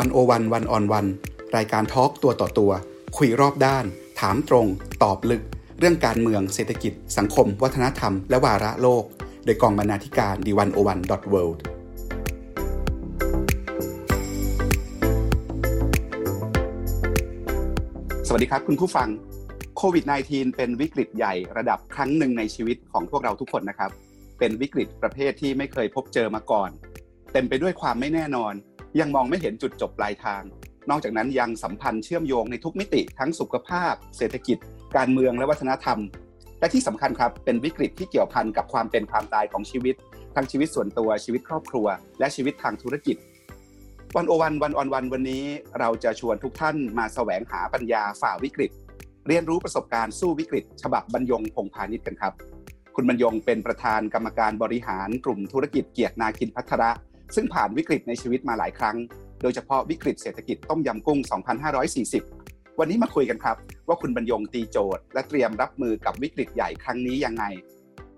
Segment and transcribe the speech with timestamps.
[0.00, 1.06] วันโอวันวันออนวัน
[1.56, 2.72] รายการทอล์กตัวต่อตัว
[3.16, 3.84] คุยรอบด้าน
[4.20, 4.66] ถามตรง
[5.02, 5.42] ตอบลึก
[5.78, 9.04] เรื่องการเมืองเศรษฐกิจ สังคม วัฒนธรรม และวาระโลก
[9.44, 11.62] โดยกองบรรณาธิการดีวันโอวันดอทเวิลด์
[18.26, 19.08] สวัสดีครับคุณผู้ฟัง
[19.76, 23.90] โควิด -19 เป็นวิกฤตใหญ่ระดับครั้งหนึ่งในชีวิตของพวกเราทุกคนนะครับ
[24.38, 26.70] เป็นวิกฤตประเภทที่ไม่เคยพบเจอมาก่อน
[27.32, 28.54] เต็มไปด้วยความไม่แน่นอน
[29.00, 30.42] ยังมองไม่เห็นจุดจบปลายทาง
[30.90, 34.58] นอกจากนั้นยังสัมพันธ์เชื่อมโยงในทุกมิติทั้งสุขภาพ เศรษฐกิจ
[34.96, 35.98] การเมืองและวัฒนธรรม
[36.60, 39.94] และที่สำคัญครับเป็นวิกฤตที่เกี่ยวพันกับความเป็นความตายของชีวิต
[40.34, 41.86] ทั้งชีวิตส่วนตัวชีวิตครอบครัว
[42.18, 43.16] และชีวิตทางธุรกิจ
[44.16, 45.44] วันโอวันวันออนวันวันนี้
[45.78, 48.70] เราจะชวนทุกท่านมาแสวงหาปัญญาฝ่าวิกฤต
[49.26, 52.32] เรียนรู้ประสบการณ์สู้วิกฤต ฉบับบรรยงพงพาณิชย์กันครับ
[52.94, 56.90] คุณบรรยงเป็นประธานกรรมการบริหารกลุ่มธุรกิจเกียรตินาคินพัทระ
[57.34, 58.96] ซึ่งผ่านวิกฤตในชีวิตมาหลายครั้ง
[59.42, 61.18] โดยเฉพาะวิกฤตเศรษฐกิจต้มยำกุ้ง
[61.98, 63.56] 2540 วันนี้มาคุยกันครับ
[63.88, 67.44] ว่าคุณบรรยงตีโจทย์ และเตรียมรับมือกับวิกฤตใหญ่ครั้งนี้ยังไง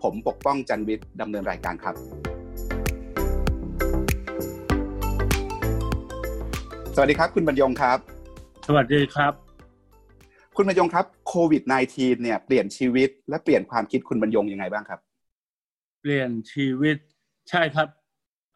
[0.03, 1.95] ผมปกป้องจันวิทย์ดำเนินรายการครับ
[6.95, 7.99] สวัสดีครับ คุณบรรยงครับ
[8.67, 9.33] สวัสดีครับ
[10.57, 11.63] คุณบรรยงครับโควิด
[11.93, 15.01] -19 เนี่ยเปลี่ยนชีวิตและเปลี่ยนความคิดคุณบรรยงยังไงบ้างครับ
[16.01, 16.97] เปลี่ยนชีวิต
[17.51, 17.98] ใช่ครับเพ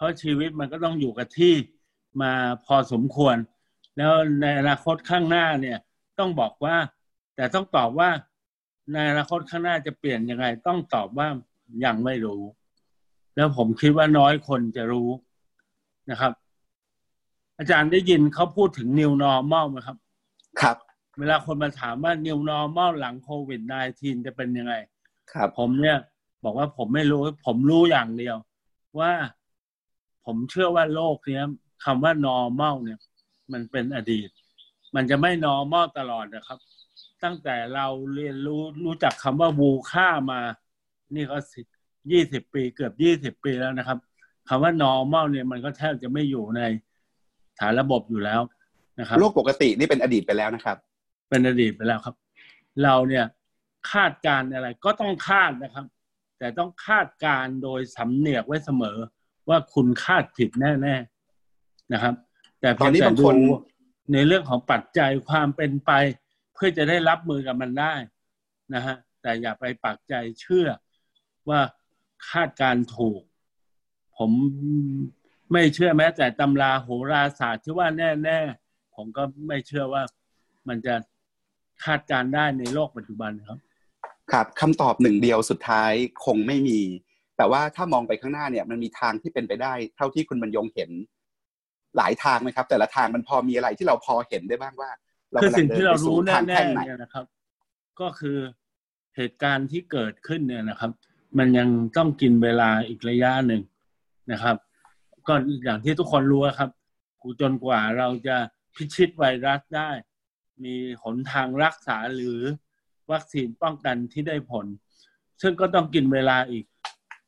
[0.03, 1.55] ราะชีวิตมันก็ต้องอยู่กับที่
[2.23, 2.33] มา
[2.67, 3.37] พอสมควร
[3.97, 5.79] แล้วในอนาคตข้างหน้าเนี่ย
[6.19, 6.77] ต้องบอกว่า
[7.37, 8.11] แต่ต้องตอบว่า
[8.93, 11.29] ในอนาคตข้างหน้าจะเปลี่ยนยังไง ต้องตอบว่า
[11.85, 12.43] ยังไม่รู้
[13.37, 15.09] แล้วผมคิดว่าน้อยคนจะรู้
[16.11, 16.33] นะครับ
[17.59, 19.97] อาจารย์ได้ยินเขาพูดถึง new normal ไหมครับ
[20.61, 20.77] ครับ
[21.19, 23.61] เวลาคนมาถามว่า new normal หลังโควิด
[23.95, 24.75] -19 จะเป็นยังไง
[25.33, 25.99] ครับ ผมเนี่ย
[26.45, 28.37] บอกว่าผมไม่รู้ ผมรู้อย่างเดียว
[29.01, 29.13] ว่า
[30.27, 31.45] ผมเชื่อว่าโลกเนี้ย
[31.85, 32.99] คำว่า normal เนี่ย
[33.53, 34.29] มันเป็นอดีต
[34.95, 36.59] มันจะไม่ normal ตลอดนะครับ
[37.25, 40.41] ตั้งแต่เราเรียนรู้รู้จักคำว่าวูค่ามา
[41.15, 41.61] นี่ก็สิ
[42.13, 43.99] ยี่สิบปีเกือบยี่สิบปีแล้วนะครับ
[44.49, 46.63] คำว่า normal เนี่ยมันก็แทบจะไม่อยู่ใน
[47.61, 48.41] ฐานระบบอยู่แล้ว
[48.99, 50.77] นะครับโลกปกตินี่เป็นอดีตไปแล้วนะครับ
[51.31, 52.15] เป็นอดีตไปแล้วครับ
[52.83, 53.25] เราเนี่ย
[53.93, 55.87] คาดการณ์อะไรก็ต้องคาดนะครับ
[56.39, 58.99] แต่ต้องคาดการณ์โดยสำเนียกไว้เสมอ
[59.49, 62.15] ว่าคุณคาดผิดแน่ๆนะครับ
[62.61, 63.37] แต่เพียงตอนนี้แต่บางดูคน
[64.13, 65.91] ในเรื่องของปัจจัยความเป็นไป
[66.55, 67.95] เพื่อจะได้รับมือกับมันได้
[68.75, 70.67] นะฮะแต่อย่าไปปักใจเชื่อ
[71.49, 71.61] ว่า
[72.31, 73.21] คาดการณ์ถูก
[74.19, 74.31] ผม
[75.53, 77.89] ไม่เชื่อแม้ แต่ตำราโหราศาสตร์ที่ว่า
[78.25, 80.03] แน่ๆผมก็ไม่เชื่อว่า
[80.69, 80.95] มันจะ
[81.85, 83.59] คาดการณ์ได้ในโลกปัจจุบันครับ
[84.33, 85.93] ครับคำตอบหนึ่งเดียวสุดท้าย
[86.25, 86.81] คงไม่มี
[87.43, 90.91] แต่ว่าถ้ามองไปข้างหน้าเนี่ยมันมีทางที่เป็นไปได้ เท่าที่คุณบรรยงเห็น
[91.97, 94.91] หลายทางไหมครับ แต่ละทางมันพอมีอะไรที่เราพอเห็นได้บ้างว่า
[95.33, 97.25] เราคือกำลัสิ่งงเดิที่นเราไปสู่รู้แน่ทางๆแท่งไหนเนี่ยนะครับ
[98.01, 98.39] ก็คือ
[99.17, 100.91] เหตุการณ์ที่เกิดขึ้นเนี่ยนะครับ
[101.39, 103.63] มันยังต้องกินเวลาอีกระยะหนึ่ง
[104.33, 104.57] นะครับ
[105.29, 106.71] ก็อย่างที่ทุกคนรู้อะครับ
[107.41, 108.37] จนกว่าเราจะ
[108.75, 109.91] พิชิตไวรัสได้
[110.65, 112.41] มีหนทางรักษาหรือ
[113.13, 114.67] วัคซีนป้องกันที่ได้ผล
[115.43, 116.65] ซึ่งก็ต้องกินเวลาอีก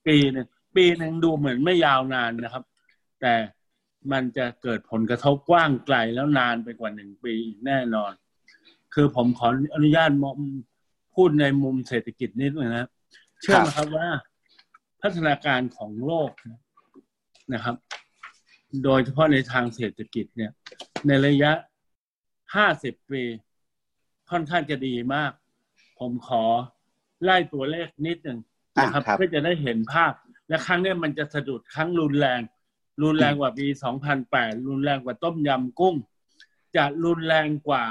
[0.07, 2.65] ปีหนึ่งปีหนึ่งดูเหมือนไม่ยาวนานนะครับ
[3.21, 3.35] แต่
[4.13, 7.35] มันจะเกิดผลกระทบกว้างไกลแล้วนานไปกว่าหนึ่งปี
[7.67, 8.13] แน่นอน
[8.95, 10.25] คือผมขออนุญาตม
[11.15, 12.89] พูดในมุมเศรษฐกิจนิดนึงนะ
[13.41, 14.09] เชื่อไหมครับว่า
[15.01, 16.31] พัฒนาการของโลก
[17.55, 17.77] นะครับ
[18.85, 20.53] โดยเฉพาะในทางเศรษฐกิจเนี่ย
[21.07, 21.53] ในระยะ
[22.55, 23.23] ห้าสิบปี
[24.31, 25.33] ค่อนข้างจะดีมาก
[25.99, 26.45] ผมขอ
[27.23, 28.39] ไล่ตัวเลขนิดหนึ่ง
[28.79, 30.13] นะครับอ่าครับเพื่อจะได้เห็นภาพ
[30.49, 32.41] และครั้งเนี้ยมันจะสะดุดครั้งรุนแรง
[33.03, 33.67] รุนแรงกว่าปี
[34.17, 35.95] 2008 รุนแรงกว่าต้มยำกุ้ง
[36.77, 37.85] จะรุนแรงกว่า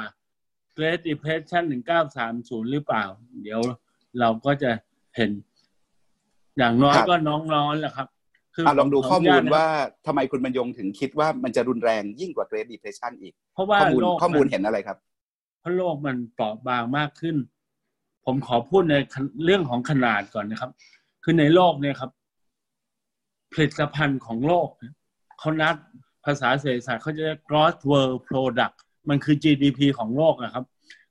[0.78, 1.64] Great Depression
[2.18, 3.04] 1930 หรือเปล่า
[3.44, 3.62] เดี๋ยว
[4.20, 4.72] เราก็จะ
[5.16, 5.32] เห็น
[6.58, 8.08] อย่างน้อยครับก็น้องๆแหละครับ
[8.66, 9.68] อะลองดูผข้อขมูนุลญตนะว่า
[10.08, 14.98] ทำไมคุณบรรยงถึงคิดว่ามันจะรุนแรงยิ่งกว่า Great Depression อีก เพราะว่าข้อมูลโลกข้อมูลนเห็นอะไรครับ
[15.60, 17.36] เพราะโลกมันเปราะบางมากขึ้น
[18.26, 18.96] ผมขอพูดใน
[19.46, 20.72] เรื่องของขนาดก่อนนะครับ
[21.24, 22.12] คือในโลกเนี่ยครับ
[23.54, 24.68] ผลิตภัณฑ์ของโลก
[25.40, 25.76] เขานัด
[26.26, 28.76] ภาษาเศรษฐศาสตร์เขาจะเรียก gross world product
[29.10, 30.66] มันคือ GDP ของโลกนะครับ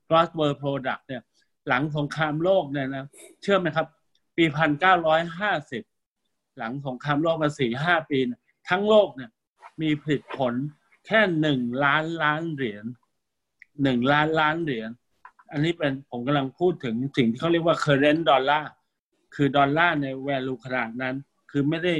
[0.07, 1.21] gross world product เนี่ย
[1.67, 3.07] หลังสงครามโลกเนี่ยนะ
[3.41, 3.87] เชื่อไหมครับ
[4.37, 5.83] ปีพันเก้าร้อยห้าสิบ
[6.57, 8.19] หลังสงครามโลกมาสี่ห้าปี
[8.69, 9.29] ทั้งโลกเนี่ย
[9.81, 10.53] มีผลิตผล
[11.05, 12.85] แค่หนึ่งล้านล้านเหรียญ
[13.83, 14.89] หนึ่งล้านล้านเหรียญ
[15.53, 18.63] อันนี้เป็นผมกำลังพูดถึงสิ่งที่เขาเรียกว่า current dollar
[19.35, 21.15] คือดอลลาร์ใน value ขนาดนั้น
[21.51, 21.93] คือไม่ได้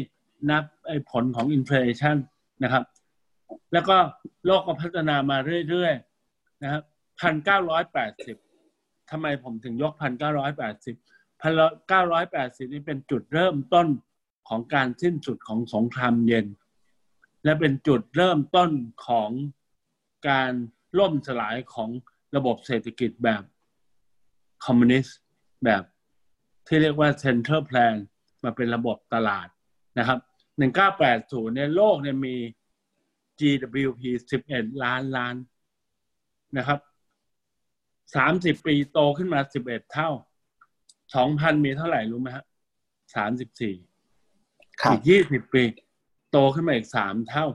[0.50, 2.18] นับไอ้ผลของ inflation
[2.64, 2.84] นะครับ
[3.74, 3.98] แล้วก็
[4.46, 5.38] โลกก็พัฒนามา
[5.70, 6.84] เรื่อยๆนะครับ
[7.22, 8.38] พันเก้าร้อยแปดสิบ
[9.12, 10.96] ทำไมผมถึงยกพันเก้าร้อยแปดสิบ
[11.42, 11.52] พัน
[11.88, 13.88] เก้าร้อยแปดสิบนี่เป็นจุดเริ่มต้น
[14.50, 16.46] ของการสิ้นสุดของสงครามเย็น
[17.44, 18.72] และเป็นจุดเริ่มต้น
[19.08, 19.30] ของ
[20.30, 20.52] การ
[21.00, 21.90] ล่มสลายของ
[22.36, 23.44] ระบบเศรษฐกิจแบบ
[24.66, 25.18] คอมมิวนิสต์
[25.66, 25.84] แบบ
[26.68, 27.96] ที่เรียกว่า center plan
[28.44, 29.48] มาเป็นระบบตลาด
[30.00, 30.20] นะครับ
[30.84, 32.36] 1980เนี่ยโลกเนี่ยมี
[33.40, 34.02] GWP
[34.44, 35.36] 11 ล้านล้าน
[36.58, 36.80] นะครับ
[38.58, 40.10] 30 ปีโตขึ้นมา 11 เท่า
[40.92, 42.46] 2,000 มีเท่าไหร่รู้ไหมฮะ
[43.26, 43.64] 34
[44.92, 45.64] อีก 20 ปี
[46.32, 47.46] โตขึ้นมาอีก 3 เท่า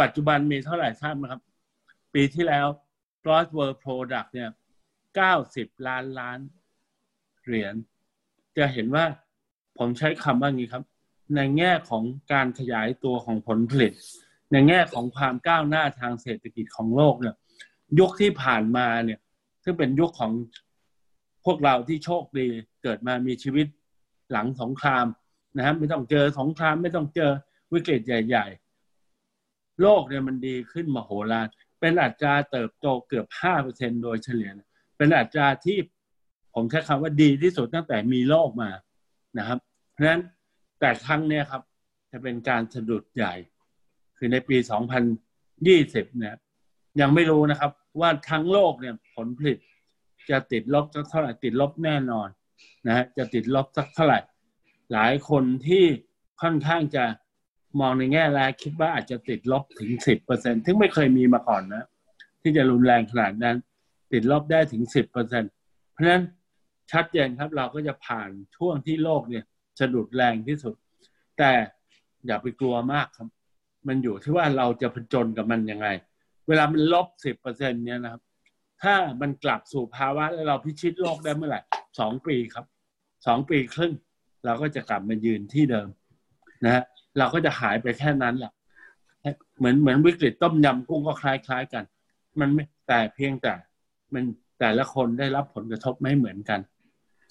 [0.00, 1.42] ปัจจุบันมีเท่าไหร่ทราบไหมครับ
[2.14, 2.66] ปีที่แล้ว
[3.24, 4.50] Gross World Product เนี่ย
[5.18, 6.38] 90ล้านล้าน
[7.44, 7.74] เหรียญ
[8.56, 9.04] จะเห็นว่า
[9.78, 10.84] ผมใช้คำว่างี้ครับ
[11.36, 13.92] ในแง่ของการขยายตัวของผลผลิต
[14.52, 17.34] ในแง่ของความก้าวหน้าทางเศรษฐกิจของโลกเนี่ย
[17.98, 19.18] ยุคที่ผ่านมาเนี่ย
[19.64, 20.32] ซึ่งเป็นยุคของ
[21.44, 22.46] พวกเราที่โชคดี
[22.82, 23.66] เกิดมามีชีวิต
[24.32, 25.06] หลังสงคราม
[25.56, 27.30] นะครับไม่ต้องเจอสงครามไม่ต้องเจอ
[27.72, 28.46] วิกฤตใหญ่
[29.14, 34.50] ๆ โลกเนี่ยมันดีขึ้นมโหฬาร เป็นอัตราเติบโตเกือบห้าเปอร์เซ็นโดยเฉลี่ย
[34.96, 35.78] เป็นอัตราที่
[36.54, 38.70] ผมใช้คำว่าดีที่สุดตั้งแต่มีโลกมา
[39.38, 39.58] นะครับ
[39.92, 40.22] เพราะฉะนั้น
[40.80, 41.62] แต่ครั้งนี้ครับ
[42.12, 43.34] จะเป็นการสะดุดใหญ่
[44.16, 44.56] คือในปี
[45.18, 46.34] 2020 เนี่ย
[47.00, 47.70] ยังไม่รู้นะครับ
[48.00, 49.58] ว่าทั้งโลกเนี่ยผลผลิต
[50.30, 52.28] จะติดลบสักเท่าไหร่ติดลบแน่นอน
[52.86, 54.18] นะฮะจะติดลบสักเท่าไหร่
[54.92, 55.84] หลายคนที่
[56.42, 57.04] ค่อนข้างจะ
[57.80, 61.84] มองในแง่แรกคิดว่าอาจจะติดลบถึงสิบเปอร์เซ็นซึ่งไม่เคยมีมาก่อนนะ
[62.42, 63.56] ที่จะรุนแรงขนาดนั้น
[64.12, 65.44] ติดลบได้ถึงสิบเปอร์เซ็น
[65.92, 66.24] เพราะฉะนั้น
[66.92, 69.44] ชัดเจนครับเราก็จะผ่านช่วงที่โลกเนี่ย
[69.80, 70.74] สะดุดแรงที่สุด
[71.38, 71.52] แต่
[72.26, 73.28] อย่าไปกลัวมากครับ
[73.88, 75.88] มันอยู่ที่ว่าเราจะผจญกับมันยังไง
[76.48, 78.22] เวลามันลบสิบเปอร์เซ็นเนี่ยนะครับ
[78.82, 81.60] ถ้ามันกลับสู่ภาวะแล้วเราพิชิตโลกได้เมื่อไหร่
[81.98, 82.66] สองปีครับ
[83.26, 83.92] สองปีครึ่ง
[84.44, 85.88] เราก็จะกลับมายืนที่เดิม
[86.64, 86.84] นะฮะ
[87.18, 88.52] เราก็จะหายไปแค่นั้นแหละ
[89.58, 91.84] เหมือนเหมือนวิกฤตต้มยำกุ้งก็คล้าย ๆกัน
[92.40, 93.52] มันไม่แต่เพียงแต่
[94.14, 94.24] มัน
[94.60, 96.60] แต่ละคนได้รับผลกระทบไม่เหมือนกัน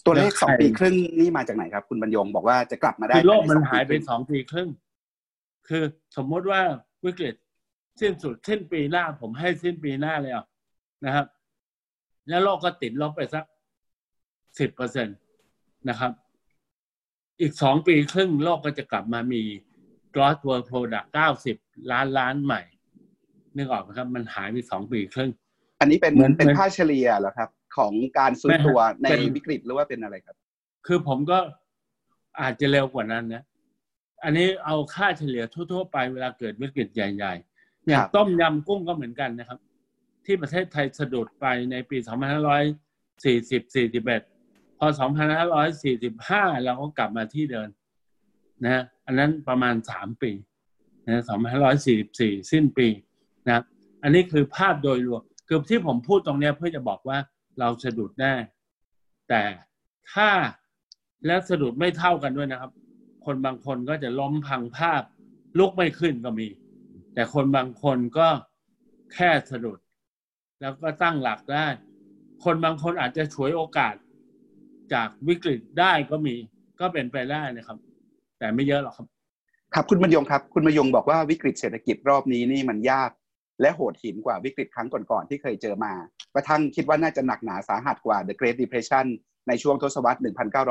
[0.06, 4.70] ตัวเลขสองปีครึ่งนี่มาจากไหนครับ คุณบรรยงบอกว่าจะกลับมาได้โลกมันหายไปสองปีครึ่ง
[5.68, 5.84] คือ
[6.18, 6.62] สมมติว่า
[7.06, 7.36] วิกฤต
[8.02, 10.46] สิ้นสุดสิ้นปีหน้า ผมให้สิ้นปีหน้าเลยอะ
[11.06, 11.26] นะครับ
[12.30, 13.44] แล้วโลกก็ติดลบไปสัก
[14.60, 15.12] สิบเปอร์เซ็นต
[15.90, 16.12] นะครับ
[17.42, 19.42] อีกสองปีครึ่งโลกก็จะกลับมามี
[20.16, 21.58] gross world product เก้าสิบ
[21.92, 22.62] ล้านล้านใหม่
[23.56, 25.32] นึกออกไหมครับ มันหายไปสองปีครึ่ง
[25.80, 30.38] อันนี้เป็นเหมือนเป็นค่าเฉลี่ยเหรอครับ ของการซื้อตัวในวิกฤตหรือว่าเป็นอะไรครับ
[30.88, 31.38] คือผมก็
[32.42, 33.44] อาจจะเร็วกว่านั้นนะ
[34.24, 39.60] อันนี้เอาค่าเฉลี่ยทั่ว ๆ ไปเวลาเกิดวิกฤตใหญ่ๆอย่างต้มยำกุ้งก็เหมือนกันนะครับ
[40.26, 43.62] ที่ประเทศไทยสะดุดไปในปี 2540
[44.04, 44.88] 41 พอ
[45.76, 47.70] 2545 เราก็กลับมาที่เดิน
[48.64, 50.32] นะ อันนั้นประมาณ 3 ปี
[51.08, 51.24] นะ
[51.86, 52.88] 2544สิ้นปี
[53.46, 53.64] นะ
[54.04, 57.18] อันนี้คือภาพโดยรวมคือที่ผมพูดตรงนี้เพื่อจะบอกว่า
[57.60, 58.34] เราสะดุดแน่
[59.30, 59.44] แต่
[60.14, 60.30] ถ้า
[61.26, 62.72] และสะดุดไม่เท่ากันด้วยนะครับ
[63.26, 65.02] คนบางคนก็จะล้มพังภาพ
[65.60, 66.48] ลุกไม่ขึ้นก็มี
[67.14, 68.28] แต่คนบางคนก็
[69.14, 69.80] แค่สะดุด
[70.62, 71.68] แล้วก็ตั้งหลักได้
[72.44, 73.96] คนบางคนอาจจะฉวยโอกาส
[74.94, 76.36] จากวิกฤตได้ก็มี
[76.80, 77.78] ก็เป็นไปได้นะครับ
[78.40, 79.08] แต่ไม่เยอะหรอกครับ
[79.74, 83.12] ครับคุณบรรยงครับ คุณบรรยงบอกว่าวิกฤตเศรษฐกิจรอบนี้นี่มันยาก
[83.62, 85.94] และโหดหินกว่าวิกฤตครั้งก่อนๆที่เคยเจอมา
[86.34, 89.06] กระทั่งคิดว่าน่าจะหนักหนาสาหัสกว่า The Great Depression
[89.48, 90.20] ในช่วงทศวรรษ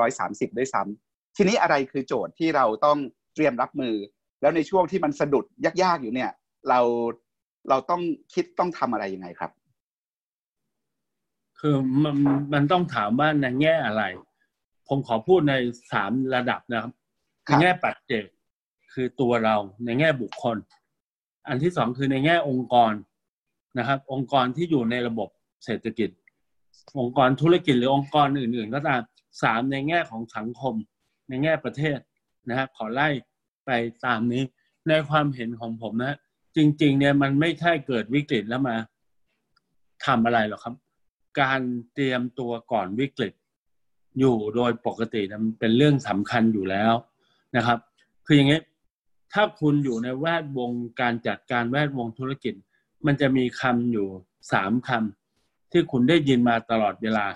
[0.02, 2.99] 1930 ด้วยซ้ำทีนี้อะไรคือโจทย์ที่เราต้อง
[3.35, 3.95] เตรียมรับมือ
[4.40, 5.45] แล้วในช่วงที่มันสะดุด
[5.83, 6.31] ยากๆอยู่เนี่ย
[6.69, 6.81] เรา
[7.69, 8.02] เราต้อง
[8.35, 9.50] คิดต้องทำอะไรยังไงครับ
[11.61, 12.16] คือมัน
[12.52, 14.02] มันต้องถามว่าในแง่อะไร
[14.88, 15.54] ผมขอพูดใน
[15.92, 16.92] สามระดับนะครับ
[17.44, 18.25] ในแง่ปัจเจก
[18.92, 20.56] คือตัวเราในแง่บุคคล
[21.49, 22.92] อันที่สองคือในแง่องค์กร
[23.78, 25.28] นะครับ องค์กรที่อยู่ในระบบ
[25.64, 26.11] เศรษฐกิจ
[26.99, 29.00] องค์กรธุรกิจหรือองค์กรอื่น ๆ ก็ตาม
[29.42, 30.75] สามในแง่ของสังคม
[31.28, 31.99] ในแง่ประเทศ
[32.49, 33.08] นะครับขอไล่
[33.66, 33.70] ไป
[34.06, 34.42] ตามนี้
[34.88, 36.16] ในความเห็นของผมนะ
[36.56, 38.76] จริง ๆ เนี่ยมันไม่ใช่เกิดวิกฤตแล้วมา
[40.06, 40.75] ทำอะไรหรอกครับ
[41.40, 41.61] การ
[41.94, 43.32] เตรียมตัวก่อนวิกฤต
[44.18, 46.92] อยู่โดยปกติมันเป็นเรื่องสำคัญอยู่แล้ว
[47.56, 47.78] นะครับ
[48.26, 48.61] คืออย่างนี้
[49.32, 52.54] ถ้าคุณอยู่ในแวดวงการจัดการแวดวงธุรกิจ
[53.06, 54.06] มันจะมีคำอยู่
[54.52, 57.26] สามคำที่คุณได้ยินมาตลอดเวลา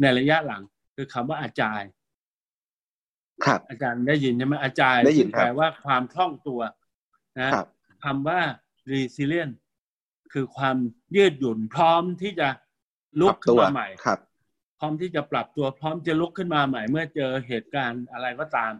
[0.00, 0.62] ในระยะหลัง
[0.94, 1.90] คือคำว่าอาจารย์
[3.44, 6.60] ครับ อาจารย์ได้ยินใช่ไหมอาจารย์ได้ยินแปลว่าความคล่องตัว
[7.40, 7.50] นะ
[8.04, 8.40] คำว่า
[8.92, 9.54] resilient
[10.32, 10.76] คือความ
[11.16, 12.48] ยืดหยุ่นพร้อมที่จะ
[13.20, 14.18] ลุกขึ้นมาใหม่ครับ
[14.78, 18.72] พร้อมที่จะปรับตัวพร้อมจะลุกขึ้นมาใหม่ เมื่อเจอเหตุการณ์อะไรก็ตาม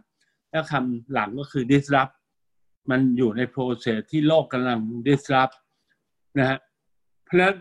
[0.53, 2.13] แล้วคำหลังก็คือ disrupt
[2.89, 5.55] มันอยู่ในโปรเซสที่โลกกำลัง disrupt
[6.39, 6.59] นะฮะ
[7.23, 7.55] เพราะฉะนั้น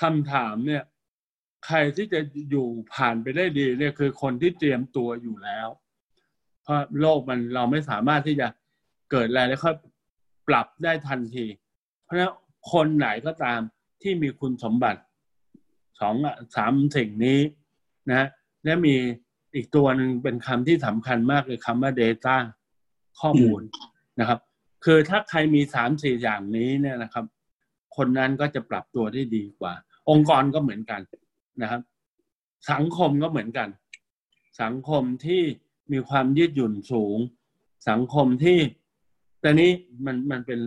[0.00, 0.82] คำถามเนี่ย
[1.66, 5.68] ใครที่จะอยู่ผ่านไปได้ดีเนี่ยคือคนที่เตรียมตัวอยู่แล้ว
[6.62, 8.48] เพราะโลกมันเราไม่สามารถที่จะ
[9.10, 9.76] เกิดอะไรแล้วค่อย
[10.48, 11.46] ปรับได้ทันที
[12.02, 12.32] เพราะฉะนั้น
[12.72, 13.60] คนไหนก็ตาม
[14.02, 15.00] ที่มีคุณสมบัติ
[16.00, 16.14] สอง
[16.56, 17.40] สามสิ่งนี้
[18.10, 18.28] นะ
[18.64, 18.96] และมี
[19.54, 22.36] อีกตัวหนึ่งเป็นคำที่สำคัญมากคือคำว่า Data
[23.20, 23.60] ข้อมูล
[24.20, 24.40] นะครับ
[24.84, 27.24] คือถ้าใครมีสามสี่อย่างนี้เนี่ยนะครับ
[27.96, 29.72] คนนั้นก็จะปรับตัวได้ดีกว่า
[30.10, 31.00] องค์กรก็เหมือนกัน
[31.62, 31.80] นะครับ
[32.72, 33.68] สังคมก็เหมือนกัน
[34.62, 35.42] สังคมที่
[35.92, 37.18] มีความยืดหยุ่นสูง
[37.88, 38.58] สังคมที่
[39.40, 39.70] แต่นี้
[40.06, 40.60] มันมันเป็น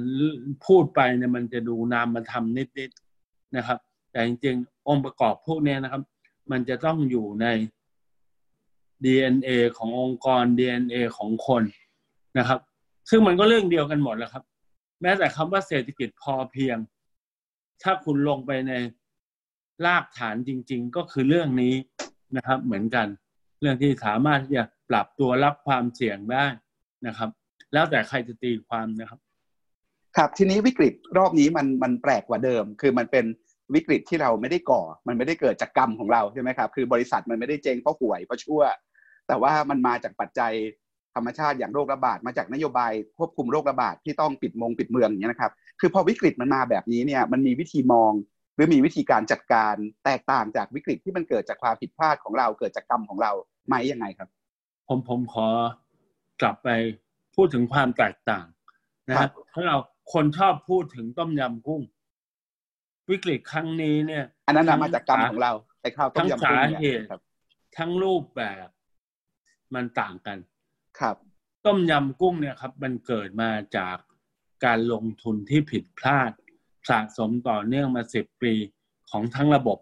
[0.65, 3.79] พูดไปเนี่ยมันจะดูนามมาทำนิดๆนะครับ
[4.11, 6.01] แต่จริงๆองค์ประกอบพวกนี้นะครับ
[6.51, 7.47] มันจะต้องอยู่ใน
[9.05, 11.63] DNA ขององค์กร DNA ของคน
[12.37, 12.59] นะครับ
[13.09, 14.43] ซึ่งมันก็เรื่องเดียวกันหมดแล้วครับ
[15.01, 16.77] แม้แต่คำว่าเศรษฐกิจพอเพียง
[17.83, 18.73] ถ้าคุณลงไปใน
[19.85, 21.75] รากฐานจริง ๆ ก็คือเรื่องนี้
[22.37, 23.07] นะครับ เหมือนกัน
[23.61, 26.45] เรื่องที่สามารถที่จะปรับตัวรับความเสี่ยงได้
[27.07, 27.29] นะครับ
[27.73, 29.19] แล้วแต่ใครจะตีความนะครับ
[30.17, 33.25] ครับทีนี้วิกฤตรอบนี้มันมันแปลกกว่าเดิม คือมันเป็น
[33.75, 38.61] วิกฤตที่เราไม่ได้ก่อ มันไม่ได้เกิดจากกรรมของเราใช่ไหมครับ คือบริษัทมันไม่ได้เจงเพราะห่วยเพราะชั่ว
[39.27, 40.53] แต่ว่ามันมาจากปัจจัย
[41.15, 48.13] ธรรมชาติอย่างโรคระบาดมาจากนโยบายควบคุมโรคระบาดที่ต้องปิดมงปิดเมืองอย่างนี้นะครับ คือพอวิกฤตมันมาแบบนี้เนี่ยมันมีวิธีมอง
[48.55, 53.31] หรือมีวิธีการจัดการแตกต่างจากวิกฤตที่มันเกิดจากความผิดพลาดของเราเกิดจากกรรมของเรา
[53.67, 54.29] ไหมยังไงครับ
[54.87, 55.47] ผมผมขอ
[56.41, 56.69] กลับไป
[57.35, 58.45] พูดถึงความแตกต่าง
[59.09, 59.77] นะครับเพราะเรา
[60.13, 61.81] คนชอบพูดถึงต้มยำกุ้ง
[63.11, 67.21] วิกฤตครั้งนี้เนี่ย อันนั้นมาจากกรรมของเราไอ้ข้าวต้ทั้มงยำสากุ้งเหเนี่ยตุครับ
[67.77, 68.67] ทั้งรูปแบบ
[69.75, 70.37] มันต่างกัน
[70.99, 71.15] ครับ
[71.65, 73.97] ต้มยำกุ้งเนี่ยครับ มันเกิดมาจาก
[74.65, 76.31] การลงทุนที่ผิดพลาด
[76.89, 78.53] สะสมต่อเนื่องมาสิบปี
[79.09, 79.77] ของทั้งระบบ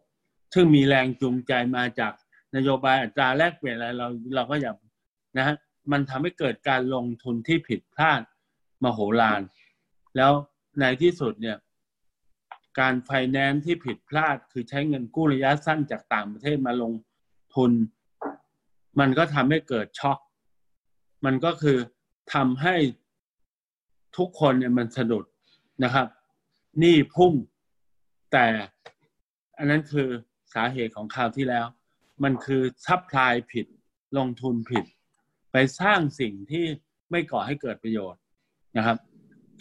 [0.54, 2.13] ซึ่งมีแรงจูงใจมาจาก
[2.56, 4.74] นโยบายอัตราแลกเปลี่ยนอะไรเราเราก็อย่า
[5.38, 5.56] นะฮะ
[5.92, 8.22] มันทำให้เกิดการลงทุนที่ผิดพลาด
[8.84, 9.42] มโหฬาร
[10.15, 10.32] แล้ว
[10.80, 11.58] ในที่สุดเนี่ย
[12.80, 16.94] การไฟแนนซ์ที่ผิดพลาดคือใช้เงินกู้ระยะสั้นจากต่างประเทศมาลง
[17.56, 17.72] ทุน
[18.99, 20.19] มันก็ทำให้เกิดช็อก
[21.25, 21.77] มันก็คือ
[22.33, 22.75] ทำให้
[24.17, 25.25] ทุกคนเนี่ยมันสะดุด
[25.83, 26.07] นะครับ
[26.79, 27.33] หนี่พุ่ง
[28.31, 28.45] แต่
[29.57, 30.09] อันนั้นคือ
[30.53, 31.65] สาเหตุของคราวที่แล้ว
[32.23, 33.65] มันคือซัพพลายผิด
[34.17, 34.85] ลงทุนผิด
[35.51, 36.65] ไปสร้างสิ่งที่
[37.11, 38.21] ไม่ก่อให้เกิดประโยชน์
[38.77, 38.97] นะครับ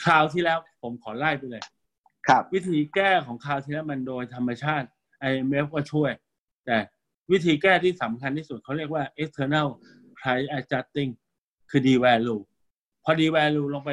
[0.04, 1.62] คราวที่แล้วผมขอไล่ไปเลย
[2.28, 4.86] ครับ วิธีแก้ของคราวที่แล้วมันโดยธรรมชาติ
[5.28, 6.12] IMF ก็ช่วย
[6.66, 6.76] แต่
[7.32, 9.68] วิธีแก้ที่สำคัญที่สุดเขาเรียกว่า external
[10.18, 11.10] price adjusting
[11.70, 12.42] คือ devalue
[13.04, 13.90] พอ devalue ลงไป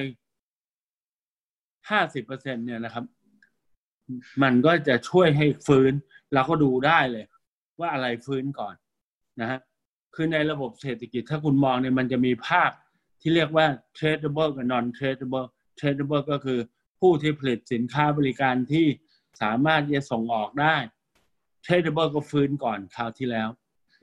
[1.90, 3.06] ห้าสิบเปอร์เซ็นเนี่ยนะครับ
[4.44, 5.94] มันก็จะช่วยให้ฟื้น
[6.34, 7.26] เราก็ดูได้เลย
[7.80, 8.76] ว่าอะไรฟื้นก่อน
[9.42, 9.60] นะฮะ
[10.16, 12.72] คือในระบบเศรษฐกิจถ้าคุณมองเนี่ยมันจะมีภาค
[13.22, 15.48] ที่เรียกว่า tradable กับ non tradable
[15.80, 16.60] tradable ก็คือ
[17.00, 18.86] ผู้ที่ผลิตสินค้าบริการที่
[19.42, 20.76] สามารถจะส่งออกได้
[21.65, 23.50] tradable ก็ฟื้นก่อนคราวที่แล้ว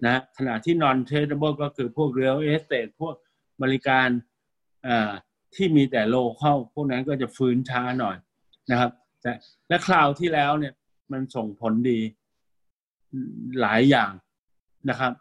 [0.04, 3.14] นะขณะที่ non tradable ก็คือพวก real estate พวก
[3.62, 4.08] บริการ
[5.54, 8.16] ที่มีแต่โลเข้าพวกนั้นก็จะฟื้นช้าหน่อย
[8.70, 8.90] นะครับ
[9.22, 9.32] แต่
[9.68, 10.74] และคราวที่แล้วเนี่ย
[11.12, 12.00] มันส่งผลดี
[13.60, 14.12] หลายอย่าง
[14.90, 15.12] นะครับ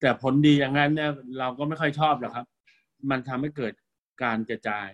[0.00, 2.46] แต่ผลดีอย่างนั้นเนี่ยเราก็ไม่ค่อยชอบหรอกครับ
[3.10, 3.72] มันทำให้เกิด
[4.22, 4.88] การกระจาย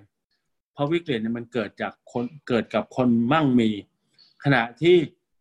[0.73, 3.71] เพราะวิกฤตเนี่ยมันเกิดจากคนเกิดกับคนมั่งมี
[4.45, 4.97] ขณะที่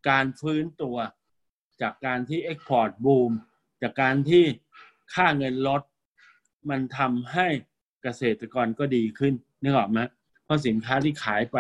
[0.10, 0.98] การฟื้นตัว
[1.82, 3.32] จากการที่ export boom
[3.82, 4.44] จากการที่
[5.14, 5.82] ค่าเงินลด
[6.70, 7.48] มันทำให้
[8.04, 10.00] เกษตรกรก็ดีขึ้นนึกออกไหม
[10.44, 11.58] เพราะสินค้าที่ขายไป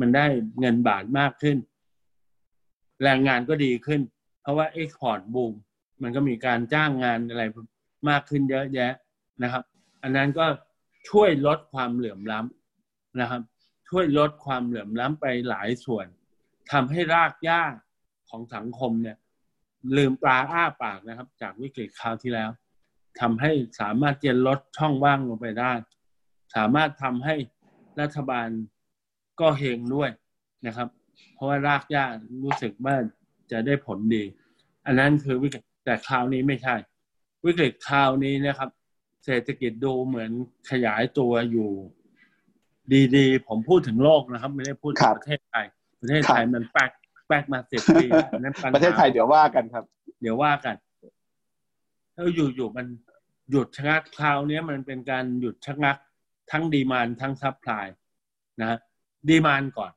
[0.00, 0.26] มันได้
[0.60, 1.56] เงินบาทมากขึ้น
[3.02, 4.00] แรงงานก็ดีขึ้น
[4.42, 5.54] เพราะว่า export boom
[6.02, 7.42] มันก็มีการจ้างงานอะไร
[8.08, 8.92] มากขึ้นเยอะแยะ
[9.42, 9.62] นะครับ
[10.02, 10.46] อันนั้นก็
[11.08, 13.42] ช่วยลดความเหลื่อมล้ำนะครับ
[13.88, 16.06] ช่วยลดความเหลื่อมล้ำไปหลายส่วน
[16.72, 17.62] ทำให้รากหญ้า
[18.28, 19.16] ของสังคมเนี่ย
[19.96, 22.50] ลืมปลาอ้าปากนะครับ จากวิกฤตคราวที่แล้ว
[23.20, 25.72] ทำให้สามารถจะลดช่องว่างลงไปได้
[26.54, 27.34] สามารถทำให้
[28.00, 28.48] รัฐบาล
[29.40, 30.10] ก็เฮงด้วย
[30.66, 30.88] นะครับ
[31.34, 32.04] เพราะว่ารากหญ้า
[32.42, 32.96] รู้สึกว่า
[33.50, 34.24] จะได้ผลดี
[34.86, 36.74] อันนั้นคือวิกฤตแต่คราวนี้ไม่ใช่
[37.46, 38.70] วิกฤตคราวนี้นะครับ
[39.24, 40.30] เศรษฐกิจดูเหมือน
[40.70, 41.70] ขยายตัวอยู่
[43.16, 45.64] ดีๆ ผมพูดถึงโลกนะครับ ไม่ได้พูดถึครังบประเทศไทย
[46.00, 46.90] ประเทศไทยมันแปลก
[47.26, 49.84] แปลกมาสิบปีอันนั้นปัญหาประเทศไทยเดี๋ยวว่ากันครับ
[50.22, 50.76] เดี๋ยวว่ากัน
[52.12, 52.86] แล้วอยู่ๆมัน
[53.50, 55.96] หยุดชะงักคราวเนี้ยมันเป็นการหยุดชะงัก
[56.50, 57.86] ทั้ง demand ทั้ง supply
[58.60, 58.78] นะฮะ
[59.28, 59.92] demand ก่อน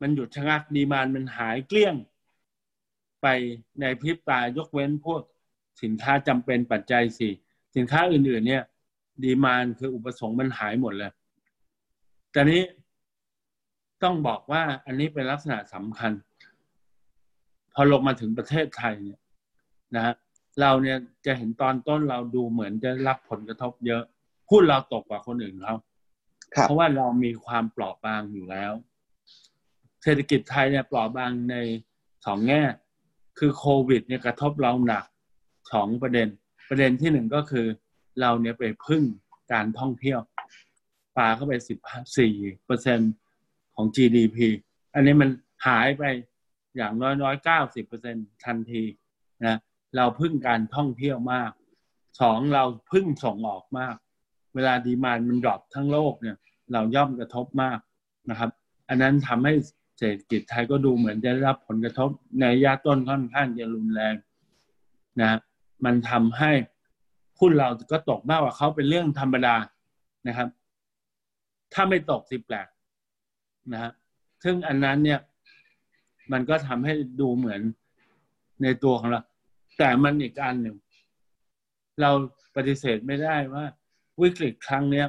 [0.00, 1.94] มันหยุดชะงัก demand มันหายเกลี้ยง
[3.22, 3.26] ไป
[3.80, 5.22] ในพริบตายกเว้นพวก
[5.82, 7.32] สินค้าจำเป็นปัจจัยสี่
[7.76, 8.62] สินค้าอื่น ๆ เนี่ย
[9.24, 11.12] demand คืออุปสงค์มันหายหมดเลย
[12.32, 12.62] แต่นี้
[14.02, 16.12] ต้องบอกว่าอันนี้เป็นลักษณะสำคัญ
[17.74, 19.20] พอลงมาถึงประเทศไทยเนี่ย
[19.94, 20.14] นะฮะ
[20.60, 24.02] เราเนี่ยจะเห็นตอนต้นเราดูเหมือนจะรับผลกระทบเยอะ
[24.50, 25.74] หุ้นเราตกกว่าคนอื่นเขา
[26.54, 28.72] ครับเพราะว่าเรามีความเปราะบางอยู่แล้ว
[30.02, 31.56] เศรษฐกิจไทยเนี่ยเปราะบางใน
[32.26, 32.62] สองแง่
[33.38, 35.04] คือโควิดเนี่ยกระทบเราหนัก
[35.72, 36.28] สองประเด็น
[36.68, 37.66] ประเด็นที่หนึ่งก็คือ
[38.20, 39.02] เราเนี่ยไปพึ่ง
[39.52, 40.20] การท่องเที่ยว
[41.16, 41.78] ปาเข้าไปสิบ
[42.16, 42.34] สี่
[42.66, 43.00] เปอร์เซ็น
[43.74, 44.38] ของ GDP
[44.94, 45.30] อันนี้มัน
[45.66, 46.02] หายไป
[46.76, 48.84] อย่างน้อยๆเก้าสิบเปอร์เซ็นทันที
[49.44, 49.58] นะ
[49.96, 51.50] เราพึ่งการท่องเที่ยวมาก
[52.20, 53.96] สองเราพึ่งส่งออกมาก
[54.54, 56.36] เวลาดีมานมันดรอปทั้งโลกเนี่ย
[56.72, 57.78] เราย่อมกระทบมาก
[58.30, 58.50] นะครับ
[58.88, 59.54] อันนั้นทำให้
[59.98, 62.10] เศรษฐกิจไทยก็ดูเหมือนจะได้รับผลกระทบ
[62.40, 64.14] ในระยะต้นค่อนข้างจะรุนแรง
[65.20, 65.38] นะ
[65.84, 66.52] มันทำให้
[67.40, 69.56] หุ้นเราก็ตกมากกว่าเขาเป็นเรื่องธรรมดา
[70.28, 70.48] นะครับ
[71.72, 72.68] ถ้าไม่ตกสิแปลก
[73.72, 73.92] นะฮะ
[74.44, 75.18] ซึ่งอันนั้นเนี่ย
[76.32, 77.60] มันก็ทำให้ดูเหมือน
[78.62, 79.20] ในตัวของเรา
[79.78, 80.76] แต่มันอีกอันหนึ่ง
[82.00, 82.10] เรา
[82.56, 83.64] ปฏิเสธไม่ได้ว่า
[84.22, 85.06] วิกฤตครั้งเนี้ย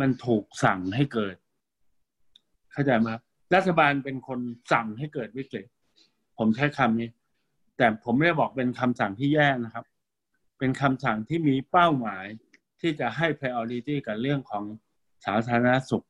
[0.00, 1.36] มันถูกสั่งให้เกิด
[2.72, 3.22] เข้าใจไหมครับ
[3.54, 4.40] รัฐบาลเป็นคน
[4.72, 5.66] สั่งให้เกิดวิกฤต
[6.38, 7.08] ผมใช้คำนี้
[7.78, 9.84] แต่ผมไม่ได้บอกเป็นคำสั่งที่แย่นะครับ
[10.58, 12.24] เป็นคำสั่งที่มีเป้าหมาย
[12.80, 14.64] ที่จะให้ priority กับเรื่องของ
[15.24, 16.04] สาธารณสุข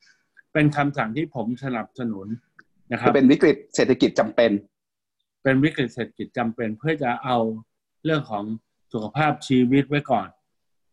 [0.52, 2.26] เป็นคำสั่งที่ผมสนับสนุน
[2.92, 4.50] นะคคืรับอเป็นวิกฤตเศรษฐกิจจำเป็น
[5.42, 7.38] เป็นวิกฤตเศรษฐกิจจำเป็น เพื่อจะเอา
[8.04, 8.44] เรื่องของ
[8.92, 10.28] สุขภาพชีวิตไว้ก่อน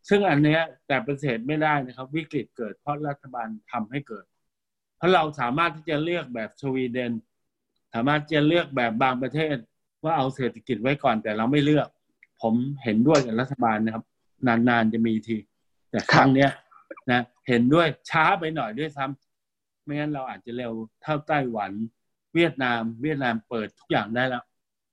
[0.10, 4.26] ซึ่งอันเนี้ยแต่ปฏิเสธไม่ได้นะครับ วิกฤตเกิดเพราะรัฐบาลทำให้เกิด
[4.98, 7.12] เพราะเราสามารถที่จะเลือกแบบสวีเดน
[7.94, 9.56] สามารถจะเลือกแบบบางประเทศ
[10.04, 11.88] ว่าเอาเศรษฐกิจไว้ก่อนแต่เราไม่เลือก
[12.42, 14.04] ผมเห็นด้วยกับรัฐบาลนะครับ
[14.48, 15.38] นานๆจะมีที
[15.92, 16.50] แต่ครั้งเนี้ย
[17.12, 19.31] นะเห็นด้วยช้าไปหน่อยด้วยซ้ำ
[19.92, 20.74] ไม่งั้นเราอาจจะเร็ว
[21.04, 21.72] เท่าไต้หวัน
[22.36, 24.44] เวียดนาม เวียดนามเปิดทุกอย่างได้แล้ว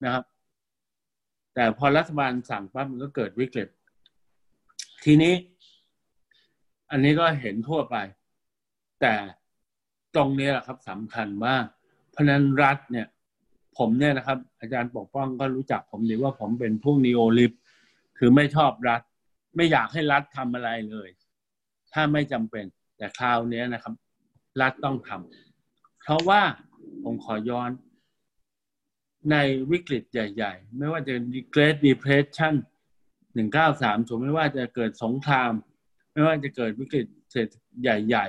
[0.05, 0.25] นะครับ
[1.55, 3.69] แต่พอรัฐบาลสั่งปั๊บมันก็เกิดวิกฤต
[5.05, 5.35] ทีนี้
[6.91, 7.97] อันนี้ก็เห็นทั่วไป
[9.01, 9.15] แต่
[10.15, 11.55] ตรงนี้แหละครับสำคัญว่า
[12.11, 13.07] เพราะฉะนั้นรัฐเนี่ย
[13.79, 17.53] ผมเนี่ยนะครับ อาจารย์ปกป้องก็รู้จักผมดีว่าผมเป็นพวกนีโอลิฟ
[18.19, 19.01] คือไม่ชอบรัฐ
[19.57, 21.09] ไม่อยากให้รัฐทำอะไรเลย
[21.93, 22.65] ถ้าไม่จำเป็น
[22.97, 23.95] แต่คราวนี้นะครับ
[24.63, 26.43] รัฐต้องทำเพราะว่า
[27.05, 27.71] ผมขอย้อน
[29.31, 29.37] ใน
[29.71, 31.15] วิกฤตใหญ่ ๆ ไม่ว่าจะ
[31.55, 32.55] Great Depression
[33.39, 35.53] 1930ไม่ว่าจะเกิดสงคราม
[36.13, 38.27] ไม่ว่าจะเกิดวิกฤตเศรษฐใหญ่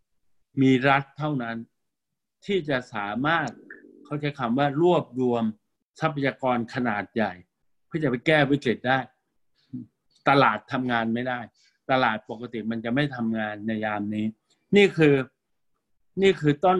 [0.00, 1.56] ๆ มีรัฐเท่านั้น
[2.46, 3.50] ที่จะสามารถ
[4.04, 5.44] เขาใช้คำว่ารวบรวม
[6.00, 7.32] ทรัพยากรขนาดใหญ่
[7.86, 8.98] เพื่อจะไปแก้วิกฤตได้
[10.28, 11.40] ตลาดทำงานไม่ได้
[11.90, 14.26] ตลาดปกติมันจะไม่ทำงานในยามนี้
[14.76, 15.14] นี่คือ
[16.22, 16.78] นี่คือต้น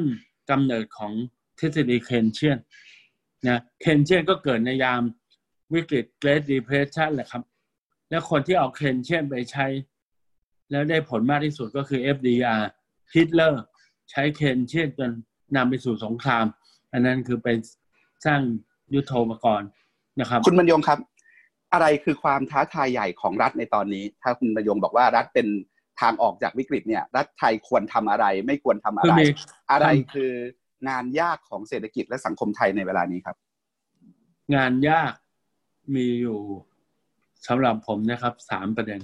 [0.50, 1.12] กำเนิดของ
[1.58, 2.58] ทฤษฎีเคนเชียน
[3.48, 5.02] นะเคนเชียนก็เกิดในยาม
[5.74, 7.42] วิกฤต Great Depression แหละครับ
[8.10, 9.66] แล้วคนที่เอาเคนเชียนไปใช้
[10.70, 12.62] แล้วได้ผลมากที่สุดก็คือ FDR
[13.14, 13.64] ฮิตเลอร์
[14.10, 15.10] ใช้เคนเชียนจน
[15.56, 16.44] นำไปสู่สงคราม
[16.92, 17.48] อันนั้นคือไป
[18.26, 18.40] สร้าง
[18.94, 19.68] ยุโทโธปกรณ์
[20.20, 20.98] นะครับคุณบรรยงครับ
[21.72, 25.46] อะไรคือความท้าทายใหญ่ของรัฐในตอนนี้ ถ้าคุณบรรยงบอกว่ารัฐเป็น
[26.00, 29.26] ทางออกจากวิกฤตเนี่ย รัฐไทยควรทำอะไร ไม่ควรทำอะไรคือมี
[29.70, 30.32] อะไรคือ
[30.88, 33.36] งานยากของเศรษฐกิจและสังคมไทยในเวลานี้ครับ
[34.54, 35.12] งานยาก
[35.94, 36.40] มีอยู่
[37.46, 39.00] สำหรับผมนะครับสามประเด็น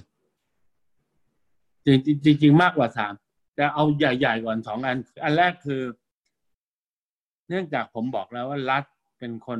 [1.85, 3.13] จริงจริงจริงมากกว่าสาม
[3.55, 5.81] แต่เอาใหญ่ๆก่อนสองอัน อันแรกคือ
[7.49, 8.83] เนื่องจากผมบอกแล้วว่ารัฐ
[9.19, 9.59] เป็นคน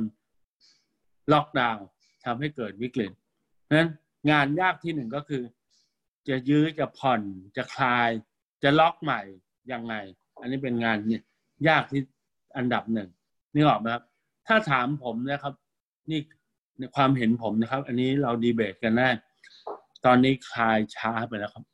[1.32, 1.86] ล็อกดาวน์
[2.24, 3.12] ทำให้เกิดวิกฤต
[3.64, 3.90] เพราะฉะนั้น
[4.30, 5.42] งานยากที่หนึ่งก็คือ
[6.28, 7.20] จะยื้อจะผ่อน
[7.56, 8.10] จะคลาย
[8.62, 9.20] จะล็อกใหม่
[9.72, 9.94] ยังไง
[10.40, 11.24] อันนี้เป็นงานเนี่ย
[11.68, 12.02] ยากที่
[12.56, 13.08] อันดับหนึ่ง
[13.54, 14.04] นี่ออกไหมครับ
[14.46, 15.54] ถ้าถามผมนะครับ
[16.10, 16.20] นี่
[16.78, 19.08] ในความเห็นผมนะครับ อันนี้เราดีเบตกันได้
[20.04, 21.64] ตอนนี้คลายช้าไปแล้วครับ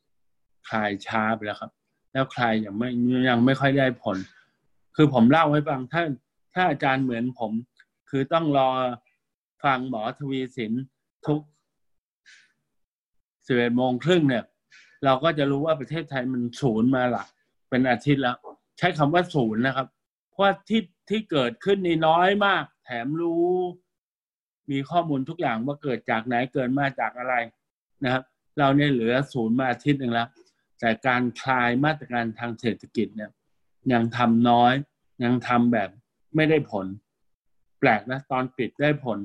[0.69, 1.73] คลายช้าไปแล้วครับ
[2.13, 2.89] แล้วคลายยังไม่
[3.29, 4.17] ยังไม่ค่อยได้ผล
[4.97, 6.03] คือผมเล่าให้ฟังถ้า
[6.55, 7.53] ถ้าอาจารย์เหมือนผม
[8.11, 8.71] คือต้องรอ
[9.65, 10.73] ฟังหมอทวีสิน
[11.27, 11.41] ทุก
[13.47, 14.45] สิบเอ็ดโมงครึ่งเนี่ย
[15.05, 17.29] เราก็จะรู้ว่าประเทศไทยมันศูนย์มาหลัก
[17.71, 18.37] เป็นอาทิตย์แล้ว
[18.79, 19.87] ใช้คำว่าศูนย์นะครับ
[20.31, 23.51] เพราะที่ที่เกิดขึ้นนี่น้อยมาก แถมรู้
[24.71, 27.35] มีข้อมูลทุกอย่างว่าเกิดจากไหนเกิดมาจากอะไร
[28.05, 28.23] นะครับ
[28.59, 30.29] เราเนี่ยเหลือศูนย์มาอาทิตย์หนึ่งแล้ว
[30.81, 33.31] แต่การคลายมาตรการทางเศรษฐกิจเนี่ย
[33.93, 34.75] ยังทำน้อย
[35.25, 35.89] ยังทำแบบ
[36.37, 36.87] ไม่ได้ผล
[37.81, 39.19] แปลกนะ ตอนปิดได้ผล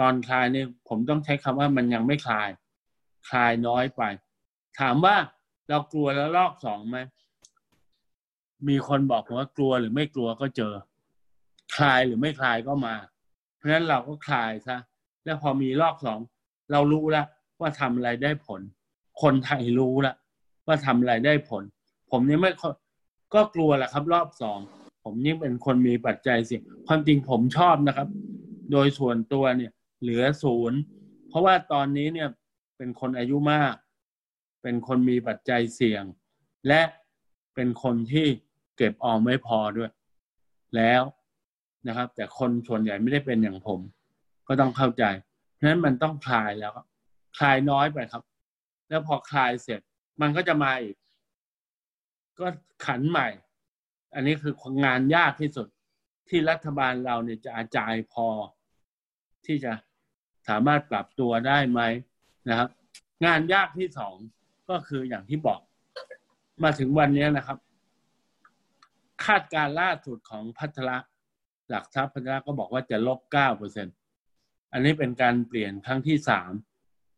[0.00, 2.48] ตอนคลายเนี่ยผมต้องใช้คำว่ามันยังไม่คลาย
[3.28, 4.02] คลายน้อยไป
[4.80, 5.16] ถามว่า
[5.68, 6.98] เรากลัวแล้วลอกสองไหม
[8.68, 10.72] มีคนบอกผมว่ากลัวหรือไม่กลัวก็เจอ
[11.76, 12.94] คลายหรือไม่คลายก็มา
[13.56, 14.76] เพราะฉะนั้นเราก็คลายซะ
[15.24, 16.18] แล้วพอมีลอกสอง
[16.72, 17.26] เรารู้แล้ว
[17.60, 18.60] ว่าทำอะไรได้ผล
[19.22, 20.16] คนไทยรู้แล้ว
[20.66, 21.62] ว่าทำอะไรได้ผล
[22.10, 22.50] ผมนี่ไม่
[23.34, 24.58] ก็กลัวแหละครับ รอบสอง
[25.04, 28.08] ผมยิ่งเป็นคนมีปัจจัยเสี่ยงความจริงผมชอบนะครับ
[28.72, 30.78] โดยส่วนตัวเนี่ย เหลือศูนย์
[31.28, 32.28] เพราะว่าตอนนี้เนี่ย
[32.76, 33.74] เป็นคนอายุมาก
[34.62, 36.04] เป็นคนมีปัจจัยเสี่ยง
[36.68, 36.82] และ
[37.54, 38.26] เป็นคนที่
[38.76, 39.90] เก็บออมไม่พอด้วย
[40.76, 41.02] แล้ว
[41.86, 43.80] นะครับ แต่คนส่วนใหญ่ไม่ได้เป็นอย่างผม
[44.48, 45.04] ก็ต้องเข้าใจ
[45.54, 46.72] เพราะฉะนั้นมันต้องคลายแล้ว
[47.38, 48.22] คลายน้อยไปครับ
[48.88, 49.80] แล้วพอคลายเสร็จ
[50.20, 50.96] มันก็จะมาอีก
[52.38, 52.46] ก็
[52.86, 53.28] ขันใหม่
[54.14, 55.68] อันนี้คืองานยากที่สุด
[56.28, 58.28] ที่รัฐบาลเราเนี่ยจะอาจายพอ
[59.46, 59.72] ที่จะ
[60.48, 61.80] สามารถปรับตัวได้ไหม
[62.48, 62.68] นะครับ
[63.24, 64.14] งานยากที่สอง
[64.70, 65.60] ก็คืออย่างที่บอก
[66.62, 67.58] มาถึงวันนี้นะครับ
[69.24, 70.96] คาดการล่าสุดของพัฒระ
[71.68, 73.86] หลักทรัพย์พัฒระก็บอกว่าจะลบเก้าเปอร์เซ็น
[74.72, 76.52] อันนี้เป็นการเปลี่ยนครั้งที่สาม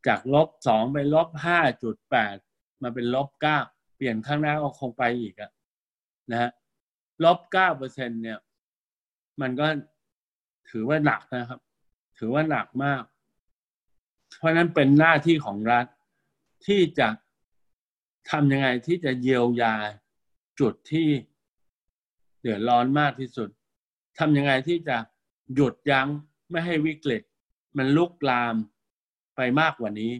[0.07, 2.37] จากลบสองไปลบห้าจุดแปด
[2.83, 3.59] มาเป็นลบเก้า
[3.97, 5.51] เปลี่ยนข้างหน้าก็คงไปอีกอะ
[6.31, 6.51] นะฮะ
[7.25, 8.39] ลบเก้าเปอร์เซ็นเนี่ย
[9.41, 9.67] มันก็
[10.71, 11.61] ถือว่าหนักนะครับ
[12.19, 13.03] ถือว่าหนักมาก
[14.37, 15.87] เพราะนั้นเป็นหน้าที่ของรัฐ
[16.67, 17.09] ที่จะ
[18.31, 19.75] ทำยังไงที่จะเยียวยา
[20.61, 21.09] จุดที่
[22.41, 23.49] เดือดร้อนมากที่สุด
[24.19, 24.97] ทำยังไงที่จะ
[25.55, 26.09] หยุดยั้ง
[26.51, 27.23] ไม่ให้วิกฤต
[27.77, 28.55] มันลุกลาม
[29.37, 30.13] ไปมากกว่านี้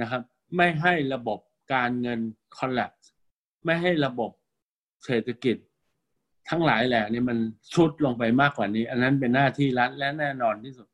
[0.00, 0.22] นะครับ
[0.56, 1.38] ไม่ให้ระบบ
[1.72, 2.20] การเงิน
[2.56, 2.92] คอลลัป
[3.64, 4.30] ไม่ให้ระบบ
[5.04, 5.56] เศรษฐกิจ
[6.48, 7.38] ทั้งหลายแหล่นี่มัน
[7.74, 10.88] ชุดลงไปมากกว่านี้ อันนั้นเป็นหน้าที่รัฐและแน่นอนที่สุด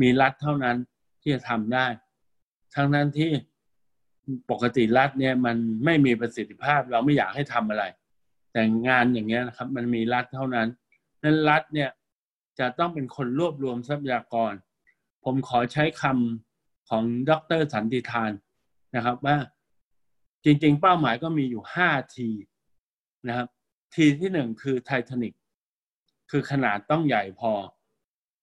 [0.00, 0.76] มีรัฐเท่านั้น
[1.24, 1.86] ที่จะทำได้
[2.74, 3.30] ทั้งนั้นที่
[4.50, 7.84] ปกติรัฐเนี่ยมันไม่มีประสิทธิภาพเราไม่อยากให้ทำอะไร
[8.52, 10.68] แต่งานอย่างเงี้ยนะครับ มันมีรัฐเท่านั้น
[11.22, 11.90] นั้นรัฐเนี่ย
[12.58, 14.52] จะต้องเป็นคนรวบรวมทรัพยากร
[15.24, 18.30] ผมขอใช้คำของดรสันติทาน
[18.96, 19.36] นะครับว่า
[20.44, 22.28] จริงๆ เป้าหมายก็มีอยู่ห้าที
[23.28, 23.48] นะครับ
[23.94, 25.34] ทีที่หนึ่งคือไททานิก
[26.30, 27.52] คือขนาดต้องใหญ่พอ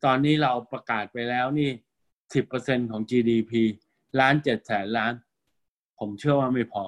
[0.05, 1.69] ตอนนี้เราประกาศไปแล้วนี่
[2.33, 3.51] สิบเปอร์เซ็นของ GDP
[4.19, 5.13] ล้านเจ็ดแสนล้าน
[5.99, 6.83] ผมเชื่อว่าไม่พอ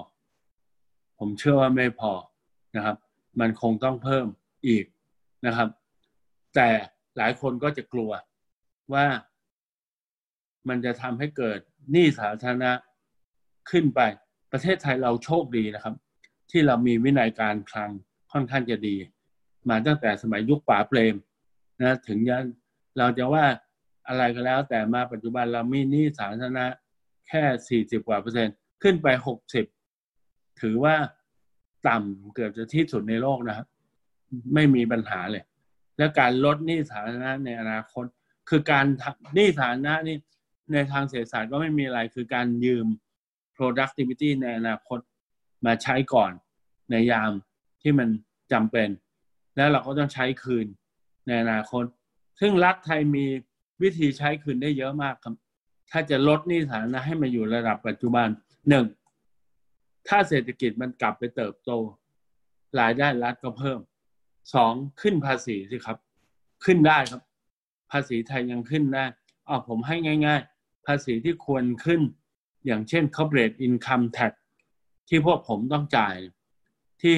[1.18, 2.12] ผมเชื่อว่าไม่พอ
[2.76, 2.96] นะครับ
[3.40, 4.26] มันคงต้องเพิ่ม
[4.66, 4.84] อีก
[5.46, 5.68] นะครับ
[6.54, 6.68] แต่
[7.16, 8.10] หลายคนก็จะกลัว
[8.92, 9.06] ว่า
[10.68, 11.58] มันจะทำให้เกิด
[11.92, 12.72] หนี้สาธารณะ
[13.70, 14.00] ขึ้นไป
[14.52, 15.94] ประเทศไทยเราโชคดีนะครับ
[16.50, 17.90] ที่เรามีวินัยการคลัง
[18.32, 18.96] ค่อนข้างจะดี
[19.68, 21.16] มาตั้งแต่สมัยยุคป่าเปรม
[21.80, 22.46] นะถึงยัน
[22.98, 23.44] เราจะว่า
[24.08, 26.66] อะไรก็แล้ว แต่มาปัจจุบันเรามีหนี้สาธารณะ
[27.28, 29.64] แค่สี่สิบกว่าเปอร์เซ็นต์ขึ้นไปหกสิบ
[30.60, 30.94] ถือว่า
[31.88, 33.66] ต่ำเกือบจะที่สุดในโลกนะครับ
[34.54, 35.44] ไม่มีปัญหาเลย
[35.98, 38.04] และการลดหนี้สาธารณะในอนาคต
[38.48, 38.86] คือการ
[39.34, 40.16] หนี้สาธารณะนี่
[40.72, 42.86] ในทางเศรษฐศาสตร์ก็ไม่มีอะไรคือการยืม
[43.56, 44.98] productivity ในอนาคต
[45.66, 46.32] มาใช้ก่อน
[46.90, 47.32] ในยาม
[47.82, 48.08] ที่มัน
[48.52, 48.88] จำเป็น
[49.56, 50.66] แล้วเราก็ต้องใช้คืน
[51.26, 51.84] ในอนาคต
[52.40, 53.26] ซึ่งรัฐไทยมี
[53.82, 55.34] วิธีใช้คืนได้เยอะมากครับ
[55.90, 58.28] ถ้าจะลดหนี้สาธารณะให้มาอยู่ระดับปัจจุบัน
[58.68, 58.86] หนึ่ง
[60.08, 61.70] ถ้าเศรษฐกิจมันกลับไปเติบโต
[62.80, 63.80] รายได้รัฐก็เพิ่ม
[64.54, 65.98] สองขึ้นภาษีสิครับ
[66.64, 67.22] ขึ้นได้ครับ
[67.90, 69.04] ภาษีไทยยังขึ้นได้
[69.48, 72.00] อ๋อผมให้ง่าย ๆ ภาษีที่ควรขึ้น
[72.66, 74.32] อย่างเช่น corporate income tax
[75.08, 76.16] ที่พวกผมต้องจ่าย
[77.02, 77.16] ที่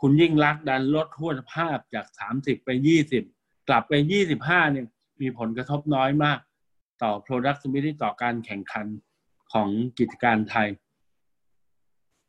[0.00, 3.24] คุณยิ่งรักดันลดทั่วภาพจากสามสิบไปยี่สิบ
[3.68, 4.86] กลับไปยี่สิบห้าเนี่ย
[5.20, 6.38] มีผลกระทบน้อยมาก
[7.02, 8.86] ต่อ productivity ต่อการแข่งขัน
[9.52, 10.68] ของกิจการไทย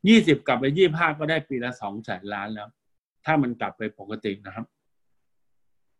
[0.07, 2.67] ยี่สิบกลับไปยี่ห้าก็ได้ปีละสองแสนล้านแล้ว
[3.25, 4.65] ถ้ามันกลับไปปกตินะครับ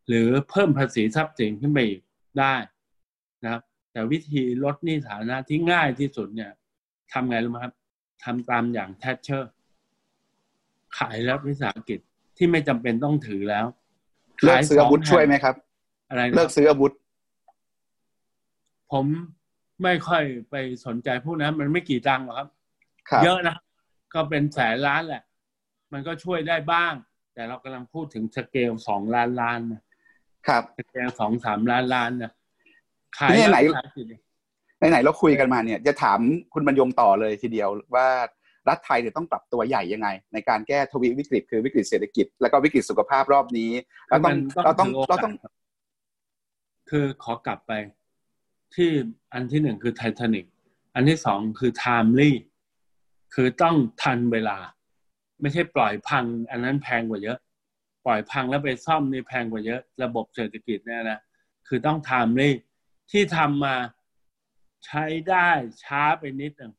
[0.07, 2.01] หรือเพิ่มภาษีทรัพย์สินขึ้นไปอีก
[2.39, 2.55] ได้
[3.43, 6.51] นะครับ แต่วิธีลดหนี้ฐานะที่ง่ายที่สุดเนี่ย
[7.11, 7.73] ทำไงรู้ไหมครับ
[8.23, 9.51] ทำตามอย่างแทชเชอร์
[10.97, 11.99] ขายรับวิสาหกิจ
[12.37, 13.65] ที่ไม่จำเป็นต้องถือแล้ว
[14.43, 15.55] เลิกซื้ออาวุธช่วยไหมครับ
[16.09, 16.93] อะไรเลิกซื้ออาวุธ
[18.91, 19.05] ผม
[19.83, 22.49] ไม่ค่อยไปสนใจพวกนั้น มันไม่กี่ตังค์หรอกครับ
[23.23, 23.55] เยอะนะ
[24.13, 25.23] ก็เป็นแสนล้านแหละ
[25.93, 26.93] มันก็ช่วยได้บ้าง
[27.33, 29.81] แต่เรากำลังพูดถึงสเกลสองล้านล้านนะ
[30.47, 32.31] ครับสเกลสองสามล้านล้านนะ
[33.17, 34.01] ขายนี่ไหนขายสิ
[34.89, 36.19] ไหนๆเราคุยกันมาเนี่ย จะถาม
[36.53, 38.07] คุณบรรยงต่อเลยทีเดียวว่า
[38.69, 43.71] รัฐไทยเนี่ยต้องปรับตัวใหญ่ยังไง ในการแก้ทวิวิกฤตคือวิกฤตเศรษฐกิจ แล้วก็วิกฤตสุขภาพรอบนี้
[44.07, 45.33] เราต้องมันเราต้องถืโกสเราต้อง
[46.89, 47.71] คือขอกลับไป
[48.75, 48.89] ที่
[49.33, 50.45] อันที่หนึ่งคือไททานิก
[50.95, 52.35] อันที่สองคือ timely
[53.33, 54.57] คือต้องทันเวลา
[55.41, 57.37] ไม่ใช่ปล่อยพัง อันนั้นแพงกว่าเยอะ
[58.05, 61.19] ปล่อยพังแล้วไปซ่อมนี่แพงกว่าเยอะ ระบบเศรษฐกิจเนี่ยนะ
[61.67, 62.55] คือต้องไทม์ลี่
[63.11, 63.75] ที่ทำมา
[64.85, 65.49] ใช้ได้
[65.83, 66.73] ช้าไปนิดหนึ่ง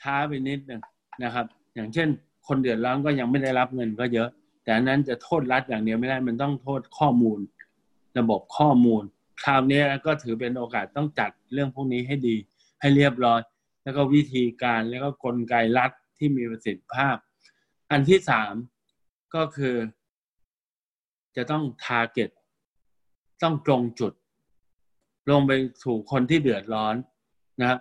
[0.00, 0.82] ช้าไปนิดหนึ่ง
[1.22, 2.08] นะครับ อย่างเช่น
[2.46, 4.28] คนเดือดร้อนก็ยังไม่ได้รับเงินก็เยอะ
[4.62, 7.38] แต่อันนั้นจะโทษรัฐอย่างเดียวไม่ได้มันต้องโทษข้อมูล
[8.18, 9.02] ระบบข้อมูล
[9.44, 12.36] คราวนี้ก็ถือเป็นโอกาสต้องจัดเรื่องพวกนี้ให้ดี
[12.80, 13.40] ให้เรียบร้อย
[13.84, 17.16] แล้วก็วิธีการแล้วก็กลไกรัฐที่มีประสิทธิภาพ
[17.90, 18.54] อันที่สาม
[19.34, 19.76] ก็คือ
[21.36, 22.30] จะต้องทาร์เก็ต
[23.42, 24.12] ต้องตรงจุด
[25.30, 26.94] ลงไปสู่คนที่เดือดร้อน
[27.60, 27.78] นะครับ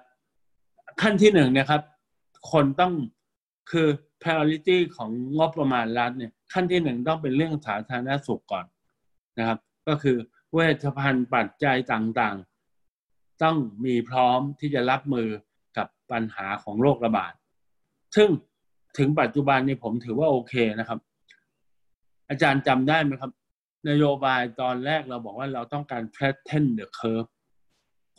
[1.02, 1.82] ขั้นที่หนึ่งเนะครับ
[2.52, 2.94] คนต้อง
[3.72, 3.88] คือ
[4.22, 8.65] priority ของงบประมาณรัฐเนี่ยขั้นที่หนึ่งต้องเป็นเรื่องสาธารณสุขก่อน
[9.39, 10.18] นะครับ ก็คือ
[10.56, 15.28] เวชภัณฑ์ปัจจัยต่างๆ ต้องมีพร้อมที่จะรับมือ
[15.78, 17.34] กับปัญหาของโรคระบาด
[18.15, 18.30] ซึ่ง
[18.98, 21.00] ถึงปัจจุบันนี้ผมถือว่าโอเคนะครับ
[22.30, 23.32] อาจารย์จำได้ไหมครับ
[23.89, 27.30] นโยบายตอนแรกเราบอกว่าเราต้องการ flatten the curve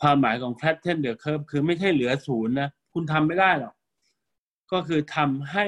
[0.01, 3.73] ความหมายของ flatten the curve คือไม่ใช่เหลือศูนย์นะ คุณทำไม่ได้หรอก
[4.71, 5.65] ก็คือทำให้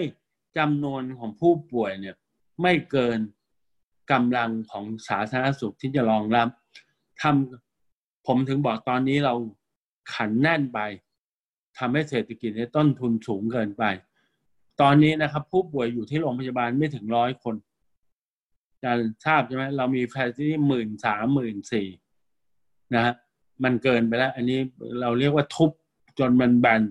[0.58, 2.16] จำนวนของผู้ป่วยเนี่ย
[2.62, 3.20] ไม่เกิน
[4.12, 6.50] กำลังของสาธารณสุขที่จะรองรับ
[7.22, 9.34] ทำผมถึงบอกตอนนี้เรา
[10.14, 10.80] ขันแน่นไป
[11.78, 13.84] ทำให้เศรษฐกิจในต้นทุนสูงเกินไป
[14.82, 17.56] ตอนนี้นะครับ ผู้ป่วยอยู่ที่โรงพยาบาลไม่ถึงร้อยคน
[18.84, 21.88] จารย์ทราบใช่ไหมเรามีแฟซิที่หมื่นสามหมื่นสี่
[22.94, 23.14] นะฮะ
[23.64, 24.60] มันเกินไปแล้ว อันนี้
[25.02, 25.72] เราเรียกว่าทุบ
[26.20, 26.82] จนมันแบน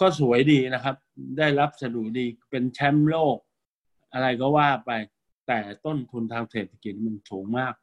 [0.00, 0.96] ก็สวยดีนะครับ
[1.38, 3.36] ได้รับสดุดีเป็นแชมป์โลก
[4.12, 4.90] อะไรก็ว่าไป
[5.46, 7.74] แต่ต้นทุนทางเศรษฐกิจมันสูงมาก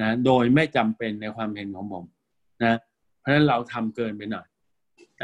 [0.00, 2.04] นะโดยไม่จำเป็นในความเห็นของผม
[2.64, 2.78] นะ
[3.18, 4.46] เพราะฉะนั้นเราทำเกินไปหน่อย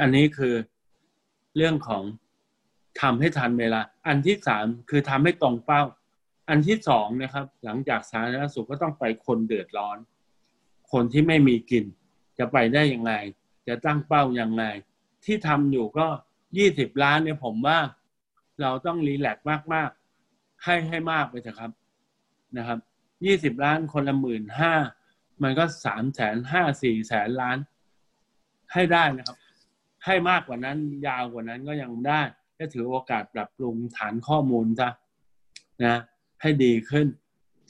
[0.01, 0.55] อันนี้คือ
[1.57, 2.03] เรื่องของ
[3.01, 5.83] ทำให้ทันเวลา อันที่สามคือทำให้ตรงเป้า
[6.49, 9.99] อันที่สองนะครับ หลังจากสาธารณสุขก็ต้องไปคนเดือดร้อน
[10.93, 11.85] คนที่ไม่มีกิน
[12.39, 13.13] จะไปได้ยังไง
[13.69, 14.65] จะตั้งเป้ายังไง
[15.25, 16.07] ที่ทำอยู่ก็
[16.59, 17.79] ยี่สิบล้านเนี่ยผมว่า
[18.63, 21.71] เราต้องรีแลกซ์มากๆ ให้ให้มากไปเถอะครับ
[22.57, 22.79] นะครับ
[23.25, 24.75] ยี่สิบล้านคนละหมื่นห้า
[25.43, 27.59] มันก็สามแสนห้าสี่แสนล้าน
[28.73, 29.39] ให้ได้นะครับ
[30.05, 32.21] ให้มากกว่านั้นยาวกว่านั้นก็ยังได้
[32.59, 34.91] ก็ถือโอกาสปรับปรุงฐานข้อมูลซะ
[35.85, 36.01] นะ
[36.43, 37.07] ให้ดีขึ้น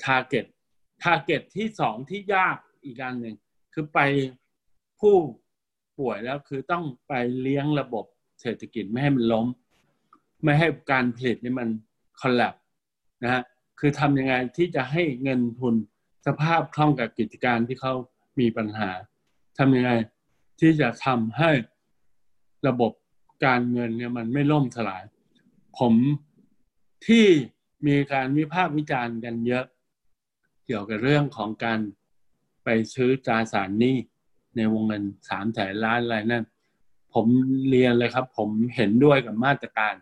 [0.05, 0.45] target
[1.03, 3.37] target ที่สองที่ยากอีกอันหนึ่ง
[3.73, 3.99] คือไป
[5.01, 5.17] ผู้
[5.99, 8.05] ป่วยแล้วคือต้องไปเลี้ยงระบบ
[8.41, 9.47] เศรษฐกิจไม่ให้มันล้ม
[10.43, 11.69] ไม่ให้การผลิตนี่มัน
[12.21, 12.55] คอลลับ
[13.25, 13.43] นะฮะ
[13.79, 15.75] คือทำยังไงที่จะให้เงินทุน
[16.27, 17.93] สภาพคล่องกับกิจการที่เขา
[18.41, 18.91] มีปัญหา
[19.59, 19.93] ทำยังไง
[20.61, 21.51] ที่จะทำให้
[22.69, 22.93] ระบบ
[23.45, 25.05] การเงินเนี่ยมันไม่ล่มสลาย
[25.79, 25.95] ผม
[27.07, 27.27] ที่
[27.87, 29.65] มีการวิพากษ์วิจารณ์กันเยอะ
[30.67, 31.81] เกี่ยวกับเรื่องของการ
[32.65, 33.97] ไปซื้อตราสารหนี้
[34.57, 36.45] ในวงเงินสามแสนล้านอะไรนั่น
[37.15, 37.27] ผม
[37.69, 39.95] เรียนเลยครับ ผมเห็นด้วยกับมาตรการ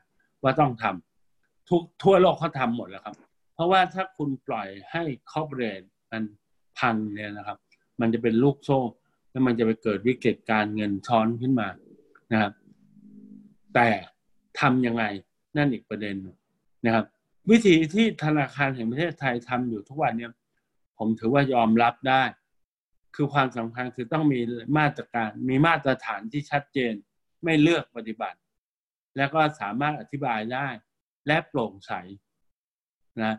[0.43, 3.17] ว่าต้องทำทุกทั่วโลกเขาทำหมดแล้วครับ
[3.55, 6.23] เพราะว่าถ้าคุณปล่อยให้คอร์ปอเรทมัน
[6.79, 7.59] พังเนี่ยนะครับ
[8.01, 8.81] มันจะเป็นลูกโซ่
[9.31, 11.69] แล้วมันจะไปเกิดวิกฤตการเงินช้อนขึ้นมา
[12.33, 12.53] นะครับ
[13.75, 13.89] แต่
[14.61, 15.05] ทำยังไง
[15.57, 16.17] นั่นอีกประเด็น
[16.87, 17.05] นะครับ
[17.51, 20.33] วิธีที่ธนาคารแห่งประเทศไทยทำอยู่ทุกวันเนี่ย
[20.99, 22.23] ผมถือว่ายอมรับได้
[23.15, 24.41] คือความสำคัญคือต้องมี
[24.79, 26.95] มาตรการ มีมาตรฐานที่ชัดเจน
[27.45, 28.39] ไม่เลือกปฏิบัติ
[29.17, 30.69] แล้วก็สามารถอธิบายได้
[31.27, 31.93] และโปร่งใส
[33.23, 33.33] นะ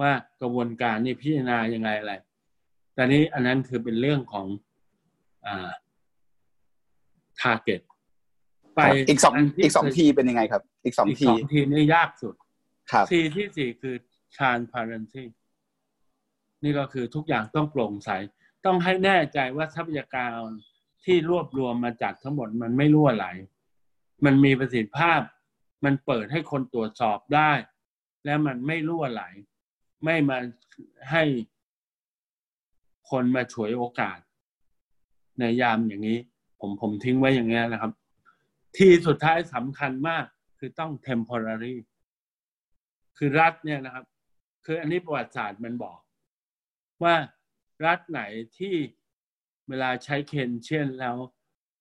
[0.00, 2.12] ว่ากระบวนการนี่พิจารณายังไงอะไร
[2.94, 4.46] แต่นี้อันนั้นคือเป็นเรื่องของ
[5.46, 5.70] อ่า
[7.40, 7.80] target
[8.74, 12.34] ไปอีกสองนที่อีกสองทีเป็นยังไงครับ อีกสองอีกทีสองทีนี่ยากสุด
[12.92, 13.94] ครับทีที่สี่คือ
[14.36, 15.24] transparency
[16.62, 18.10] นี่ก็คือทุกอย่างต้องโปร่งใส
[18.64, 20.48] ต้องให้แน่ใจว่าทรัพยากร
[21.04, 23.26] ที่รวบรวมมาจากทั้งหมดมันไม่รั่วไหล
[24.24, 25.20] มันมีประสิทธิภาพ
[25.84, 27.52] มันเปิดให้คนตรวจสอบได้
[28.24, 29.22] และมันไม่รั่วไหล
[30.04, 30.38] ไม่มา
[31.10, 31.24] ให้
[33.10, 34.18] คนมาฉวยโอกาส
[35.38, 36.18] ในยามอย่างนี้
[36.60, 37.92] ผมผมทิ้งไว้อย่างนี้นะครับ
[38.76, 40.24] ที่สุดท้ายสำคัญมาก
[40.58, 41.76] คือต้อง temporary
[43.16, 44.04] คือรัฐเนี่ยนะครับ
[44.64, 45.98] คืออันนี้ประวัติศาสตร์มันบอก
[47.02, 47.14] ว่า
[47.86, 48.22] รัฐไหน
[48.58, 48.74] ที่
[49.68, 51.16] เวลาใช้เคนเชียนแล้ว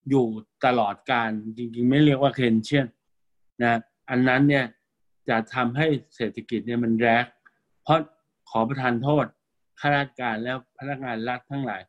[0.10, 0.26] อยู่
[0.66, 2.88] ตลอดการจริงๆ ไม่เรียกว่าเคนเชียน
[3.64, 4.66] นะ อันนั้นเนี่ย
[5.30, 7.26] จะทำให้เศรษฐกิจเนี่ยมันแรก
[7.84, 8.00] เพราะ
[8.50, 9.26] ขอประทานโทษ
[9.80, 11.82] ข้าราชการแล้วพนักงานรัฐทั้งหลาย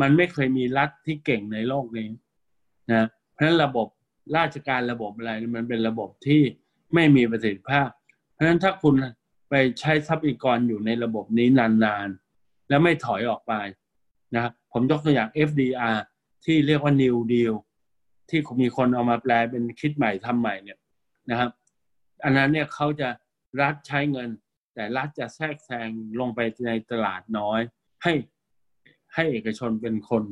[0.00, 2.08] มันไม่เคยมีรัฐที่เก่งในโลกนี้
[2.90, 3.86] นะเพราะฉะนั้นระบบ
[4.36, 6.42] ราชการระบบอะไรมันเป็นระบบที่
[6.94, 7.88] ไม่มีประสิทธิภาพ
[8.32, 8.94] เพราะฉะนั้นถ้าคุณ
[9.50, 11.48] ไปใช้ทรัพยากรอยู่ในระบบนี้
[11.84, 13.52] นานๆ แล้วไม่ถอยออกไป
[14.34, 15.96] นะครับผมยกตัวอย่าง FDR
[16.44, 17.54] ที่เรียกว่า New Deal
[18.30, 20.78] ที่มีคนเอามาแปลเป็นคิดใหม่ทำใหม่เนี่ย
[21.30, 21.50] นะครับ
[22.24, 23.08] อันนั้นเนี่ยเขาจะ
[23.62, 24.28] รัฐใช้เงิน
[24.74, 25.88] แต่รัฐจะแทรกแซง
[26.20, 27.60] ลงไปในตลาดน้อย
[28.02, 28.12] ให้
[29.14, 30.22] ให้เอกชนเป็นคน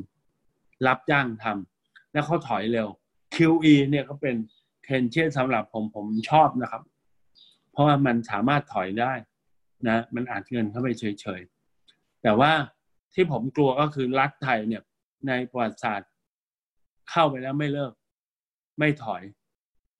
[0.86, 2.88] รับจ้างทำแล้วเขาถอยเร็ว
[3.34, 4.36] QE เนี่ยก็เป็น
[4.84, 6.82] เทนเช่นสำหรับผมผมชอบนะครับ
[7.72, 9.12] เพราะว่ามันสามารถถอยได้
[9.88, 12.52] นะ มันอาจเงินเข้าไปเฉยๆ แต่ว่า
[13.14, 14.82] ที่ผมกลัวก็คือรัฐไทยเนี่ย
[15.28, 16.10] ในประวัติศาสตร์
[17.10, 17.92] เข้าไปแล้วไม่เลิก
[18.78, 19.22] ไม่ถอย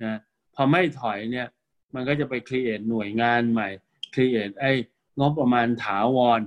[0.05, 0.19] นะ
[0.55, 1.47] พอไม่ถอยเนี่ย
[1.95, 3.69] มันก็จะไป create หน่วยงานใหม่
[4.15, 4.73] create ไอ้
[5.21, 6.41] งบประมาณถาวร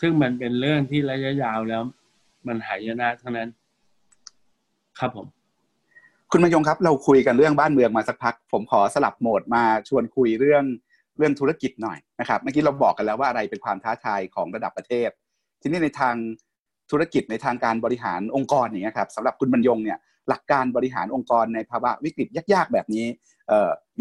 [0.00, 1.82] ซึ่งมันเป็นเรื่องที่ระยะยาวแล้ว
[2.46, 3.48] มันหายนะทั้งนั้น
[4.98, 5.26] ครับผม
[6.32, 10.64] คุณบรรยงครับ เราคุยกันเรื่องบ้านเมืองมาสักพัก ผมขอสลับโหมดมาชวนคุยเรื่อง
[11.18, 15.10] เรื่องธุรกิจหน่อยนะครับเมื่อกี้เราบอกกันแล้วว่าอะไรเป็นความท้าทายของระดับประเทศ
[15.60, 16.14] ทีนี้ในทาง
[16.90, 19.98] ธุรกิจในทางการบริหารองค์กรอย่างเงี้ยครับสำหรับคุณบรรยงเนี่ย
[20.28, 23.06] หลักการบริหารองค์กรในภาวะวิกฤตยากๆแบบนี้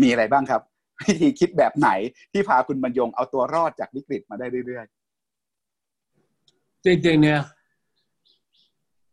[0.01, 0.61] มีอะไรบ้างครับ
[1.01, 1.89] วิธีคิดแบบไหน
[2.31, 7.41] ที่พาคุณบรรยงเอาตัวรอดจากวิกฤตมาได้เรื่อยๆจริงๆเนี่ย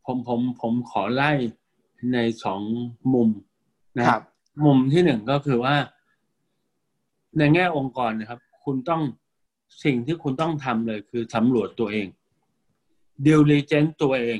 [0.07, 1.33] ผมผมผมขอไล่
[2.13, 2.63] ในสอง
[3.15, 3.29] มุม
[3.99, 4.23] นะครับ
[4.65, 5.77] มุมที่หนึ่งก็คือว่า
[7.39, 9.03] ในแง่องค์กรนะครับ คุณต้อง
[9.85, 12.07] สิ่งที่คุณต้องทำเลยคือสำรวจตัวเอง
[13.27, 14.39] ดิวลีเจนตัวเอง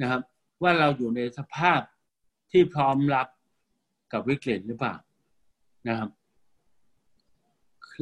[0.00, 0.20] นะครับ
[0.62, 1.80] ว่าเราอยู่ในสภาพ
[2.50, 3.28] ที่พร้อมรับ
[4.12, 4.94] กับวิกฤตหรือเปล่า
[5.88, 6.08] นะครับ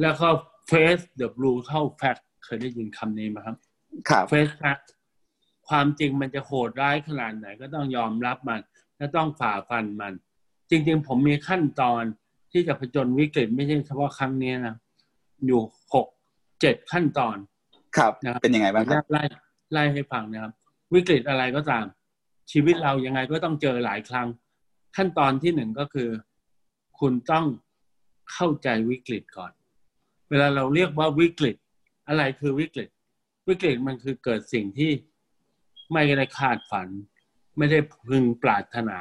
[0.01, 0.27] แล้วก็
[0.69, 3.55] face the brutal fact เคยได้ยินคำนี้ไหมครับ
[4.09, 4.85] ครับ face fact
[5.67, 8.61] ความจริงมันจะโหดร้ายขนาดไหนก็ต้องยอมรับมัน
[8.97, 10.13] และต้องฝ่าฟันมัน
[10.69, 12.03] จริงๆ ผมมีขั้นตอน
[12.51, 14.75] ที่จะผจญวิกฤตไม่ใช่เฉพาะครั้งนี้นะ
[15.45, 15.61] อยู่
[15.93, 16.07] หก
[16.61, 17.37] เจ็ดขั้นตอน
[17.97, 19.23] ครับนะเป็นยังไงบ้างครับไล่
[19.71, 20.53] ไล่ให้ฟังนะครับ
[20.93, 21.85] วิกฤตอะไรก็ตาม
[22.51, 24.27] ชีวิตเรายังไงก็ต้องเจอหลายครั้ง
[24.95, 26.09] ขั้นตอนที่หนึ่งก็คือ
[26.99, 27.45] คุณต้อง
[28.33, 31.55] เข้าใจวิกฤตก่อนเวลาเราเรียกว่าวิกฤต
[32.07, 32.89] อะไรคือวิกฤต
[33.47, 34.91] วิกฤตมันคือเกิดสิ่งที่
[35.93, 36.87] ไม่ได้คาดฝัน
[37.57, 38.99] ไม่ได้พึงปรารถนา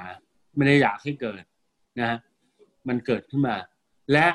[0.57, 1.42] ไม่ได้อยากให้เกิด
[2.01, 2.18] นะ
[2.88, 3.57] มันเกิดขึ้นมา
[4.12, 4.27] และ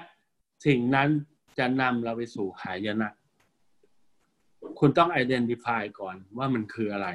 [0.66, 1.10] สิ่งนั้น
[1.58, 3.10] จะนำเราไปสู่หายนะ
[4.80, 7.08] คุณต้อง identify ก่อนว่ามันคืออะไร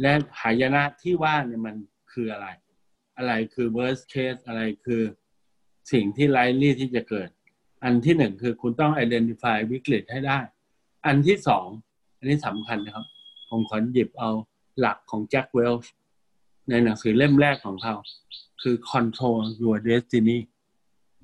[0.00, 1.76] และหายนะที่ว่าเนี่ยมัน
[2.12, 2.48] คืออะไร
[3.16, 5.02] อะไรคือ worst case อะไรคือ
[5.92, 7.28] สิ่งที่ไร้ลี่ที่จะเกิด
[7.82, 10.38] อันที่หนึ่งคือคุณต้อง identify วิกฤตให้ได้
[11.06, 11.66] อันที่สอง
[12.18, 13.06] อันนี้สำคัญนะครับ
[13.48, 14.30] ผมขอหยิบเอา
[14.78, 15.92] หลักของแจ็คเวลช์
[16.68, 17.94] ในหนังสือเล่มแรกของเขา
[18.62, 20.38] คือ control your destiny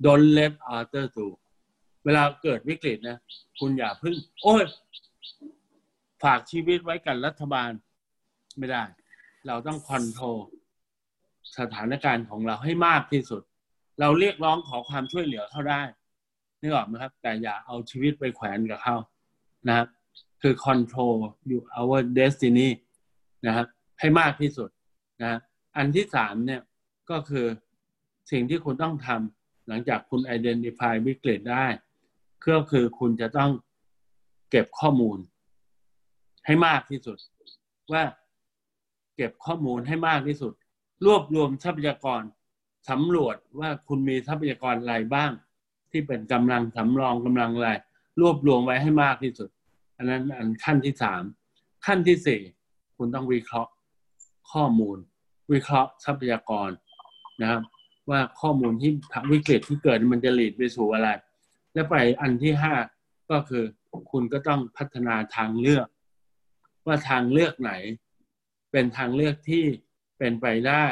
[0.05, 1.27] don't let others do
[2.05, 3.17] เวลาเกิดวิกฤตนะ
[3.59, 4.63] คุณอย่าพึ่ง โอ้ย
[6.23, 7.71] ฝากชีวิตไว้กับรัฐบาล
[8.57, 8.83] ไม่ได้
[9.47, 10.37] เราต้องคอนโทรล
[11.59, 13.41] สถานการณ์ของเราให้มากที่สุด
[13.99, 15.81] เราเรียกร้องขอความช่วยเหลือเขาได้
[16.67, 18.95] นึกออกไหมครับ แต่อย่าเอาชีวิตไปแขวนกับเขา
[19.67, 19.87] นะครับ
[20.41, 21.15] คือ control
[21.49, 22.69] you our destiny
[23.45, 23.67] นะครับ
[23.99, 24.69] ให้มากที่สุด
[25.21, 25.39] นะ
[25.77, 26.61] อันที่สามเนี่ย
[27.09, 27.45] ก็คือ
[28.31, 31.65] สิ่งที่คุณต้องทำหลังจากคุณ identify วิกฤตได้
[32.47, 33.51] ก็คือคุณจะต้อง
[34.49, 35.17] เก็บข้อมูล
[36.45, 37.17] ให้มากที่สุด
[37.91, 38.03] ว่า
[39.15, 40.53] เก็บข้อมูลให้มากที่สุด
[41.05, 42.21] รวบรวมทรัพยากร
[42.89, 45.31] สำรวจว่าคุณมีทรัพยากรอะไรบ้าง
[45.91, 47.69] ที่เป็นกำลังสำรองกำลังอะไร
[48.21, 49.49] รวบรวมไว้ให้มากที่สุด
[49.97, 51.23] อันนั้นอันขั้นที่สาม
[51.85, 52.41] ขั้นที่สี่
[52.97, 53.71] คุณต้องวิเคราะห์
[54.51, 54.97] ข้อมูล
[55.53, 56.69] วิเคราะห์ทรัพยากร
[57.41, 57.61] นะครับ
[58.09, 58.91] ว่าข้อมูลที่
[59.31, 61.09] วิกฤตที่เกิดมันจะหลีดไปสู่อะไร
[61.73, 62.73] และไปอันที่ห้า
[63.31, 63.63] ก็คือ
[64.11, 65.87] คุณก็ต้องพัฒนาทางเลือก
[66.87, 67.73] ว่าทางเลือกไหน
[68.71, 69.63] เป็นทางเลือกที่
[70.17, 70.85] เป็นไปได้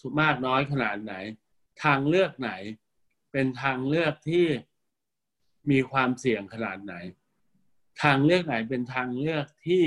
[0.00, 1.14] สุมากน้อยขนาดไหน
[1.84, 2.50] ทางเลือกไหน
[3.32, 4.46] เป็นทางเลือกที่
[5.70, 6.94] มีความเสี่ยงขนาดไหน
[8.02, 9.84] ทางเลือกไหนเป็นทางเลือกที่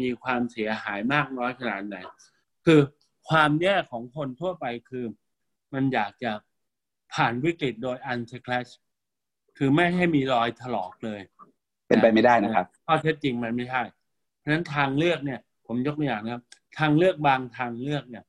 [0.00, 1.96] มีความเสียหายมากน้อยขนาดไหน
[2.64, 2.80] คือ
[3.28, 5.04] ความแย่ของคนทั่วไปคือ
[5.74, 6.32] มันอยากจะ
[7.14, 8.68] ผ่านวิกฤตโดยอันเชคลช
[9.56, 11.20] คือไม่ให้มีรอยถลอกเลย
[11.88, 13.82] เป็นไปไม่ได้นะครับข้อเท็จจริงมันไม่ใช่
[14.38, 16.42] เพราะฉะนั้นทางเลือกเนี่ย ผมยกตัวอย่างนะครับ
[16.78, 18.24] ทางเลือกบางทางเลือกเนี่ย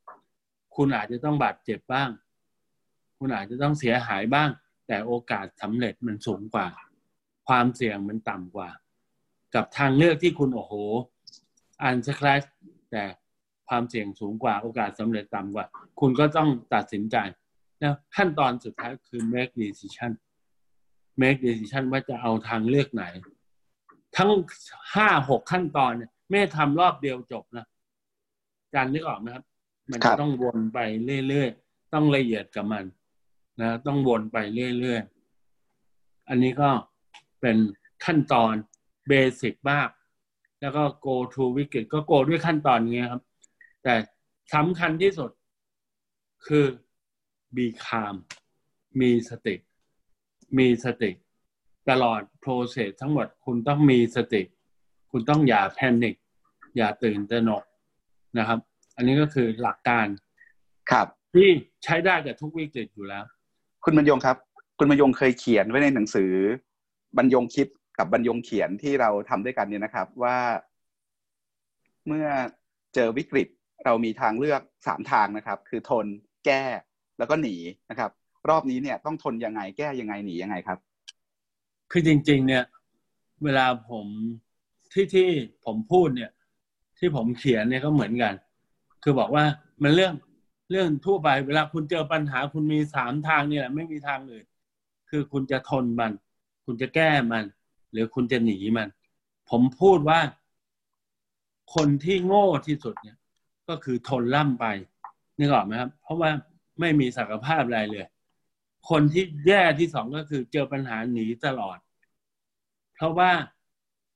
[0.76, 2.10] คุณอาจจะต้องบาดเจ็บบ้าง
[3.26, 4.50] คุณอาจจะต้องเสียหายบ้าง
[4.88, 6.68] แต่โอกาสสำเร็จมันสูงกว่า
[7.48, 8.70] ความเสี่ยงมันต่ำกว่า
[9.56, 10.74] กับทางเลือกที่คุณโอ้โห
[11.84, 12.44] อันสครัช
[12.92, 13.04] แต่
[13.70, 15.66] ความเสี่ยงสูงกว่าโอกาสสำเร็จต่ำกว่า
[16.00, 17.18] คุณก็ต้องตัดสินใจ
[17.82, 20.12] นะขั้นตอนสุดท้ายคือ make decision
[21.22, 23.04] make decision ว่าจะเอาทางเลือกไหน
[24.18, 24.30] ทั้ง
[24.96, 27.66] ห้าหกขั้นตอนเนี่ยไม่ทำรอบเดียวจบนะ
[28.76, 29.44] การนึกออกนะครับ
[29.90, 30.80] มันจะต้องวนไป
[31.28, 32.86] เรื่อยๆ ต้องละเอียดกับมัน
[33.62, 34.38] นะต้องวนไป
[34.80, 36.70] เรื่อยๆ อันนี้ก็
[37.42, 37.58] เป็น
[38.06, 38.54] ขั้นตอน
[39.08, 39.90] เบสิกมาก
[40.62, 43.24] แล้วก็ go to วิกฤตก็ go ด้วยขั้นตอนเงี้ยครับ
[43.84, 43.94] แต่
[44.54, 45.32] สำคัญที่สุด
[46.48, 46.66] คือ
[47.56, 48.16] be calm
[49.00, 49.56] มีสติ
[50.58, 51.12] มีสติ
[51.90, 54.42] ตลอดโปรเซสทั้งหมดคุณต้องมีสติ
[55.12, 56.16] คุณต้องอย่าแพนิค
[56.78, 57.64] อย่าตื่นตระหนก
[58.38, 58.60] นะครับ
[58.96, 60.08] อันนี้ก็คือหลักการ
[60.92, 61.50] ครับที่
[61.84, 63.24] ใช้ได้กับทุกวิกฤตอยู่แล้ว
[63.86, 64.38] คุณบรรยงครับ
[64.80, 66.32] คุณบรรยงเคยเขียนไว้ในหนังสือ
[67.18, 67.68] บรรยงคิด
[67.98, 70.38] กับบรรยงเขียนที่เราทำด้วยกันเนี่ยนะครับ ว่า
[72.08, 72.28] เมื่อ
[72.94, 73.48] เจอวิกฤต
[73.86, 76.06] เรามีทางเลือกสามทางนะครับ คือทน
[76.46, 76.64] แก้
[77.18, 77.56] แล้วก็หนี
[77.90, 78.12] นะครับ
[78.50, 80.80] รอบนี้เนี่ยต้องทนยังไงแก้ยังไงหนียังไงครับ
[81.92, 82.64] คือจริง ๆ เนี่ย
[83.44, 84.08] เวลาผม
[84.94, 85.30] ที่ที่
[85.66, 86.32] ผมพูดเนี่ย
[87.00, 88.34] ที่ผมเขียนเนี่ยก็เหมือนกัน
[89.04, 89.44] คือบอกว่า
[89.84, 90.14] มันเรื่อง
[90.70, 94.46] เรื่องทั่วไปเวลาคุณเจอปัญหาคุณมีสามทางนี่ยไม่มีทางอื่น
[95.10, 96.12] คือคุณจะทนมัน
[96.66, 97.44] คุณจะแก้มัน
[97.92, 98.88] หรือคุณจะหนีมัน
[99.50, 100.20] ผมพูดว่า
[101.76, 103.18] คนที่โง่ที่สุดเนี่ย
[103.70, 104.66] ก็คือทนล่ำไป
[105.40, 106.32] นึกออกไหมครับ เพราะว่า
[106.80, 108.06] ไม่มีศักยภาพอะไรเลย
[108.90, 111.78] คนที่แย่ที่สองก็คือเจอปัญหาหนีตลอด
[112.96, 113.32] เพราะว่า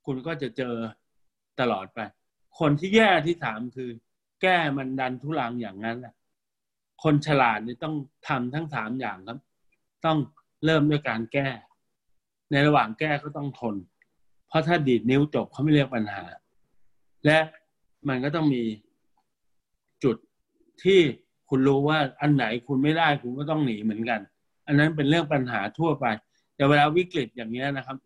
[0.06, 0.74] คุณก็จะเจอ
[1.60, 1.98] ตลอดไป
[2.58, 3.90] คนที่แย่ที่สามคือ
[4.42, 6.14] แก้มันดันทุลังอย่างนั้นแหละ
[7.02, 7.94] คนฉลาดนี่ต้อง
[8.28, 9.38] ทำทั้งสามอย่างครับ
[10.04, 10.18] ต้อง
[10.64, 11.48] เริ่มด้วยการแก้
[12.50, 13.76] ในระหว่างแก้ก็ต้องทน
[14.48, 16.24] เพราะถ้าดีดนิ้วจบเขาไม่เรียกปัญหา
[17.26, 17.38] และ
[18.08, 18.62] มันก็ต้องมี
[20.04, 20.16] จุด
[20.82, 21.00] ที่
[21.48, 24.20] คุณรู้ว่าอันไหนคุณไม่ได้คุณก็ต้องหนีเหมือนกัน
[24.66, 26.06] อันนั้นเป็นเรื่องปัญหาทั่วไป
[26.56, 27.96] แต่เวลาวิกฤตอย่างนี้นะครับ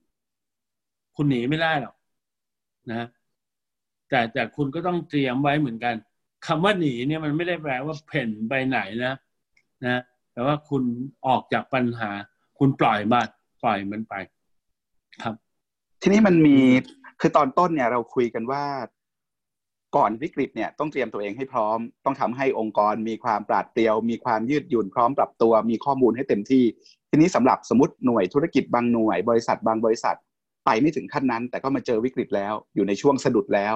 [1.16, 1.94] คุณหนีไม่ได้หรอก
[2.90, 3.08] นะ
[4.08, 5.94] แต่แต่คุณก็ต้องเตรียมไว้เหมือนกัน
[6.46, 9.14] คำว่าหนีเนี่ยมันไม่ได้แปลว่าเพ่นไปไหนนะ
[9.84, 10.82] นะแต่ว่าคุณ
[11.26, 12.10] ออกจากปัญหา
[12.58, 13.28] คุณปล่อยมัน
[13.62, 14.14] ปล่อยมันไป
[15.22, 15.34] ครับ
[16.02, 16.58] ทีนี้มันมี
[17.20, 18.64] คือตอนต้นเนี่ยเราคุยกันว่า
[19.96, 26.64] ก่อนวิกฤตเนี่ยต้องเตรียมตัวเองให้พร้อม ต้องทำให้องค์กรมีความปราดเปรียว มีความยืดหยุ่นพร้อมปรับตัว มีข้อมูลให้เต็มที่
[27.10, 30.16] ทีนี้สำหรับสมมติหน่วยธุรกิจบางหน่วย บริษัทบางบริษัท
[30.64, 33.74] ไปไม่ถึงขั้นนั้น แต่ก็มาเจอวิกฤตแล้ว อยู่ในช่วงสะดุดแล้ว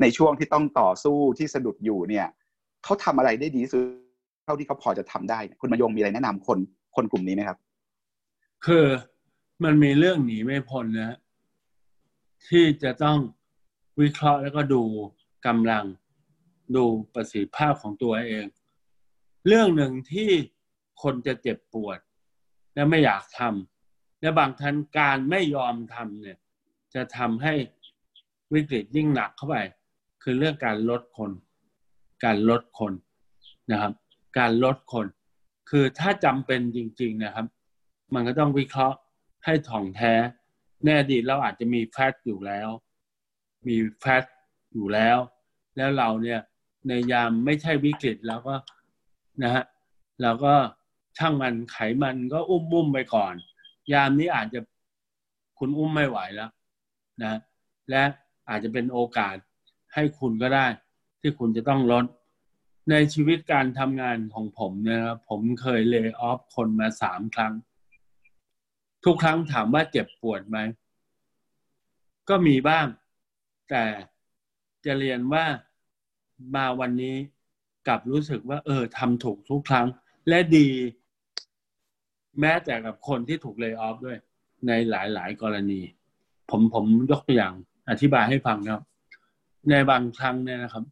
[0.00, 2.26] ในช่วงที่ต้องต่อสู้ที่สะดุดอยู่เนี่ย
[2.84, 3.82] เขาทำอะไรได้ดีสุด
[4.44, 6.58] เท่าที่เขาพอจะทำได้ คุณมายงมีอะไรแนะนำคน
[6.96, 7.58] คนกลุ่มนี้ไหมครับ
[8.66, 8.86] คือ
[9.64, 11.16] มันมีเรื่องหนีไม่พ้นนะ
[12.48, 13.18] ที่จะต้อง
[14.00, 14.82] วิเคราะห์แล้วก็ดู
[15.46, 15.84] กำลัง
[16.76, 16.84] ดู
[17.14, 18.46] ประสิทธิภาพของตัวเอง
[19.46, 20.30] เรื่องหนึ่งที่
[21.02, 21.98] คนจะเจ็บปวด
[22.74, 26.38] และไม่อยากทำและบางท่านการไม่ยอมทำเนี่ย
[26.94, 27.54] จะทำให้
[28.54, 29.56] วิกฤตยิ่งหนักเข้าไป
[30.24, 31.30] คือเรื่องการลดคน
[32.24, 32.92] การลดคน
[33.72, 33.92] นะครับ
[34.38, 35.06] การลดคน
[35.70, 37.46] คือถ้าจำเป็นจริง ๆนะครับ
[38.14, 38.98] มันก็ต้องวิเคราะห์
[39.44, 40.14] ให้ถ่องแท้
[40.84, 42.68] แน่ดีเราอาจจะมีแฟตอยู่แล้ว
[43.68, 44.24] มีแฟต
[44.72, 45.18] อยู่แล้ว
[45.76, 46.40] แล้วเราเนี่ย
[46.88, 48.54] ในยามไม่ใช่วิกฤตเราก็
[49.42, 49.64] นะฮะ
[50.22, 50.54] เราก็
[51.18, 53.34] ช่างมันไขมันก็อุ้มบุ้มไปก่อน
[53.92, 54.60] ยามนี้อาจจะ
[55.58, 56.50] คุณอุ้มไม่ไหวแล้ว
[57.22, 57.38] นะ
[57.90, 58.02] และ
[58.48, 59.36] อาจจะเป็นโอกาส
[59.94, 60.66] ให้คุณก็ได้
[61.20, 62.04] ที่คุณจะต้องลด
[62.90, 67.52] ในชีวิตการทำงานของผมเนี่ยครับผมเคยเลย์ออฟคนมาสามครั้ง
[69.04, 70.58] ทุกครั้งถามว่าเจ็บปวดไหม
[72.28, 72.86] ก็มีบ้าง
[73.70, 73.84] แต่
[74.84, 75.44] จะเรียนว่า
[76.54, 77.16] มาวันนี้
[77.86, 79.86] กลับรู้สึกว่า เออทำถูกทุกครั้ง
[80.28, 80.68] และดี
[82.40, 84.18] แม้แต่กับคนที่ถูกเลิกออฟด้วย
[84.66, 85.80] ในหลาย ๆ กรณี
[86.50, 87.54] ผมผมยกตัวอย่าง
[87.90, 88.80] อธิบายให้ฟังครับ
[89.70, 90.84] ในบางครั้งเนี่ยนะครับ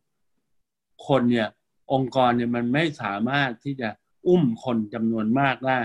[1.07, 1.49] คนเนี่ย
[1.93, 3.89] องค์กรเนี่ยมันไม่สามารถที่จะ
[4.29, 5.79] อุ้มคนจำนวนมากได้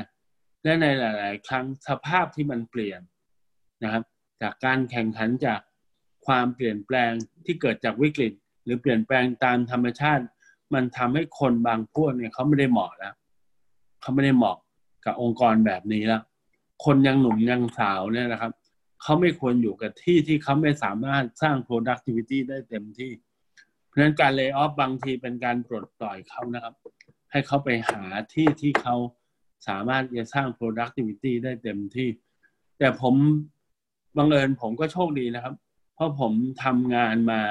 [0.64, 3.02] และในหลาย ๆ ครั้งสภาพที่มันเปลี่ยน
[3.84, 4.04] นะครับ
[4.42, 5.60] จากการแข่งขันจาก
[6.26, 7.12] ความเปลี่ยนแปลง
[7.46, 8.34] ที่เกิดจากวิกฤต
[8.64, 10.24] หรือเปลี่ยนแปลงตามธรรมชาติ
[10.74, 13.14] มันทำให้คนบางพวกเนี่ยเขาไม่ได้เหมาะแล้ว
[14.02, 14.58] เขาไม่ได้เหมาะ
[15.06, 16.22] กับองค์กรแบบนี้แล้ว
[16.86, 18.52] คนยังหนุ่มยังสาวเนี่ยนะครับ
[19.02, 23.12] เขาไม่ควรอยู่กับที่ที่เขาไม่สามารถสร้าง productivity ได้เต็มที่
[23.88, 26.74] เพราะฉะนั้นการเลิกออฟบางทีเป็นการปลดปล่อยเขานะครับ
[27.32, 28.96] ให้เขาไปหาที่ที่เขา
[29.68, 32.10] สามารถจะสร้าง productivity ได้เต็มที่
[32.78, 33.16] แต่ผม
[34.18, 35.56] บังเอิญผมก็โชคดีนะครับ
[35.94, 36.34] เพราะผม
[36.64, 37.42] ทำงานมา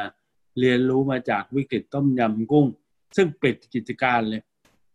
[0.59, 2.67] เรียนรู้มาจากวิกฤตต้มยำกุ้ง
[3.17, 4.43] ซึ่งปิดกิจการเลย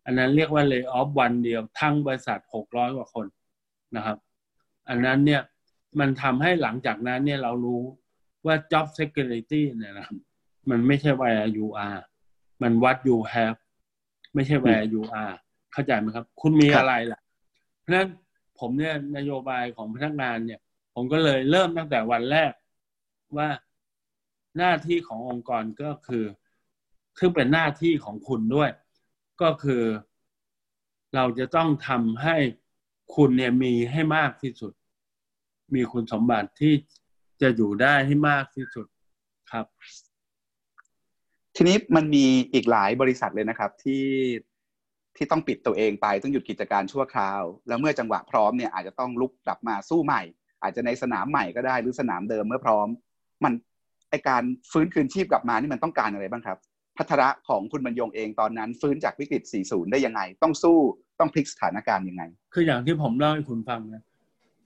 [0.06, 3.26] อันนั้นเรียกว่าเลยออฟวันเดียวทั้งบริษัทหกร้อยกว่าคน
[3.95, 4.18] นะครับ
[4.89, 5.41] อันนั้นเนี่ย
[5.99, 7.81] มันทำให้หลังจากนั้นเนี่ยเรารู้
[8.45, 10.17] ว่า job security เนี่ยนะครับ
[10.69, 12.01] มันไม่ใช่ where you are
[12.61, 13.57] มัน what you have
[14.33, 15.35] ไม่ใช่ where you are
[15.73, 17.19] เข้าใจไหมครับ คุณมีอะไรล่ะ
[17.79, 18.09] เพราะฉะนั้น
[18.59, 20.59] ผมเนี่ยนโยบายของพนักงานเนี่ย
[20.95, 22.51] ผมก็เลยเริ่มตั้งแต่วันแรก
[23.37, 23.49] ว่า
[24.57, 26.25] หน้าที่ขององค์กรก็คือ
[27.19, 28.71] ซึ่งเป็นหน้าที่ของคุณด้วย
[29.41, 29.83] ก็คือ
[31.15, 32.37] เราจะต้องทำให้
[33.15, 34.73] คุณเนี่ยมีให้มากที่สุด
[35.76, 36.74] มีคุณสมบัติที่
[37.41, 38.86] จะอยู่ได้ให้มากที่สุด
[39.51, 39.65] ครับ
[41.55, 44.05] ทีนี้มันมีอีกหลายบริษัทเลยนะครับ ที่
[45.15, 50.22] ที่ต้องปิดตัวเองไปต้องหยุดกิจการชั่วคราว แล้วเมื่อจังหวะพร้อมเนี่ยอาจจะต้องลุกกลับมาสู้ใหม่
[50.63, 52.88] อาจจะในสนามใหม่ก็ได้หรือสนามเดิมเมื่อพร้อม
[53.43, 53.53] มัน
[54.09, 56.57] ไอการฟื้นคืนชีพกลับมานี่มันต้องการอะไรบ้างครับ
[56.97, 60.78] พัฒระของคุณบรรยงเองตอนนั้น ฟื้นจากวิกฤต 40 ได้ยังไง ต้องสู้
[61.19, 64.03] ต้องพลิกสถานการณ์ยังไง คืออย่างที่ผมเล่าให้คุณฟังนะ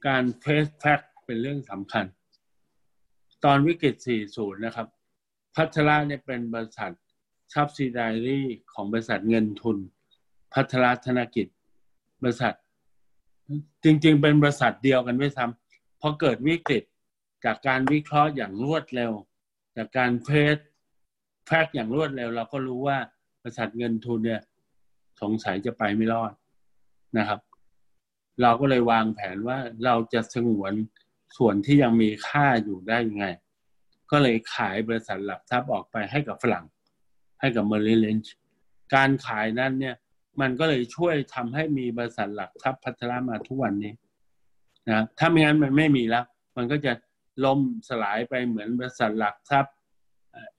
[0.08, 2.06] การเฟสแฟกเป็นเรื่องสำคัญ
[3.46, 3.96] ตอนวิกฤต
[4.30, 4.88] 40 นะครับ
[5.56, 6.92] ภัทรเนี่ยเป็นบริษัท
[7.54, 9.78] subsidiary ของบริษัทเงินทุน
[10.54, 11.48] ภัทรธนกิจ
[12.24, 12.56] บริษัท
[13.84, 16.84] จริง ๆ เป็นบริษัทเดียวกันด้วยซ้ำพอเกิดวิกฤต
[17.46, 19.12] จากการวิเคราะห์อย่างรวดเร็ว
[19.78, 20.58] จากการ face
[21.46, 22.98] fact อย่างรวดเร็ว เราก็รู้ว่า
[23.42, 24.42] บริษัทเงินทุนเนี่ย
[25.22, 26.34] สงสัยจะไปไม่รอด
[27.18, 27.40] นะครับ
[28.42, 30.74] เราก็เลยวางแผนว่าเราจะสงวน
[31.38, 33.28] ส่วนที่ยังมีค่าอยู่ได้ยังไง
[34.12, 36.66] ก็เลยขายบริษัทหลักทรัพย์ออกไปให้กับฝรั่ง
[37.40, 38.34] ให้กับเมอร์ลิเลนช์
[38.96, 39.96] การขายนั้นเนี่ย
[40.42, 43.94] มันก็เลยช่วยทำให้มีบริษัทหลักทรัพย์พัฒนามาทุกวันนี้
[44.90, 46.26] นะถ้าไม่งั้นมันไม่มีแล้ว
[46.58, 46.94] มันก็จะ
[47.46, 47.60] ล่ม
[47.90, 49.74] สลายไปเหมือนบริษัทหลักทรัพย์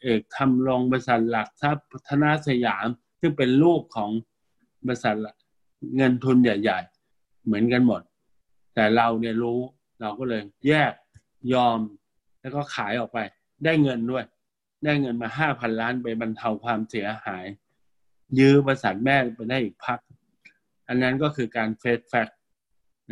[0.02, 2.86] เอกทำลงบริษัทหลักทรัพย์พัฒนาสยาม
[3.20, 4.10] ซึ่งเป็นลูกของ
[4.86, 5.16] บริษัท
[5.96, 6.95] เงินทุนใหญ่ ๆ
[7.46, 8.02] เหมือนกันหมด
[8.74, 9.60] แต่เราเนี่ยรู้
[10.00, 10.92] เราก็เลยแยก
[11.52, 11.78] ยอม
[12.40, 13.18] แล้วก็ขายออกไป
[13.64, 14.24] ได้เงินด้วย
[14.84, 17.44] ได้เงินมาห้าพันล้านไปบรรเทาความเสียหาย
[18.38, 19.98] ยื้อบริษัทแม่ไปได้อีกพัก
[20.88, 22.28] อันนั้นก็คือการเฟสแฟก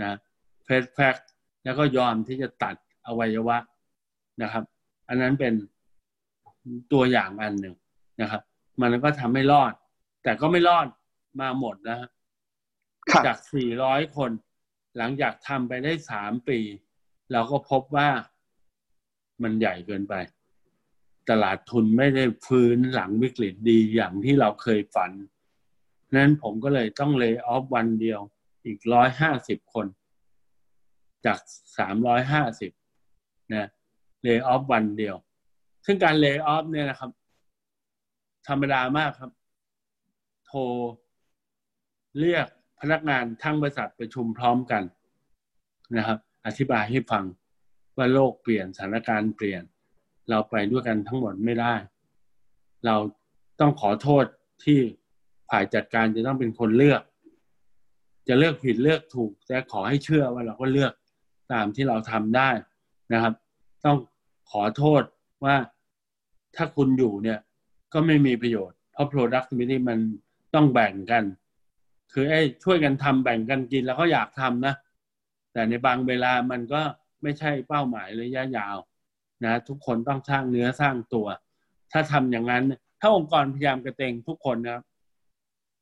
[0.02, 0.16] นะ
[0.64, 1.16] เฟสแฟก
[1.64, 2.76] แล้วก็ยอมที่จะตัด
[3.06, 3.58] อวัยวะ
[4.42, 4.64] นะครับ
[5.08, 5.54] อันนั้นเป็น
[6.92, 7.74] ตัวอย่างอันหนึ่ง
[8.20, 8.42] นะครับ
[8.80, 9.72] มันก็ทำให้รอด
[10.22, 10.86] แต่ก็ไม่รอด
[11.40, 12.08] มาหมดนะฮะ
[13.26, 14.30] จากสี่ร้อยคน
[14.96, 16.58] หลังจากทำไปได้สามปี
[17.32, 18.08] เราก็พบว่า
[19.42, 20.14] มันใหญ่เกินไป
[21.30, 25.12] ตลาดทุนไม่ได้ฟื้นหลังวิกฤตดีอย่างที่เราเคยฝัน
[26.16, 28.20] นั้นผมก็เลยต้องเลยออฟวันเดียว
[28.66, 29.86] อีกร้อยห้าสิบคน
[31.26, 31.38] จาก
[31.78, 32.72] สามร้อยห้าสิบ
[33.54, 33.68] นะ
[34.24, 35.16] เลยออฟวันเดียว
[35.86, 37.10] ซึ่งการเลยออฟเนี่ยนะครับ
[38.48, 39.30] ธรรมดามากครับ
[40.46, 40.60] โทร
[42.20, 42.46] เรียก
[42.84, 44.82] พนักงานทั้งบริษัทประชุมพร้อมกัน
[45.96, 47.24] นะครับ อธิบายให้ฟัง
[47.96, 49.62] ว่าโลกเปลี่ยนสถานการณ์เปลี่ยน
[50.30, 51.74] เราไปด้วยกันทั้งหมดไม่ได้
[52.86, 52.96] เรา
[53.60, 54.24] ต้องขอโทษ
[54.64, 54.78] ที่
[55.50, 57.02] ฝ่ายจัดการจะต้องเป็นคนเลือก
[58.28, 60.92] จะเลือกผิดเลือกถูก แต่ขอให้เชื่อว่าเราก็เลือก
[61.52, 62.50] ตามที่เราทำได้
[63.12, 63.34] นะครับ
[63.84, 63.96] ต้อง
[64.50, 65.02] ขอโทษ
[65.44, 65.56] ว่า
[66.56, 67.38] ถ้าคุณอยู่เนี่ย
[67.92, 69.98] ก็ไม่มีประโยชน์ เพราะ productivity มัน
[70.54, 71.24] ต้องแบ่งกัน
[72.12, 74.74] คือไอ้ช่วยกันทำแบ่งกันกินแล้วก็อยากทำนะ
[75.52, 76.80] แต่ในบางเวลามันก็
[77.22, 78.76] ไม่ใช่เป้าหมายระยะยาว
[79.44, 81.26] นะทุกคนต้องสร้างเนื้อสร้างตัว
[81.92, 82.64] ถ้าทำอย่างนั้น
[83.00, 84.82] ถ้าองค์กรพยายามกระเตงทุกคนนะครับ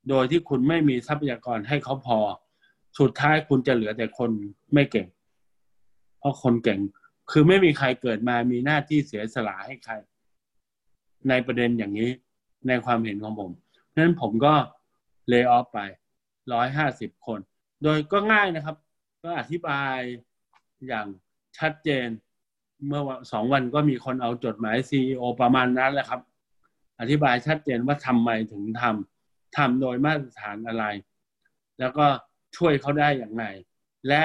[0.08, 2.18] โดยที่คุณไม่มีทรัพยากรให้เขาพอ
[2.98, 4.30] สุดท้ายคุณจะเหลือแต่คน
[4.74, 5.06] ไม่เก่ง
[6.18, 6.80] เพราะคนเก่ง
[7.30, 9.94] คือไม่มีใครเกิดมามีหน้าที่เสียสละให้ใคร
[11.28, 12.10] ในประเด็นอย่างนี้
[12.68, 13.50] ในความเห็นของผม
[13.96, 14.54] นั้นผมก็
[15.28, 15.78] เลย์ออฟไป
[16.52, 17.40] ร้อยห้าสิบคน
[17.82, 18.76] โดยก็ง่ายนะครับ
[19.24, 19.98] ก็อธิบาย
[20.88, 21.06] อย่าง
[21.58, 22.08] ชัดเจน
[22.86, 26.20] เมื่อสองวันก็มีคนเอาจดหมายซีอประมาณนั้นแหละครับ
[27.00, 30.84] อธิบายชัดเจนว่าทำไมถึงทำทำโดยมาตรฐานอะไร
[31.80, 32.06] แล้วก็
[32.56, 33.44] ช่วยเขาได้อย่างไร
[34.08, 34.22] และ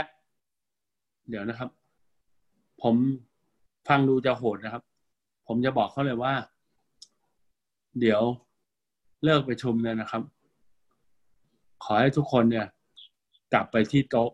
[1.29, 1.69] เดี๋ยวนะครับ
[2.83, 2.95] ผม
[3.87, 4.83] ฟังดูจะโหดนะครับ
[5.47, 6.33] ผมจะบอกเขาเลยว่า
[7.99, 8.21] เดี๋ยว
[9.23, 10.21] เลิกประชุมเนี่ยนะครับ
[11.83, 12.67] ขอให้ทุกคนเนี่ย
[13.53, 14.31] กลับไปที่โต๊ะ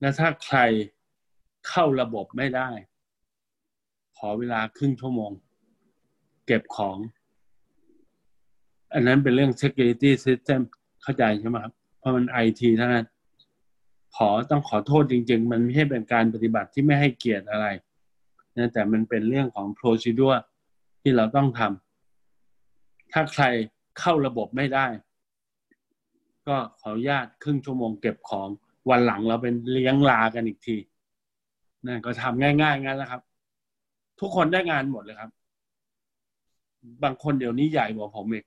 [0.00, 0.58] และถ้าใคร
[1.68, 2.70] เข้าระบบไม่ได้
[4.16, 5.32] ขอเวลาครึ่งชั่วโมง
[6.46, 6.98] เก็บของ
[8.92, 10.60] อันนั้นเป็นเรื่อง security system
[11.02, 13.06] เข้าใจใช่ไหมครับ เพราะมันไอทีเท่านั้น
[14.16, 17.66] ขอต้องขอโทษจริง ๆ มันไม่ใช่เป็นการปฏิบัติที่ไม่ให้เกียรติอะไร
[18.56, 20.38] นะแต่มันเป็นเรื่องของ procedure
[21.02, 23.44] ที่เราต้องทำถ้าใคร
[23.98, 24.86] เข้าระบบไม่ได้
[26.48, 28.48] ก็ขออนุญาตครึ่งชั่วโมงเก็บของ
[28.90, 30.76] วันหลังเราเป็นเลี้ยงลากันอีกที
[31.86, 33.22] นั่นก็ทำง่ายๆงั้นแหละครับ
[34.20, 35.30] ทุกคนได้งานหมดเลยครับ
[37.04, 38.44] บางคนเดี๋ยวนี้ใหญ่กว่าผมอีก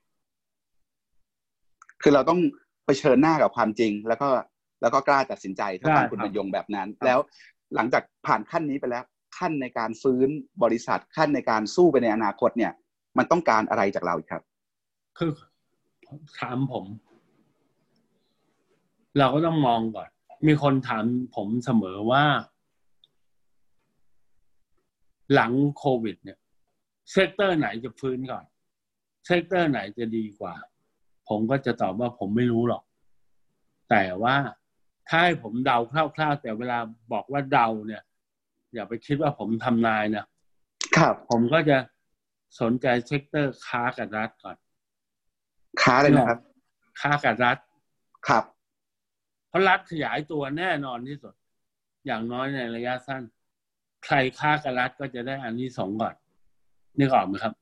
[2.02, 2.40] คือเราต้อง
[2.84, 4.28] ไปเชิญหน้ากับความจริง แล้วก็
[4.82, 7.18] แล้วก็กล้าตัดสินใจถ้าฟังคุณบรรยงแบบนั้น แล้ว
[7.74, 9.04] หลังจากผ่านขั้นนี้ไปแล้ว
[9.38, 10.28] ขั้นในการฟื้น
[10.62, 12.72] บริษัทขั้นในการสู้ไปในอนาคตเนี่ย
[13.18, 14.42] มันต้องการอะไรจากเราครับ
[15.18, 15.30] คือ
[16.40, 16.84] ถามผม
[19.18, 20.08] เราก็ต้องมองก่อน
[20.46, 21.04] มีคนถาม
[21.36, 22.24] ผมเสมอว่า
[25.34, 26.38] หลังโควิด เนี่ย
[27.12, 28.44] sector ไหนจะฟื้นก่อน
[29.26, 30.54] sector ไหนจะดีกว่า
[31.28, 32.82] ผมก็จะตอบว่าผมไม่รู้หรอก
[33.90, 34.36] แต่ว่า
[35.08, 36.78] ถ้าให้ผมเดาคร่าวๆ แต่เวลา
[37.12, 38.02] บอกว่าเดาเนี่ย
[38.74, 40.26] อย่าไปคิดว่าผมทำนายนะ
[40.96, 41.78] ครับ ผมก็จะ
[42.60, 44.56] สนใจ sector ค้ากับรัฐก่อน
[45.82, 46.40] ค้าเลยนะครับ
[47.00, 47.56] ค้ากับรัฐ
[48.28, 48.44] ครับ
[49.48, 51.34] เพราะรัฐขยายตัวแน่นอนที่สุด
[52.06, 53.22] อย่างน้อยในระยะสั้น
[54.04, 56.14] ใครค้ากับรัฐก็จะได้อันนี้สองก่อน
[56.98, 57.54] นี่ออกไหมครับ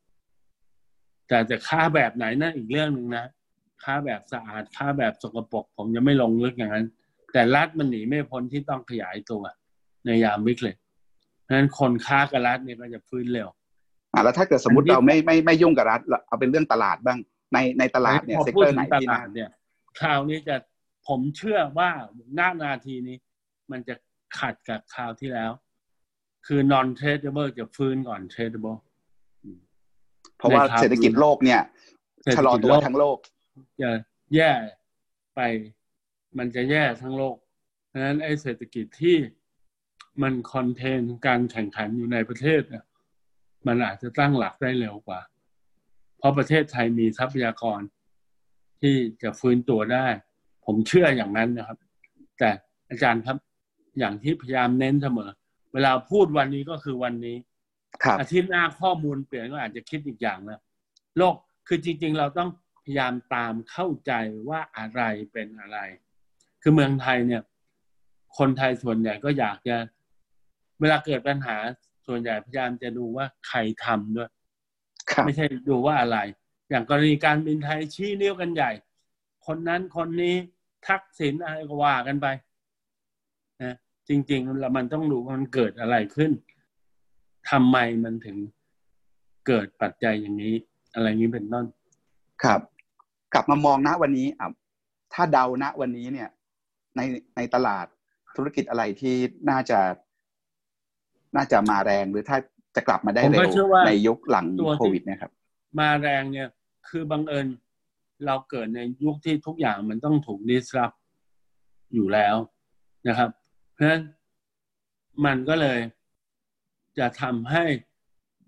[1.29, 3.25] แต่จะค้าแบบไหนนั่นอีกเรื่องหนึ่งนะ
[3.85, 6.87] ค้าแบบสะอาดค้าแบบสกปรกผมจะไม่ลงลึกอย่างนั้น
[7.33, 9.43] แต่รัฐมันหนีไม่พ้นที่ต้องขยายตัว
[10.05, 10.77] ในยามวิกฤต
[11.43, 13.49] เพราะฉะนั้นคนค้ากับรัฐเนี่ยก็จะฟื้นเร็ว
[14.13, 17.19] อ่าแล้วถ้าเกิดสมมติเราไม่ไม่ไม่ยุ่งกับรัฐเอาเป็นเรื่องตลาดบ้าง
[17.53, 19.51] ในในตลาดเนี่ยพอเซกพูดเตอร์ถึไหนงตที่ลาดเนี่ย
[20.01, 20.57] คราวนี้จะ
[21.07, 21.91] ผมเชื่อว่า
[22.35, 23.17] หน้านาทีนี้
[23.71, 23.95] มันจะ
[24.39, 25.53] ขัดกับคราวที่แล้ว
[26.47, 28.79] คือ non tradable จะฟื้นก่อน tradable
[30.37, 31.61] เพราะว่าในภาพเศรษฐกิจโลกเนี่ย
[32.23, 33.19] เศรษฐกิจชะลอตัวโลกทั้งโลก
[33.83, 33.91] จะ
[34.35, 34.53] แย่
[35.35, 35.41] ไป
[36.39, 37.37] มันจะแย่ทั้งโลก
[37.87, 39.17] เพราะฉะนั้นไอ้เศรษฐกิจที่
[40.23, 42.85] มันคอนเทนการแข่งขันอยู่ในประเทศเนี่ย
[43.67, 45.21] มันอาจจะตั้งหลักได้เร็วกว่า
[46.19, 47.81] เพราะประเทศไทยมีทรัพยากร
[48.81, 50.07] ที่จะฟื้นตัวได้
[50.67, 51.79] ผมเชื่ออย่างนั้นนะครับ
[52.39, 52.51] แต่
[52.91, 53.37] อาจารย์ครับ
[53.99, 55.31] อย่างที่พยายามเน้นเสมอ
[55.73, 57.37] เวลาพูดวันนี้ก็คือวันนี้
[58.05, 60.61] ครับอาทิตย์หน้าข้อมูลเปลี่ยนก็อาจจะคิดอีกอย่างนะ
[61.19, 61.35] โลก
[61.69, 62.51] คือจริง ๆ เราต้อง
[62.85, 64.13] พยายามตามเข้าใจ
[64.49, 65.03] ว่าอะไร
[65.33, 65.79] เป็นอะไร
[66.63, 67.43] คือเมืองไทยเนี่ย
[68.39, 69.77] คนไทยส่วนใหญ่ก็อยากจะ
[70.81, 71.57] เวลาเกิดปัญหา
[72.07, 74.31] ส่วนใหญ่พยายามจะดูว่าใครทำด้วย
[75.11, 76.19] ครับไม่ใช่ดูว่าอะไร
[76.71, 78.71] อย่างกรณีการบินไทยชี้นิ้วกันใหญ่
[79.47, 80.37] คนนั้นคนนี้
[80.89, 82.27] ทักษิณอะไรก็ว่ากันไป
[83.63, 83.75] นะ
[84.09, 86.31] จริงๆแล้วมันต้องดูว่ามันเกิดอะไรขึ้น
[87.51, 88.37] ทำไมมันถึง
[89.47, 90.55] เกิดปัจจัยอย่างนี้
[90.95, 91.65] อะไรนี้เป็นต้น
[92.45, 92.61] ครับ
[93.35, 94.49] กลับมามองณวันนี้อะ
[95.13, 96.29] ถ้าเดาณวันนี้เนี่ย
[96.97, 97.01] ใน
[97.37, 97.87] ในตลาด
[98.37, 99.15] ธุรกิจอะไรที่
[99.51, 99.79] น่าจะ
[101.37, 102.39] น่าจะมาแรงหรือถ้า
[102.77, 105.31] จะกลับมาได้ผมเร็ก็วเชื่อว่าในยุคหลังตัวที่โควิดเนะครับ
[105.81, 106.49] มาแรงเนี่ย
[106.89, 107.47] คือบังเอิญ
[108.27, 110.97] เราเกิดในยุคที่ทุกอย่างมันต้องถูก disrupt
[111.95, 112.37] อยู่แล้ว
[113.09, 113.31] นะครับ
[113.73, 114.03] เพราะฉะนั้น
[115.25, 115.79] มันก็เลย
[116.99, 117.65] จะทำให้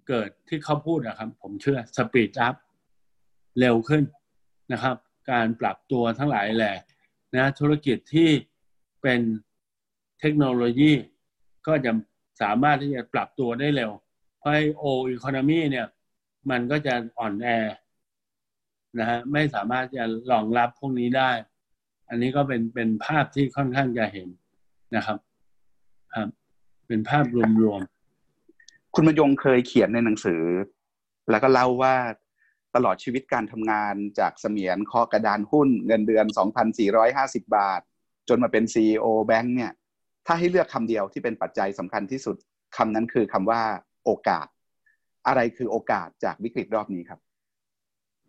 [0.09, 2.55] เกิดที่เขาพูดนะครับ ผมเชื่อ speed up
[3.59, 4.05] เร็วขึ้น
[4.73, 4.97] นะครับ
[5.31, 6.77] การปรับตัวทั้งหลายแหละ
[7.35, 8.31] นะธุรกิจที่
[9.03, 9.21] เป็น
[10.21, 10.93] เทคโนโลยี
[11.67, 11.93] ก็จะ
[12.43, 13.91] สามารถที่จะปรับตัวได้เร็ว
[14.39, 15.87] เพราะโออีโคโนมีเนี่ย
[16.51, 17.49] มันก็จะอ่อนแอ
[19.01, 21.31] นะฮะไม่สามารถจะรองรับพวกนี้ได้
[22.09, 24.29] อันนี้ก็เป็นเป็นภาพที่ค่อนข้างจะเห็น
[24.97, 25.19] นะครับ
[26.15, 26.29] ครับ
[26.89, 27.25] เป็นภาพ
[27.63, 30.43] รวมๆคุณมยงเคยเขียนในหนังสือ
[31.31, 31.97] แล้วก็เล่าว่า
[32.75, 36.27] ตลอดชีวิตการทำงานจากเสมียนคาะกระดานหุ้นเงินเดือน
[36.91, 37.81] 2,450 บาท
[38.29, 39.73] จนมาเป็น CEO แบงค์เนี่ย
[40.27, 42.37] ถ้าให้เลือกคำเดียวที่เป็นปัจจัยสำคัญที่สุด
[42.77, 43.63] คำนั้นคือคำว่า
[44.05, 44.47] โอกาส
[45.27, 47.21] อะไรคือโอกาสจากวิกฤตรอบนี้ครับ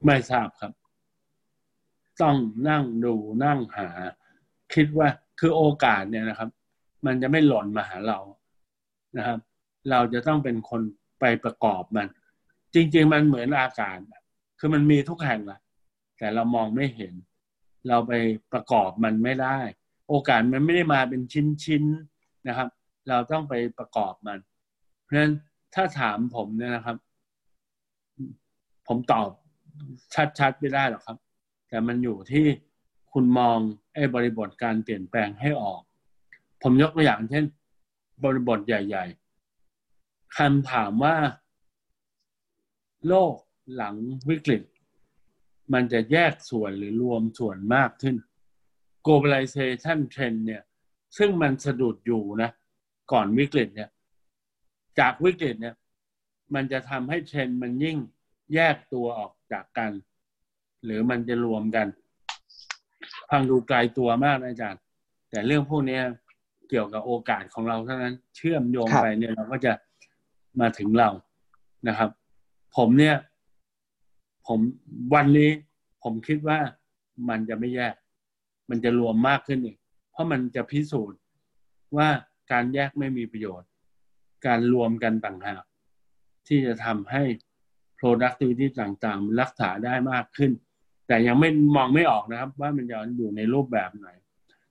[0.05, 0.73] ไม่ทราบครับ
[2.21, 2.37] ต้อง
[2.69, 3.89] นั่งดูนั่งหา
[4.73, 5.07] คิดว่า
[5.39, 6.49] คือโอกาสเนี่ยนะครับ
[7.05, 8.19] มันจะไม่หล่นมาหาเรา
[9.17, 9.39] นะครับ
[9.91, 10.81] เราจะต้องเป็นคน
[11.19, 12.07] ไปประกอบมัน
[12.73, 13.99] จริง ๆ มันเหมือนอากาศ
[14.59, 15.59] คือมันมีทุกแห่งแหละ
[16.17, 17.13] แต่เรามองไม่เห็น
[17.87, 18.13] เราไป
[18.53, 19.57] ประกอบมันไม่ได้
[20.09, 21.21] โอกาสมันไม่ได้มาเป็น
[21.63, 22.69] ชิ้นๆนะครับ
[23.09, 24.39] เราต้องไปประกอบมัน
[25.03, 25.33] เพราะฉะนั้น
[25.75, 26.97] ถ้าถามผมเนี่ยนะครับ
[28.87, 29.29] ผมตอบ
[30.39, 31.17] ชัดๆไม่ได้หรอกครับ
[31.69, 32.45] แต่มันอยู่ที่
[33.13, 33.57] คุณมอง
[33.93, 35.81] ไอ้บริบทการเปลี่ยนแปลงให้ออก
[36.61, 37.45] ผมยกตัวอย่างเช่น
[38.23, 39.05] บริบทใหญ่
[39.71, 41.15] ๆคำถามว่า
[43.07, 43.35] โลก
[43.75, 43.95] หลัง
[44.29, 44.61] วิกฤต
[45.73, 48.15] มันจะแยกส่วนหรือรวมส่วนมากขึ้น
[49.05, 50.63] globalization trend เนี่ย
[51.17, 52.49] ซึ่งมันสะดุดอยู่นะ
[53.11, 53.89] ก่อนวิกฤตเนี่ย
[54.99, 55.75] จากวิกฤตเนี่ย
[56.53, 57.97] มันจะทำให้เทรนด์มันยิ่ง
[58.53, 59.91] แยกตัวออกจากกัน
[60.85, 61.87] หรือมันจะรวมกัน
[63.29, 64.81] ฟังดูไกลตัวมากนะอาจารย์
[65.29, 65.99] แต่เรื่องพวกนี้
[66.69, 69.73] เกี่ยวกับโอกาสของเราเท่านั้น เชื่อมโยงไปเนี่ยเราก็จะ
[70.59, 71.09] มาถึงเรา
[71.87, 72.09] นะครับ
[72.77, 73.15] ผมเนี่ย
[74.47, 74.59] ผม
[75.13, 75.51] วันนี้
[76.03, 76.59] ผมคิดว่า
[77.29, 77.95] มันจะไม่แยก
[78.69, 79.77] มันจะรวมมากขึ้นอีก
[80.11, 81.19] เพราะมันจะพิสูจน์
[81.97, 82.09] ว่า
[82.51, 83.69] การแยกไม่มีประโยชน์
[84.45, 85.63] การรวมกันต่างหาก
[86.47, 87.23] ที่จะทำให้
[88.01, 90.51] productivity ต่างๆรักษาได้มากขึ้น
[91.07, 94.07] แต่ยังไม่มองไม่ออกนะครับ ว่ามันจะอยู่ในรูปแบบไหน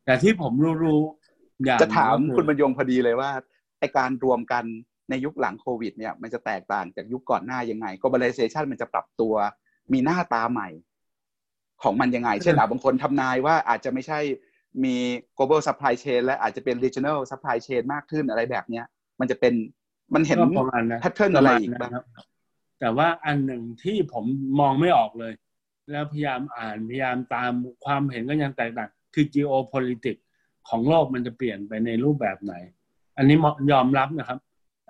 [0.05, 0.53] แต่ที่ผม
[0.85, 3.31] รู้ๆอย่างจะถามคุณบรรยงพอดีเลยว่า
[3.79, 4.65] ไอการรวมกัน
[5.11, 9.35] ในยุคหลังโควิดเนี่ยมันจะแตกต่างจากยุคก่อนหน้ายังไง globalization มันจะปรับตัว
[9.93, 10.69] มีหน้าตาใหม่
[11.83, 14.21] ของมันยังไง เช่นบางคนทำนายว่าอาจจะไม่ใช่
[14.85, 14.95] มี
[15.37, 18.85] global supply chain และอาจจะเป็น regional supply chain มากขึ้นอะไรแบบเนี้ย
[19.21, 19.55] มันจะเป็น
[20.15, 21.93] มันเห็นก็ประมาณนั้นแพทเทิร์นอะไรอีกบ้าง
[22.81, 24.25] แต่ว่าอันหนึ่งที่ผม
[24.61, 25.33] มองไม่ออกเลย
[25.91, 27.53] แล้วพยายามอ่านพยายามตาม
[27.85, 30.23] ความเห็นก็ยังแตกต่างคือ geopolitics
[30.69, 32.55] ของโลกมันจะเปลี่ยนไปในรูปแบบไหน
[33.17, 33.37] อันนี้
[33.73, 34.39] ยอมรับนะครับ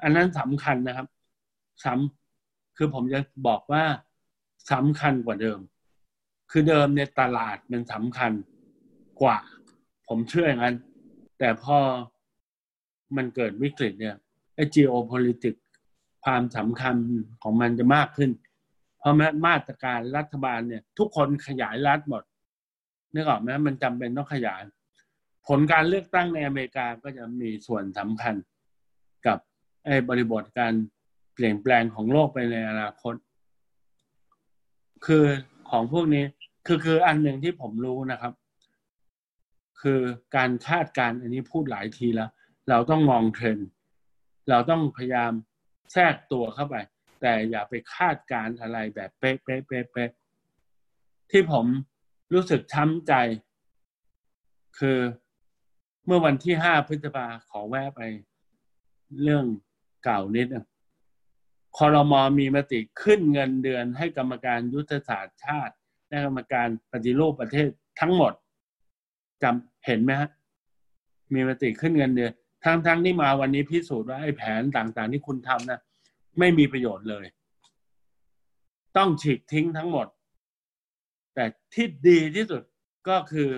[0.03, 1.07] อันนั้นสำคัญนะครับ
[1.85, 3.85] สำคือผมจะบอกว่า
[4.73, 5.61] สำคัญกว่าเดิม
[6.51, 8.33] คือเดิมในตลาดมันสำคัญ
[9.23, 9.39] กว่า
[10.09, 10.77] ผมเชื่ออย่างนั้น
[11.39, 11.79] แต่พอ
[13.17, 14.17] มันเกิดวิกฤตเนี่ย
[14.55, 15.63] ไอ้ geopolitics
[16.29, 16.97] ความสำคัญ
[17.43, 18.31] ของมันจะมากขึ้น
[18.99, 19.15] เพราะ
[19.47, 22.23] มาตรการรัฐบาลเนี่ย ทุกคนขยายรัฐหมด
[23.15, 24.63] นึกออกไหมมันจำเป็นต้องขยาย
[25.47, 28.35] ผลการเลือกตั้งในอเมริกาก็จะมีส่วนสำคัญ
[29.27, 29.39] กับ
[29.85, 30.75] ไอ้บริบทการ
[31.35, 33.15] เปลี่ยนแปลงของโลกไปในอนาคต
[35.07, 35.25] คือ
[35.71, 36.25] ของพวกนี้
[36.67, 38.33] คือคืออันหนึ่งที่ผมรู้นะครับ
[39.81, 40.01] คือ
[40.37, 42.31] การคาดการณ์อันนี้พูดหลายทีแล้ว
[42.69, 43.69] เราต้องมองเทรนด์
[44.49, 45.33] เราต้องพยายาม
[45.93, 46.77] แทรกตัวเข้าไป
[47.21, 50.11] แต่อย่าไปคาดการ์อะไรแบบเป๊ะเป๊ะเป๊ะเป๊ะ
[51.31, 51.67] ที่ผม
[52.35, 53.13] รู้สึกช้ำใจ
[54.79, 54.99] คือ
[56.07, 58.01] เมื่อวันที่ห้าพฤษภาขอแวะไป
[59.23, 59.45] เรื่อง
[60.05, 60.67] เก่านิดนึง
[61.77, 65.75] คอรมอมีมติขึ้นเงินเดือนให้กรรมการยุทธศาสตร์ชาติ
[66.09, 67.69] และกรรมการปฏิรูปประเทศ
[68.01, 68.33] ทั้งหมด
[69.43, 70.31] จำเห็นไหมฮะ
[71.35, 72.33] มีมติขึ้นเงินเดือน
[72.65, 75.81] ทั้งทั้งที่มาวันนี้พิสูจน์ว่าไอ้แผนต่างๆ ที่คุณทำนะ
[76.39, 77.27] ไม่มีประโยชน์เลย
[78.97, 80.07] ต้องฉีกทิ้งทั้งหมด
[81.35, 81.45] แต่
[81.75, 82.63] ที่ดีที่สุด
[83.09, 83.51] ก็คือ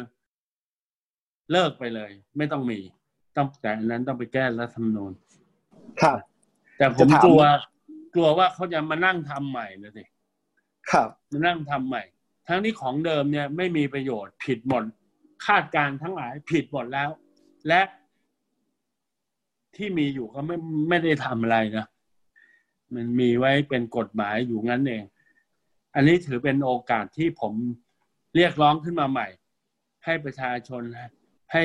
[1.52, 2.78] เลิกไปเลย ไม่ต้องมี
[3.36, 5.12] ต้องแต่อันนั้นต้องไปแก้รัฐธรรมนูญ
[6.02, 6.18] ครับ
[6.78, 7.42] แต่ผมจะถามกลัว
[8.14, 10.04] กลัวว่าเขาจะมานั่งทำใหม่นะสิ
[10.90, 12.02] ครับมานั่งทำใหม่
[12.48, 14.84] ทั้งที่ของเดิมเนี่ยไม่มีประโยชน์ผิดหมด
[15.46, 17.08] คาดการณ์ทั้งหลายผิดหมดแล้ว
[17.68, 17.80] และ
[19.76, 20.56] ที่มีอยู่ก็ไม่
[20.88, 21.86] ไม่ได้ทำอะไรนะ
[22.94, 25.04] มันมีไว้เป็นกฎหมายอยู่งั้นเอง
[25.94, 27.52] อันนี้ถือเป็นโอกาสที่ผม
[28.36, 29.28] เรียกร้องขึ้นมาใหม่
[30.04, 30.82] ให้ประชาชน
[31.52, 31.62] ให้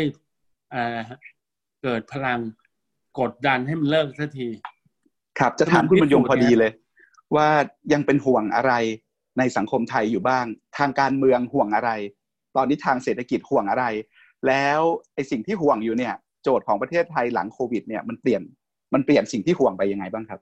[1.84, 2.39] เกิดพลัง
[3.20, 4.47] กดดันให้มันเลิกสักที
[5.39, 6.72] ครับจะถามคุณบรรยงพิสูจน์พอดีเลย
[7.36, 7.47] ว่า
[7.93, 8.74] ยังเป็นห่วงอะไร
[9.38, 10.45] ในสังคมไทยอยู่บ้าง
[10.78, 11.91] ทางการเมืองห่วงอะไร
[12.56, 13.86] ตอนนี้ทางเศรษฐกิจห่วงอะไร
[14.47, 14.80] แล้ว
[15.14, 16.16] ไอ้สิ่งที่ห่วงอยู่เนี่ย
[16.46, 18.41] โจทย์ของประเทศไทยหลังโควิด เนี่ยมันเปลี่ยน
[18.93, 20.39] มันเปลี่ยนสิ่งที่ห่วงไปยังไงบ้างครับ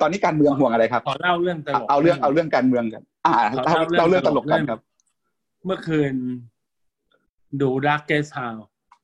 [0.00, 4.80] ตอนนี้การเมืองห่วงอะไรครับขอเล่าเรื่องตลกเอาเรื่องเอาเรื่องการเมืองกัน อ่าขอเล่าเล่าเล่าเรื่เรื่อองงตลกกันตลกครับ
[5.64, 6.14] เมื่อคืน
[7.60, 8.56] ดูดักเกสฮาว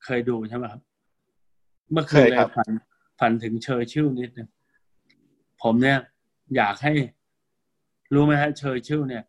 [0.04, 0.80] เคยดูใช่ไหมครับ
[1.92, 2.70] เมื่อคืนเคยเลครัยบฝัน
[3.20, 4.48] ฝันถึงเชอร์ชิลนิดนึง
[5.62, 5.98] ผมเนี่ย
[6.56, 6.92] อยากให้
[8.14, 9.24] รู้ไหมฮะเชอร์ชิลเนี่ย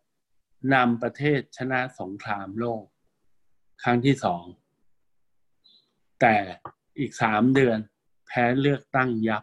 [0.74, 2.82] นำประเทศชนะสงครามโลก
[3.82, 4.42] ครั้งที่สอง
[6.20, 6.34] แต่
[6.98, 7.78] อีกสามเดือน
[8.26, 9.42] แพ้เลือกตั้งยับ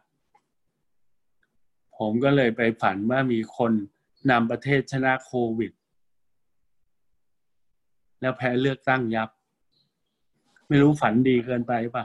[1.98, 3.72] ผมก็เลยไปฝันว่ามีคน
[4.32, 5.72] นำประเทศชนะโควิด
[8.22, 9.30] แล้วแพ้เลือกตั้งยับ
[10.70, 12.04] ไม่รู้ฝันดีเกินไปป่ะ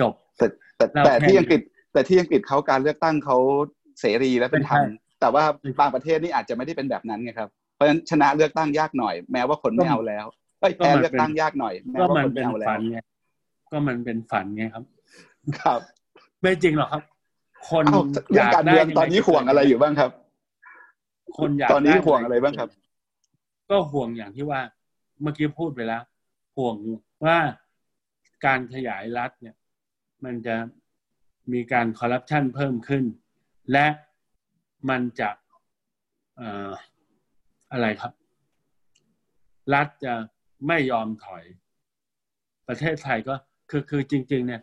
[0.00, 0.46] จบ แต่
[0.76, 1.60] แต่เราแต่แค่ที่อังกฤษ
[1.92, 3.36] แต่ที่อังกฤษเขาการเลือกตั้งเขา
[4.00, 5.44] เสรีและเป็นธรรมไม่ใช่แต่ว่า
[5.80, 10.26] บางประเทศนี่อาจจะไม่ได้เป็นแบบนั้นไงครับเพราะฉะนั้นชนะเลือกตั้งยากหน่อย แม้ว่าคนไม่เอาแล้ว
[10.60, 12.98] เอ้ยก็แพ้มันเลือกตั้งยากหน่อยแม้ก็ว่ามันคนเป็ไม่นเอาแล้ฝัวนไง
[13.70, 14.84] ก็มันเป็นฝันไงครับ
[15.60, 15.80] ครับ
[16.42, 17.02] ไม่จริงหรอกครับ
[17.70, 20.10] คนเอ้าเรื่องการเมืองยได้ตอนนี้ห่วงอะไรอยู่บ้างครับ
[21.38, 22.68] คนอยากตอนนี้ด้ห่วงอะไรบ้างครับ
[23.70, 24.60] ก็ห่วงอย่างที่ว่า
[25.22, 26.02] เมื่อกี้พูดไปแล้ว
[26.56, 26.76] ห่วง
[27.24, 27.38] ว่า
[28.46, 29.56] การขยายรัฐเนี่ย
[30.24, 30.56] มันจะ
[31.52, 33.04] มีการคอร์รัปชันเพิ่มขึ้น
[33.72, 33.86] และ
[34.90, 35.30] มันจะ
[37.72, 38.12] อะไรครับ
[39.74, 40.14] รัฐจะ
[40.66, 41.44] ไม่ยอมถอย
[42.68, 43.34] ประเทศไทยก็
[43.76, 44.62] คือคือจริง ๆ เนี่ย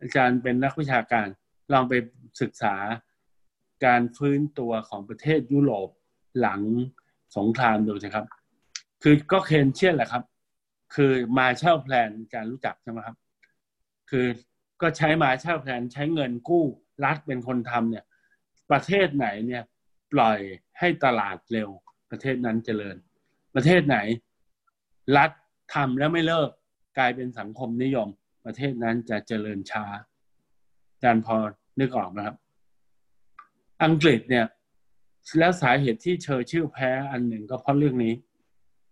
[0.00, 1.26] อาจารย์เป็นนักวิชาการ
[1.72, 1.94] ลองไป
[2.40, 2.74] ศึกษา
[3.84, 5.88] การฟื้นตัวของประเทศยุโรป
[6.40, 6.60] หลัง
[7.36, 8.26] สงครามดูสิครับ
[9.02, 10.24] คือก็เคนเชียนแหละครับ
[10.94, 13.16] คือมาเช่าแพลนการรู้จักใช่ไหมครับ
[14.10, 14.26] คือ
[14.82, 16.64] ก็ใช้มาเช่าแพลนใช้เงินกู้
[17.04, 18.04] รัฐเป็นคนทำเนี่ย
[18.70, 19.62] ประเทศไหนเนี่ย
[20.12, 20.38] ปล่อย
[20.78, 21.68] ให้ตลาดเร็ว
[22.10, 22.96] ประเทศนั้นเจริญ
[23.54, 23.98] ประเทศไหน
[25.16, 25.30] รัฐ
[25.74, 26.50] ทำแล้วไม่เลิก
[27.00, 28.08] กลายเป็นสังคมนิยม
[28.44, 29.84] ประเทศนั้นจะเจริญช้า
[30.92, 31.36] อาจารย์พอ
[31.80, 32.36] นึกออกนะครับ
[33.84, 34.46] อังกฤษเนี่ย
[35.38, 38.14] แล้วสาเหตุที่เชอร์ชิลแพ้อันหนึ่งก็เพราะเรื่องนี้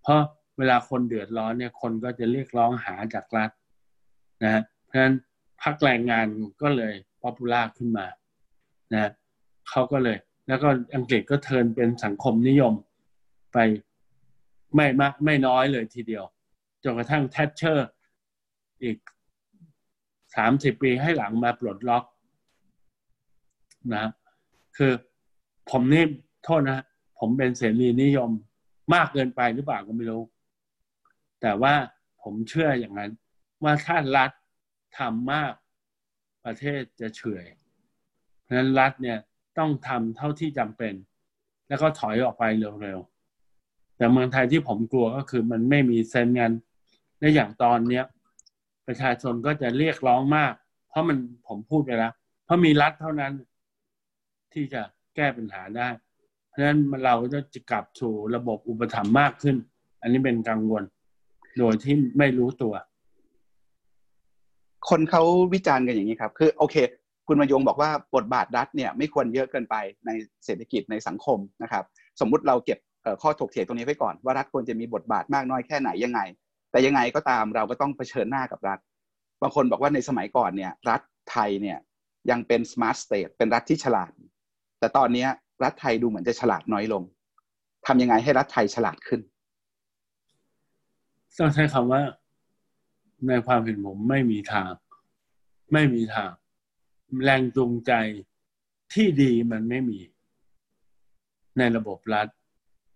[0.03, 0.21] เพราะ
[0.59, 3.51] เวลาคนเดือดร้อนเนี่ยคนก็จะเรียกร้องหาจากรัฐ
[4.45, 5.15] นะเพราะฉะนั้น
[5.63, 6.27] พรรคแรงงาน
[6.63, 8.07] ก็เลย popular ขึ้นมา
[8.93, 9.11] นะ
[9.71, 10.17] เขาก็เลย
[10.49, 12.75] แล้วก็อังกฤษก็ turn เป็นสังคมนิยม
[13.53, 13.59] ไป
[14.75, 16.25] ไม่มากไม่น้อยเลยทีเดียว
[16.85, 17.89] จนกระทั่งแทชเชอร์
[18.83, 18.99] อีก
[20.37, 22.05] สามสิบปีให้หลังมาปลดล็อก
[23.95, 24.07] นะ
[24.77, 24.93] คือ
[25.71, 26.05] ผมนี่
[26.45, 26.85] โทษนะ
[27.19, 28.31] ผมเป็นเสรีนิยม
[28.95, 30.23] มากเกินไปหรือเปล่าก็ไม่รู้
[31.41, 31.75] แต่ว่า
[32.23, 33.11] ผมเชื่ออย่างนั้น
[33.63, 34.31] ว่าถ้ารัฐ
[34.99, 35.53] ทำมาก
[36.45, 37.45] ประเทศจะเฉื่อย
[38.43, 39.19] เพราะฉะนั้นรัฐเนี่ย
[39.59, 40.95] ต้องทำเท่าที่จำเป็น
[41.69, 42.45] แล้วก็ถอยออกไป
[42.83, 46.53] เร็วๆแต่เมืองไทยที่ผมกลัวก็คือมันไม่มีเซนงาน
[47.21, 48.05] ในอย่างตอนเนี้ย
[48.89, 50.53] ประชาชนก็จะเรียกร้องมาก
[50.89, 51.19] เพราะมัน
[51.49, 52.13] ผมพูดไปแล้ว
[52.45, 53.33] เพราะมีรัฐเท่านั้น
[54.53, 54.83] ที่จะ
[55.17, 55.89] แก้ปัญหาได้
[56.49, 57.15] เพราะฉะนั้นเรา
[57.55, 59.57] จะกลับสู่ระบบอุปถัมภ์มากขึ้น
[60.03, 60.83] อันนี้เป็นกังวล
[61.59, 62.75] โดยที่ไม่รู้ตัว
[64.89, 65.23] คนเขา
[65.55, 66.77] วิจารณ์กันอย่างนี้ครับ คือโอเค
[67.27, 69.77] คุณมายงบอกว่าบทบาทรัฐเนี่ยไม่ควรเยอะเกินไป
[70.07, 70.11] ใน
[70.45, 71.85] เศรษฐกิจในสังคมนะครับ
[72.21, 72.79] สมมุติเราเก็บ
[73.23, 76.21] ข้อถกเถียงตรงนี้ไว้ก่อนว่ารัฐควรจะมีบทบาทมากน้อยแค่ไหนยังไง
[76.71, 78.79] แต่ยังไงก็ตามเราก็ต้องเผชิญหน้ากับรัฐ
[79.43, 81.01] บางคนบอกว่าในสมัยก่อนเนี่ย รัฐ
[81.31, 81.79] ไทยเนี่ย
[82.31, 84.11] ยังเป็น smart state เป็นรัฐที่ฉลาด
[84.79, 85.27] แต่ตอนนี้
[85.65, 87.03] รัฐไทยดูเหมือนจะฉลาดน้อยลง
[87.87, 89.21] ทำยังไงให้รัฐไทยฉลาดขึ้น
[91.39, 92.03] ต้องใช้คำว่า
[93.27, 94.71] ในความเห็นผมไม่มีทาง
[95.73, 96.31] ไม่มีทาง
[97.25, 97.93] แรงจูงใจ
[98.93, 99.99] ที่ดีมันไม่มี
[101.59, 102.29] ในระบบรัฐ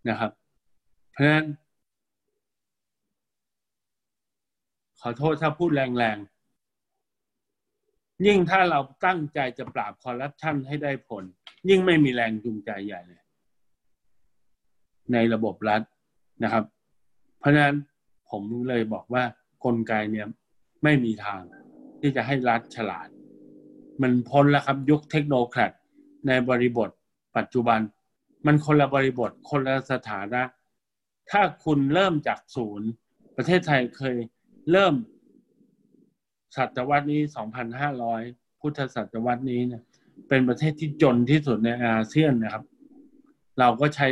[0.09, 0.33] นะครับ
[1.11, 1.47] เพราะฉะนั้น
[5.03, 11.24] ขอโทษถ้าพูดแรงๆ ยิ่งถ้าเราตั้งใจจะปราบคอร์รัปชันให้ได้ผล
[11.68, 13.24] ยิ่งไม่มีแรงจูงใจใหญ่เลย
[15.12, 15.82] ในระบบรัฐ
[16.42, 16.64] นะครับ
[17.38, 17.76] เพราะฉะนั้น
[18.30, 19.24] ผมเลยบอกว่า
[19.64, 20.26] กลไกเนี่ย
[20.82, 21.40] ไม่มีทาง
[22.00, 23.09] ที่จะให้รัฐฉลาด
[24.03, 25.72] มันพ้นแล้วครับยุคเทคโนแครด
[26.26, 26.90] ในบริบท
[27.36, 27.80] ปัจจุบัน
[28.46, 30.42] มันคนละบริบทคนละสถานะ
[31.30, 32.88] ถ้าคุณเริ่มจากศูนย์
[33.36, 34.16] ประเทศไทยเคย
[34.70, 34.94] เริ่ม
[36.56, 38.22] ศตวรรษนี้สองพันห้าร้อย
[38.60, 39.82] พุทธศตวรรษนี้เนี่ย
[40.28, 42.64] เป็นประเทศที่จนที่สุดในอาเซียนนะครับ
[43.58, 44.06] เราก็ใช้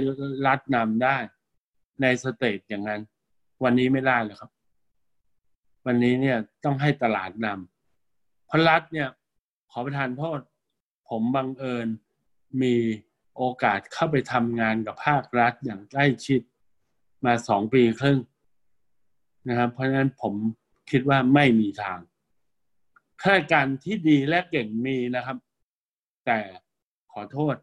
[0.46, 1.16] รัฐนำได้
[2.03, 3.01] ในสเตจอย่างนั้น
[3.64, 4.51] วันนี้ไม่ได้เลยครับ
[5.86, 9.09] วันนี้เนี่ยต้องให้ตลาดนำเพราะรัฐเนี่ย
[9.70, 10.40] ขอประทานโทษ
[11.09, 11.88] ผมบังเอิญ
[12.62, 12.74] มี
[13.36, 16.40] โอกาสเข้าไปทำงานกับภาครัฐอย่างใกล้ชิด
[17.24, 18.18] มาสองปีครึ่ง
[19.49, 20.34] นะครับ เพราะฉะนั้นผม
[20.91, 21.99] คิดว่าไม่มีทาง
[23.22, 25.36] ข้าราชการที่ดีและเก่งมีนะครับ
[26.26, 26.38] แต่
[27.12, 27.57] ขอโทษ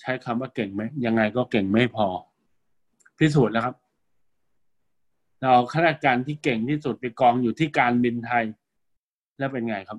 [0.00, 2.08] ใช้คำว่าเก่งไหมยังไงก็เก่งไม่พอ
[3.18, 3.76] พิสูจน์แล้วครับ
[5.42, 8.44] เราข้าราชการที่เก่งที่สุดไปกองอยู่ที่การบินไทย
[9.38, 9.98] แล้วเป็นไงครับ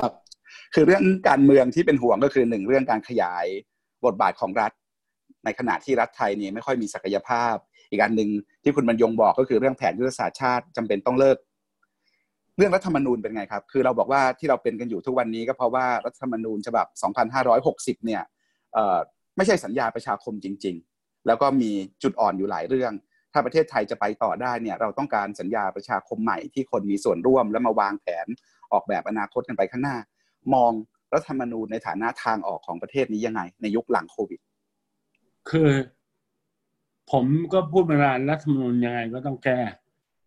[0.00, 0.12] ครับ
[0.74, 3.46] คือเรื่องการเมืองที่เป็นห่วงก็คือหนึ่งเรื่องการขยาย
[4.04, 4.72] บทบาทของรัฐ
[5.44, 7.54] ในขณะที่รัฐไทยนี่ไม่ค่อยมีศักยภาพ
[7.94, 8.30] อีกอันหนึ่ง
[8.62, 11.36] ที่คุณบรรยงบอกก็คือเรื่องแผนยุทธศาสตร์ชาติจำเป็นต้องเลิก
[12.56, 16.86] เรื่องรัฐธรรมนูญเป็นไงครับ คือเราบอกว่าที่เราเป็นกันอยู่ทุกวันนี้ก็เพราะว่ารัฐธรรมนูญฉบับ
[17.42, 18.22] 2560 เนี่ย
[19.36, 21.70] ไม่ใช่สัญญาประชาคมจริง ๆ แล้วก็มี
[22.02, 22.92] จุดอ่อนอยู่หลายเรื่อง
[23.32, 28.26] ถ้าประเทศไทยจะไปต่อได้เนี่ยเราต้องการสัญญาประชาคมใหม่ที่คนมีส่วนร่วมและมาวางแผน
[28.72, 29.96] ออกแบบอนาคตกันไปข้างหน้า
[30.54, 30.72] มอง
[31.14, 34.40] รัฐธรรมนูญในฐานะทางออกของประเทศนี้ยังไง ในยุคหลังโควิด
[35.50, 35.70] คือ
[37.12, 39.60] ผมก็พูดมานานรัฐธรรมนูญยังไงก็ต้องแก้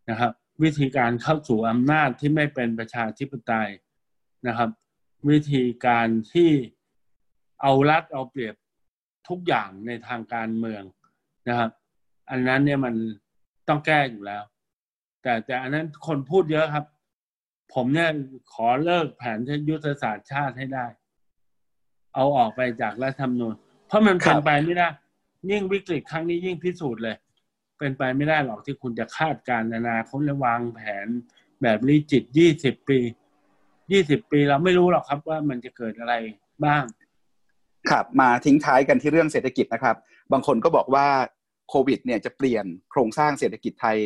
[0.10, 0.32] นะครับ
[0.64, 3.70] วิธีการเข้าสู่อำนาจที่ไม่เป็นประชาธิปไตย
[4.48, 4.70] นะครับ
[5.30, 6.52] วิธีการที่
[7.62, 8.56] เอารัดเอาเปรียบ
[9.28, 10.84] ทุกอย่างในทางการเมือง
[11.48, 11.72] นะครับ
[12.30, 12.94] อันนั้นเนี่ยมัน
[13.68, 14.44] ต้องแก้อยู่แล้ว
[15.22, 16.86] แต่แต่อันนั้นคนพูดเยอะครับ
[17.74, 18.10] ผมเนี่ย
[18.54, 20.86] ขอเลิกแผนยุทธศาสตร์ชาติให้ได้
[22.16, 23.56] เอาออกไปจากรัฐธรรมนูญ
[23.88, 24.88] เพราะมันเป็นไปไม่ได้
[25.52, 27.16] ยิ่งวิกฤตครั้งนี้ยิ่งพิสูจน์เลย
[27.80, 31.08] เป็นไปไม่ได้หรอกที่คุณจะคาดการณ์อนาคตและวางแผน
[31.62, 33.00] แบบลิจิตยี่สิบปี
[33.92, 36.14] ยี่สิบปีเราไม่รู้หรอกครับว่ามันจะเกิดอะไร
[36.66, 36.84] บ้าง
[37.90, 39.96] ครับ มาทิ้งท้ายกันที่เรื่องเศรษฐกิจนะครับ
[40.32, 41.08] บางคนก็บอกว่า
[41.70, 43.98] โควิดเนี่ยจะเปลี่ยนโครงสร้างเศรษฐกิจไทย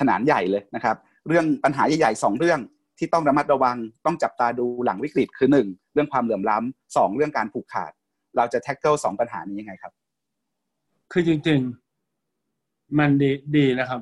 [0.00, 0.96] ขนาดใหญ่เลยนะครับ
[1.28, 2.60] เรื่องปัญหาใหญ่ๆสองเรื่อง
[2.98, 3.76] ที่ต้องระมัดระวัง
[4.06, 7.92] ต้องจับตาดูหลังวิกฤตคือหนึ่งเรื่องความเหลื่อมล้ำสองเรื่องการผูกขาด
[8.36, 9.92] เราจะแท็กเกิลสองปัญหานี้ยังไงครับ
[11.14, 11.60] คือจริง
[12.28, 14.00] ๆ มันดีดีนะครับ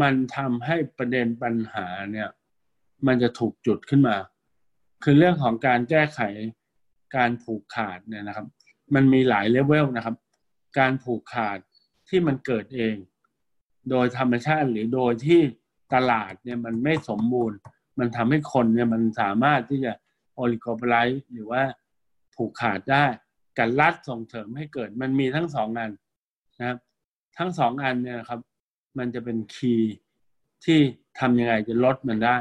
[0.00, 2.28] มันทำให้ประเด็นปัญหาเนี่ย
[3.06, 4.16] มันจะถูกจุดขึ้นมา
[5.02, 6.20] คือเรื่องของการแก้ไข
[7.16, 8.46] การผูกขาดเนี่ยนะครับ
[8.94, 10.16] มันมีหลายเลเวลนะครับ
[10.78, 11.58] การผูกขาด
[12.08, 12.96] ที่มันเกิดเอง
[13.90, 15.40] โดยธรรมชาติหรือโดยที่
[15.94, 17.58] ตลาดเนี่ยมันไม่สมบูรณ์
[17.98, 19.92] มันทำให้คนเนี่ยมันสามารถที่จะ
[20.34, 21.62] oligolize หรือว่า
[22.34, 23.04] ผูกขาดได้
[23.58, 25.90] การรัดส่งเสริมให้เกิดมันมีทั้งสองอัน
[26.62, 26.78] นะครับ
[27.38, 28.40] ทั้งสองอันเนี่ยครับ
[28.98, 29.94] มันจะเป็นคีย์
[30.64, 30.78] ที่
[31.18, 32.38] ทำยังไงจะลดมันได้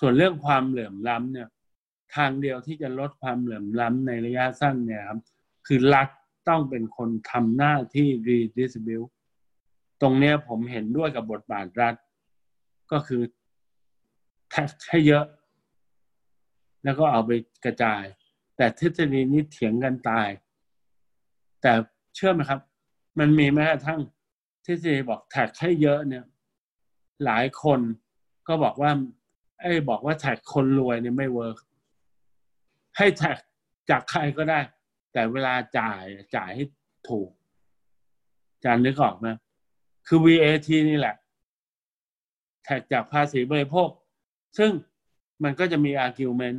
[0.00, 1.48] ส่วนเรื่องความเหลื่อมล้ำเนี่ย
[2.16, 5.20] ทางเดียวที่จะลดความเหลื่อมล้ำในระยะสั้นเนี่ยครับ
[5.66, 6.08] คือรัฐ
[6.48, 9.10] ต้องเป็นคนทำหน้าที่ redistribute
[10.00, 11.94] ตรงเนี้ยผมเห็นด้วยกับบทบาทรัฐ
[12.92, 13.22] ก็คือ
[14.50, 15.24] แท็กให้เยอะ
[16.84, 17.30] แล้วก็เอาไป
[17.64, 18.02] กระจาย
[18.56, 20.28] แต่ทฤษฎีนี้เถียงกันตาย
[21.62, 21.72] แต่
[22.14, 22.60] เชื่อไหมครับ
[23.18, 24.00] มันมีแม้กระทั่ง
[24.64, 26.24] ทฤษฎีบอก tax ให้เยอะเนี่ย
[27.24, 27.80] หลายคน
[28.48, 28.90] ก็บอกว่า
[29.60, 31.56] ไอ้บอกว่า tax คนรวยเนี่ยไม่ work
[32.96, 33.38] ให้ tax
[33.90, 34.60] จากใครก็ได้
[35.12, 36.02] แต่เวลาจ่าย
[36.36, 36.64] จ่ายให้
[37.08, 37.30] ถูก
[38.64, 39.28] จนนึกออกไหม
[40.06, 41.16] คือ VAT นี่แหละ
[42.64, 43.90] tax จากภาษีบริโภค
[44.58, 44.70] ซึ่ง
[45.42, 46.58] มันก็จะมี argument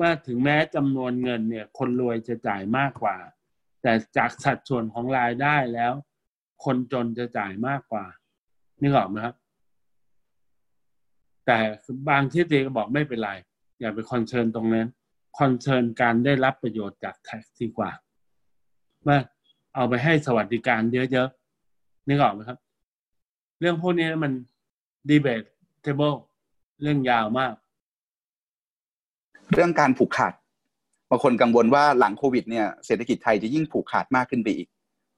[0.00, 3.16] ว่าถึงแม้จำนวนเงินเนี่ย คนรวยจะจ่ายมากกว่า
[3.86, 5.92] แต่จากสัดส่วนของรายได้แล้ว
[6.64, 8.04] คนจนจะจ่ายมากกว่า
[8.82, 9.36] นึกออกไหมครับ
[11.46, 11.58] แต่
[12.08, 13.30] บางทฤษฎีก็บอกไม่เป็นไร
[13.80, 14.88] อย่าไป concern ตรงนั้น
[15.38, 17.90] concern การได้รับประโยชน์จาก tax ดีกว่า
[19.06, 19.18] ว่า
[19.74, 20.80] เอาไปให้สวัสดิการ
[21.12, 22.58] เยอะๆนึกออกไหมครับ
[23.60, 24.32] เรื่องพวกนี้มัน
[25.08, 26.14] debatable
[26.82, 27.54] เรื่องยาวมาก
[29.52, 30.34] เรื่องการผูกขาด
[31.10, 34.68] บางคนกังวลว่าหลังโควิดเนี่ยเศรษฐกิจไทยจะยิ่งผูกขาดมากขึ้นไปอีก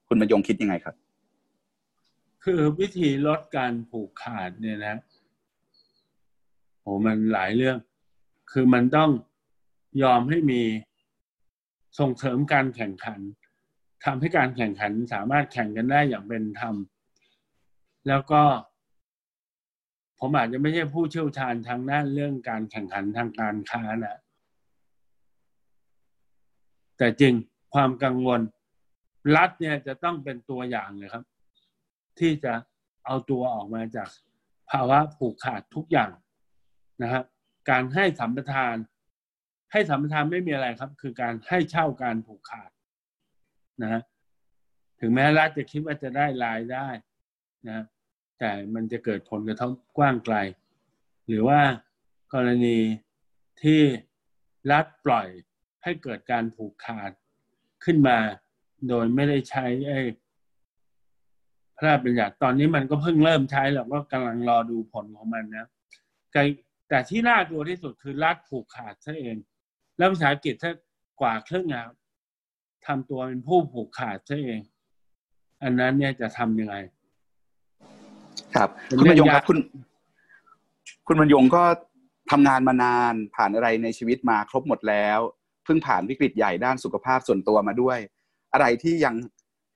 [0.09, 0.95] คุณบรรยงคิดยังไงครับ
[2.45, 5.01] คือวิธีลดการผูกขาดเนี่ยนะ
[6.81, 7.77] โหมันหลายเรื่อง
[8.53, 9.11] คือมันต้อง
[10.03, 10.63] ยอมให้มี
[11.99, 13.21] ส่งเสริมการแข่งขัน
[14.05, 16.75] ทำให้การแข่งขันสามารถแข่งกันได้อย่างเป็นธรรม
[18.09, 18.43] แล้วก็
[20.21, 24.19] ผมอาจจะไม่ใช่ผู้เชี่ยวชาญทางด้านเรื่องการแข่งขันทางการค้านะ
[26.99, 27.35] แต่จริง
[27.75, 28.41] ความกังวล
[29.37, 31.25] รัฐเนี่ยจะต้องเป็นตัวอย่างเลยครับ
[32.19, 32.53] ที่จะ
[33.07, 34.09] เอาตัวออกมาจาก
[34.71, 36.13] ภาวะผูกขาดทุกอย่าง
[37.03, 37.25] นะครับ
[37.71, 38.77] การให้สัมปทาน
[39.73, 42.71] ให้สัมปทานไม่มีอะไรครับ คือการให้เช่าการผูกขาด
[43.83, 44.01] นะ
[45.01, 46.89] ถึงแม้รัฐจะคิดว่าจะได้รายได้
[47.69, 47.85] นะ
[48.39, 50.37] แต่มันจะเกิดผลกระทบกว้างไกล
[51.29, 51.61] หรือว่า
[52.35, 52.79] กรณี
[53.63, 53.83] ที่
[54.73, 55.29] รัฐปล่อย
[55.87, 57.11] ให้เกิดการผูกขาด
[57.85, 58.19] ขึ้นมา
[58.89, 60.01] โดยไม่ได้ใช้ไอ้
[61.77, 65.67] พระราชบัญญัติตอนนี้มันก็เพิ่งเริ่มใช้เราก็กำลังรอดูผลของมันนะ
[66.89, 69.37] แต่ที่น่ากลัวที่สุดคือรัฐผูกขาดซะเอง
[69.99, 70.73] แล้วภาษาอังกฤษถ้า
[71.21, 71.87] กว่าครึ่งอะ
[72.87, 74.61] ทำตัวเป็นผู้ผูกขาดซะเอง
[75.63, 76.77] อันนั้นเนี่ยจะทำยังไง
[78.55, 78.69] ครับ
[78.99, 79.59] คุณบรรยงครับคุณ
[81.07, 81.63] คุณบรรยงก็
[82.31, 85.21] ทำงานมานานผ่านอะไรในชีวิตมาครบหมดแล้ว
[85.67, 87.99] เพิ่งผ่านวิกฤตใหญ่ด้านสุขภาพส่วนตัวมาด้วย
[88.53, 89.15] อะไรที่ยัง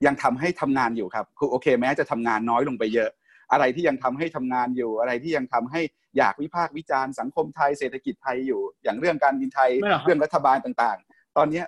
[0.07, 3.11] ยังทำให้ทำงานอยู่ครับคือโอเค แม้จะทำงานน้อยลงไปเยอะ
[3.53, 5.81] อะไรที่ยังทำให้ทำงานอยู่ อะไรที่ยังทำให้
[6.19, 9.71] อยากวิพากษ์วิจารณ์สังคมไทยเศรษฐกิจไทยอยู่ อย่างเรื่องการบินไทย
[10.05, 11.67] เรื่องรัฐบาลต่าง ๆ ตอนเนี้ย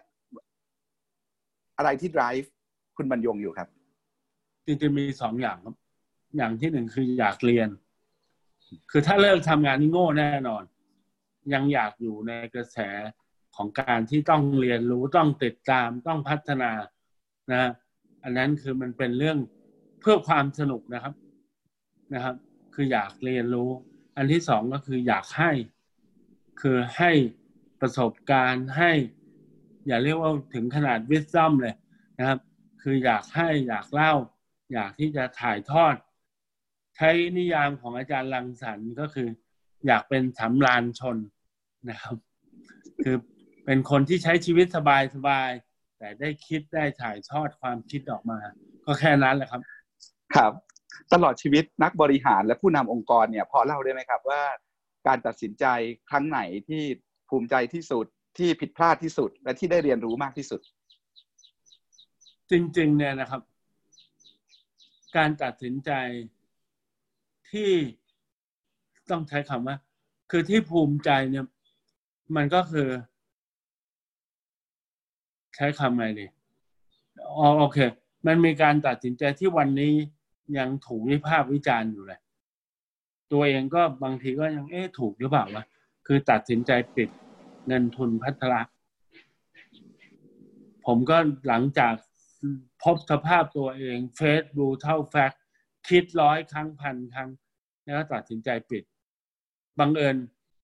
[1.78, 2.46] อะไรที่ drive
[2.96, 3.68] คุณบรรยงอยู่ครับ
[4.66, 5.74] จริงๆมีสองอย่างครับ
[6.36, 7.68] อย่างที่หนึ่งคืออยากเรียน
[8.90, 10.62] คือถ้าเลิกทำงานนี่โง่แน่นอน
[11.54, 12.78] ยังอยากอยู่ในกระแส
[13.57, 16.70] ของการที่ต้องเรียนรู้ต้องติดตามต้องพัฒนา
[17.53, 17.70] นะ
[18.22, 19.38] อันนั้นคือมันเป็นเรื่อง
[20.00, 21.14] เพื่อความสนุกนะครับ
[22.14, 22.36] นะครับ
[22.74, 23.70] คืออยากเรียนรู้
[24.16, 25.53] อันที่สองก็คืออยากให้
[26.61, 27.11] คือให้
[27.80, 28.92] ประสบการณ์ให้
[29.86, 31.74] อย่าเรียกว่าถึงขนาดวิสซัมเลย
[32.18, 32.38] นะครับ
[32.82, 34.12] คืออยากให้อยากเล่า
[34.72, 35.94] อยากที่จะถ่ายทอด
[36.96, 39.28] ใช้นิยามของอาจารย์ลังสรรค์ก็คือ
[39.86, 41.16] อยากเป็นสำรานชน
[41.90, 42.16] นะครับ
[43.05, 43.16] คือ
[43.64, 45.50] เป็นคนที่ใช้ชีวิตสบายสบาย
[45.98, 48.38] แต่ได้คิดได้ถ่ายทอดความคิดออกมา
[48.84, 49.62] ก็แค่นั้นแหละครับ
[50.36, 50.52] ครับ
[51.12, 54.42] ตลอดชีวิตนักบริหารและผู้นำองค์กรเนี่ยพอเล่าได้ไหมครับว่า
[55.06, 55.64] การตัดสินใจ
[56.10, 56.82] ครั้งไหนที่
[57.28, 58.06] ภูมิใจที่สุด
[58.38, 60.60] ที่ผิดพลาดที่สุด และที่ได้เรียนรู้มากที่สุด
[62.50, 63.42] จริง ๆ เนี่ยนะครับ
[65.16, 65.90] การตัดสินใจ
[67.52, 67.72] ที่
[69.10, 69.76] ต้องใช้คำว่า
[70.30, 71.44] คือที่ภูมิใจเนี่ย
[72.36, 72.88] มันก็คือ
[75.57, 76.26] ใช้คำไงดี
[77.38, 77.78] อ๋อโอเค
[78.26, 79.92] มันมีการตัดสินใจที่วันนี้
[80.59, 82.20] ยังถูกวิพากษ์วิจารณ์อยู่เลย
[83.32, 85.64] ตัวเองก็บางทีก็ยังเอ๊ะถูกหรือเปล่าวะ
[86.07, 87.09] คือตัดสินใจปิด
[87.66, 88.62] เงินทุนพัฒระ
[90.86, 91.16] ผมก็
[91.48, 91.94] หลังจาก
[92.82, 95.32] พบสภาพตัวเองเฟซดูเท่าแฟก
[95.88, 97.28] คิดร้อยครั้งพันครั้ง
[97.84, 98.82] แล้วตัดสินใจปิด
[99.78, 100.16] บังเอิญ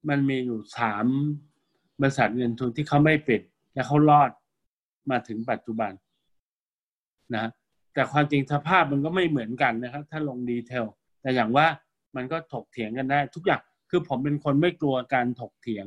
[0.09, 1.07] มันมีอยู่สาม
[2.01, 3.41] บริษัทเงินทุนที่เขาไม่ปิด
[3.75, 4.31] และเขารอด
[5.11, 5.93] มาถึงปัจจุบัน
[7.37, 7.47] นะ
[7.95, 10.87] แต่ความจริงสภาพมันก็ไม่เหมือนกันนะครับ ถ้าลงดีเทล
[11.23, 11.67] แต่อย่างว่า
[12.17, 15.87] มันก็ถกเถียงกันได้ ทุกอย่างคือผมเป็นคนไม่กลัวการถกเถียง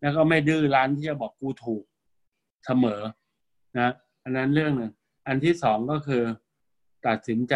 [0.00, 1.84] แล้วก็ไม่ดื้อร้านที่จะบอกกูถูก
[2.64, 3.00] เสมอ
[3.78, 3.92] นะ
[4.22, 4.92] อันนั้นเรื่องหนึ่ง
[5.26, 6.22] อันที่สองก็คือ
[7.06, 7.54] ตัดสินใจ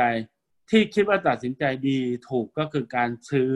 [0.70, 1.98] ที่คิดว่าตัดสินใจดี
[2.28, 3.50] ถูกก็คือการซื้อ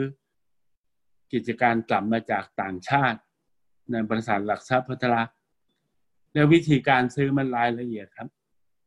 [1.32, 3.18] กิจการกลับมาจากต่างชาติ
[3.90, 5.20] ในบริษัทหลักทรัพย์พัฒนา
[6.36, 8.28] แล้ววิธีการซื้อมันรายละเอียดครับ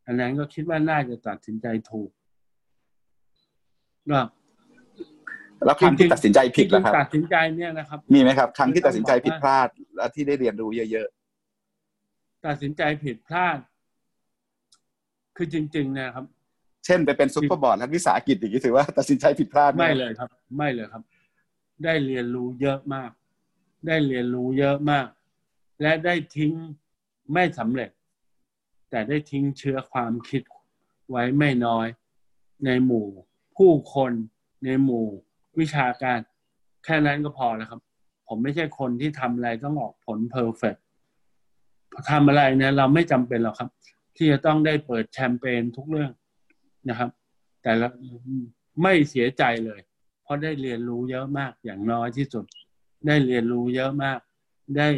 [0.06, 2.10] อันนั้นก็คิดว่าน่าจะตัดสินใจถูก
[4.12, 4.22] ก็
[5.66, 11.08] แล้วครั้งที่ตัดสินใจผิดแล้วครับตัดสินใจเนี่ยนะครับ มีไหมครับ ครั้งที่ตัดสินใจผิดพลาด และที่ได้เรียนรู้เยอะ
[12.48, 13.58] ตัดสินใจผิดพลาด
[15.38, 21.04] คือจริง ๆ นะครับๆเช่นไปเป็นซุปเปอร์บอร์ดรัฐวิสาหกิจอย่างนี้ถือว่าตัดสินใจผิดพลาดไหม ไม่เลยครับ ไม่เลยครับ
[21.84, 23.12] ได้เรียนรู้เยอะมาก
[23.88, 25.08] ได้เรียนรู้เยอะมาก
[25.82, 26.54] และได้ทิ้ง
[27.34, 27.90] ไม่สำเร็จ
[28.90, 30.42] แต่ได้ทิ้งเชื้อความคิด
[31.10, 31.88] ไว้ไม่น้อย
[32.66, 33.08] ในหมู่
[33.58, 34.12] ผู้คน
[34.66, 35.06] ในหมู่
[35.60, 36.20] วิชาการ
[36.84, 37.82] แค่นั้นก็พอแล้วครับ
[38.28, 40.76] ผมไม่ใช่คนที่ทำอะไรต้องออกผลเพอร์เฟก
[42.12, 43.70] ทำอะไรเนี่ยเราไม่จำเป็นหรอกครับ
[44.18, 46.12] ที่จะต้องได้เปิดแชมเปญทุกเรื่อง
[46.90, 47.10] นะครับ
[47.64, 47.88] แต่ละ
[48.82, 49.80] ไม่เสียใจเลย
[50.24, 52.46] เพราะได้เรียนรู้เยอะมากอย่างน้อยที่สุด
[53.08, 54.20] ได้เรียนรู้เยอะมาก
[54.78, 54.90] ได้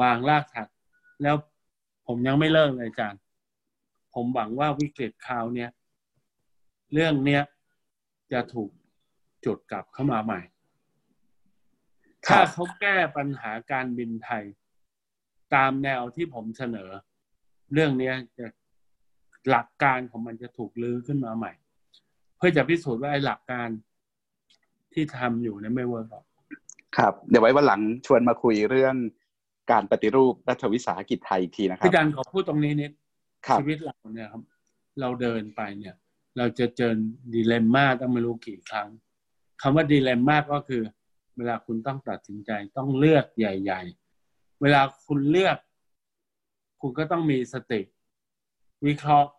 [0.00, 0.68] วางรากฐาน
[1.22, 1.36] แล้ว
[2.06, 3.20] ผมยังไม่เลิกเลยอาจารย์
[4.14, 5.70] ผมหวังว่าวิกฤตคราวเนี้ย
[6.92, 7.42] เรื่องเนี้ย
[8.32, 8.70] จะถูก
[9.44, 10.40] จุดกลับเข้ามาใหม่
[12.26, 14.44] ถ้าเขาแก้ปัญหาการบินไทย
[15.54, 16.90] ตามแนวที่ผมเสนอ
[17.72, 18.46] เรื่องเนี้ยจะ
[19.50, 21.52] หลักการของมันจะถูกลื้อขึ้นมาใหม่
[22.36, 23.68] เพื่อจะพิสูจน์ว่าไอ้หลักการ
[24.92, 26.24] ที่ทำอยู่เนี่ยไม่เวิร์กหรอก
[26.96, 28.94] ครับ เดี๋ยวไว้วันหลังชวนมาคุยเรื่อง
[29.70, 32.92] การปฏิรูปรัฐวิสาหกิจไทยอีกทีนะครับพี่ดันขอพูดตรงนี้นิด
[33.46, 34.42] ครับชีวิตเราเนี่ยครับ
[35.00, 35.94] เราเดินไปเนี่ย
[36.36, 36.92] เราจะเจอ
[37.34, 38.88] ดีเลมม่าต้องไม่รู้กี่ครั้ง
[39.62, 40.82] คำว่าดีเลมม่าก็คือ
[41.36, 43.82] เวลาคุณต้องตัดสินใจต้องเลือกใหญ่
[44.20, 45.58] ๆ เวลาคุณเลือก
[46.80, 47.80] คุณก็ต้องมีสติ
[48.86, 49.30] วิเคราะห์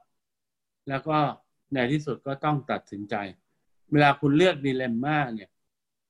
[0.89, 1.17] แล้วก็
[1.73, 3.15] ในที่สุดก็ต้องตัดสินใจ
[3.91, 5.49] เวลาคุณเลือกดีเลมม่าเนี่ย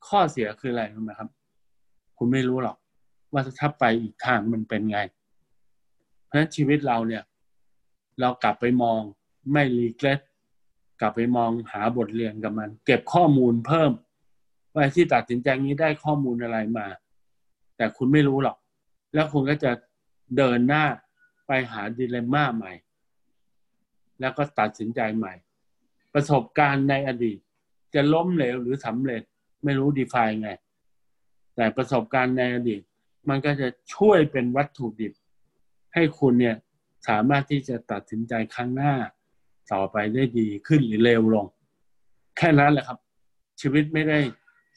[0.08, 1.30] ข้อเสียคืออะไรรู้ไหมครับ
[2.18, 2.78] คุณไม่รู้หรอก
[3.36, 5.00] ว่าถ้าไปอีกทางมันเป็นไง
[6.26, 7.24] เพราะฉะนั้นชีวิตเราเนี่ย
[8.20, 9.02] เรากลับไปมอง
[9.52, 10.20] ไม่รีเกรส
[11.02, 13.92] กลับไปมองหาบทเรียนกับมัน เก็บข้อมูลเพิ่ม
[14.74, 16.88] ว่าที่ตัดสินใจนี้ได้ข้อมูลอะไรมา
[17.78, 18.58] แต่คุณไม่รู้หรอก
[19.14, 19.72] แล้วคุณก็จะ
[20.38, 20.86] เดินหน้า
[21.48, 22.74] ไปหาดิเลมม่าใหม่
[24.20, 25.34] แล้วก็ตัดสินใจใหม่
[26.14, 27.38] ประสบการณ์ในอดีต
[27.94, 29.22] จะล้มเหลวหรือสำเร็จ
[29.64, 30.50] ไม่รู้ดีไฟไง
[31.56, 32.82] แต่ประสบการณ์ในอดีต
[33.30, 35.14] มันก็จะช่วยเป็นวัตถุดิบ
[35.94, 36.56] ให้คุณเนี่ย
[37.08, 38.94] สามารถที่จะตัดสินใจครั้งหน้า
[39.74, 41.46] ต่อไปได้ดีขึ้นหรือเร็วลง
[42.38, 43.00] แค่นั้นแหละครับ
[43.62, 44.20] ชีวิตไม่ได้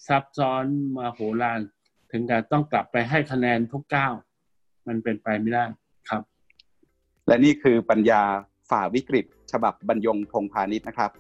[0.08, 0.64] ซับซ้อน
[0.96, 1.60] มาโหฬาร
[2.10, 4.14] ถึงกับต้องกลับไปให้คะแนนทุกก้าว
[4.86, 5.64] มันเป็นไปไม่ได้
[6.08, 6.22] ครับ
[7.26, 8.22] และนี่คือปัญญา
[8.70, 11.10] ฝ่าวิกฤต ฉบับบรรยงพงพาณิชย์นะครับ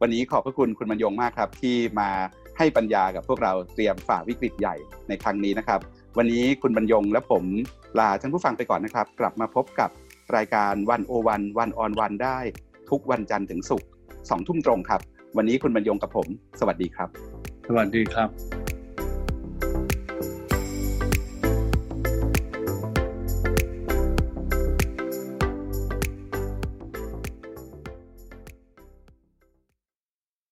[0.00, 2.10] วันนี้ขอบพระคุณคุณบรรยงมากครับ ที่มา
[2.58, 4.76] ให้ปัญญากับพวกเราเตรียมฝ่าวิกฤตใหญ่
[5.08, 5.80] ในครั้งนี้นะครับ
[6.18, 7.44] วันนี้คุณบรรยงและผม
[7.98, 9.90] ลาท่านผู้ฟังไปก่อนนะครับ กลับมาพบกับ
[10.36, 12.38] รายการวันโอวันวันออนวันได้
[12.90, 13.88] ทุกวันจันทร์ถึงศุกร์
[14.30, 15.00] สองทุ่มตรงครับ
[15.36, 16.26] วันนี้คุณบรรยงกับผม
[16.60, 17.08] สวัสดีครับ
[17.68, 18.61] สวัสดีครับ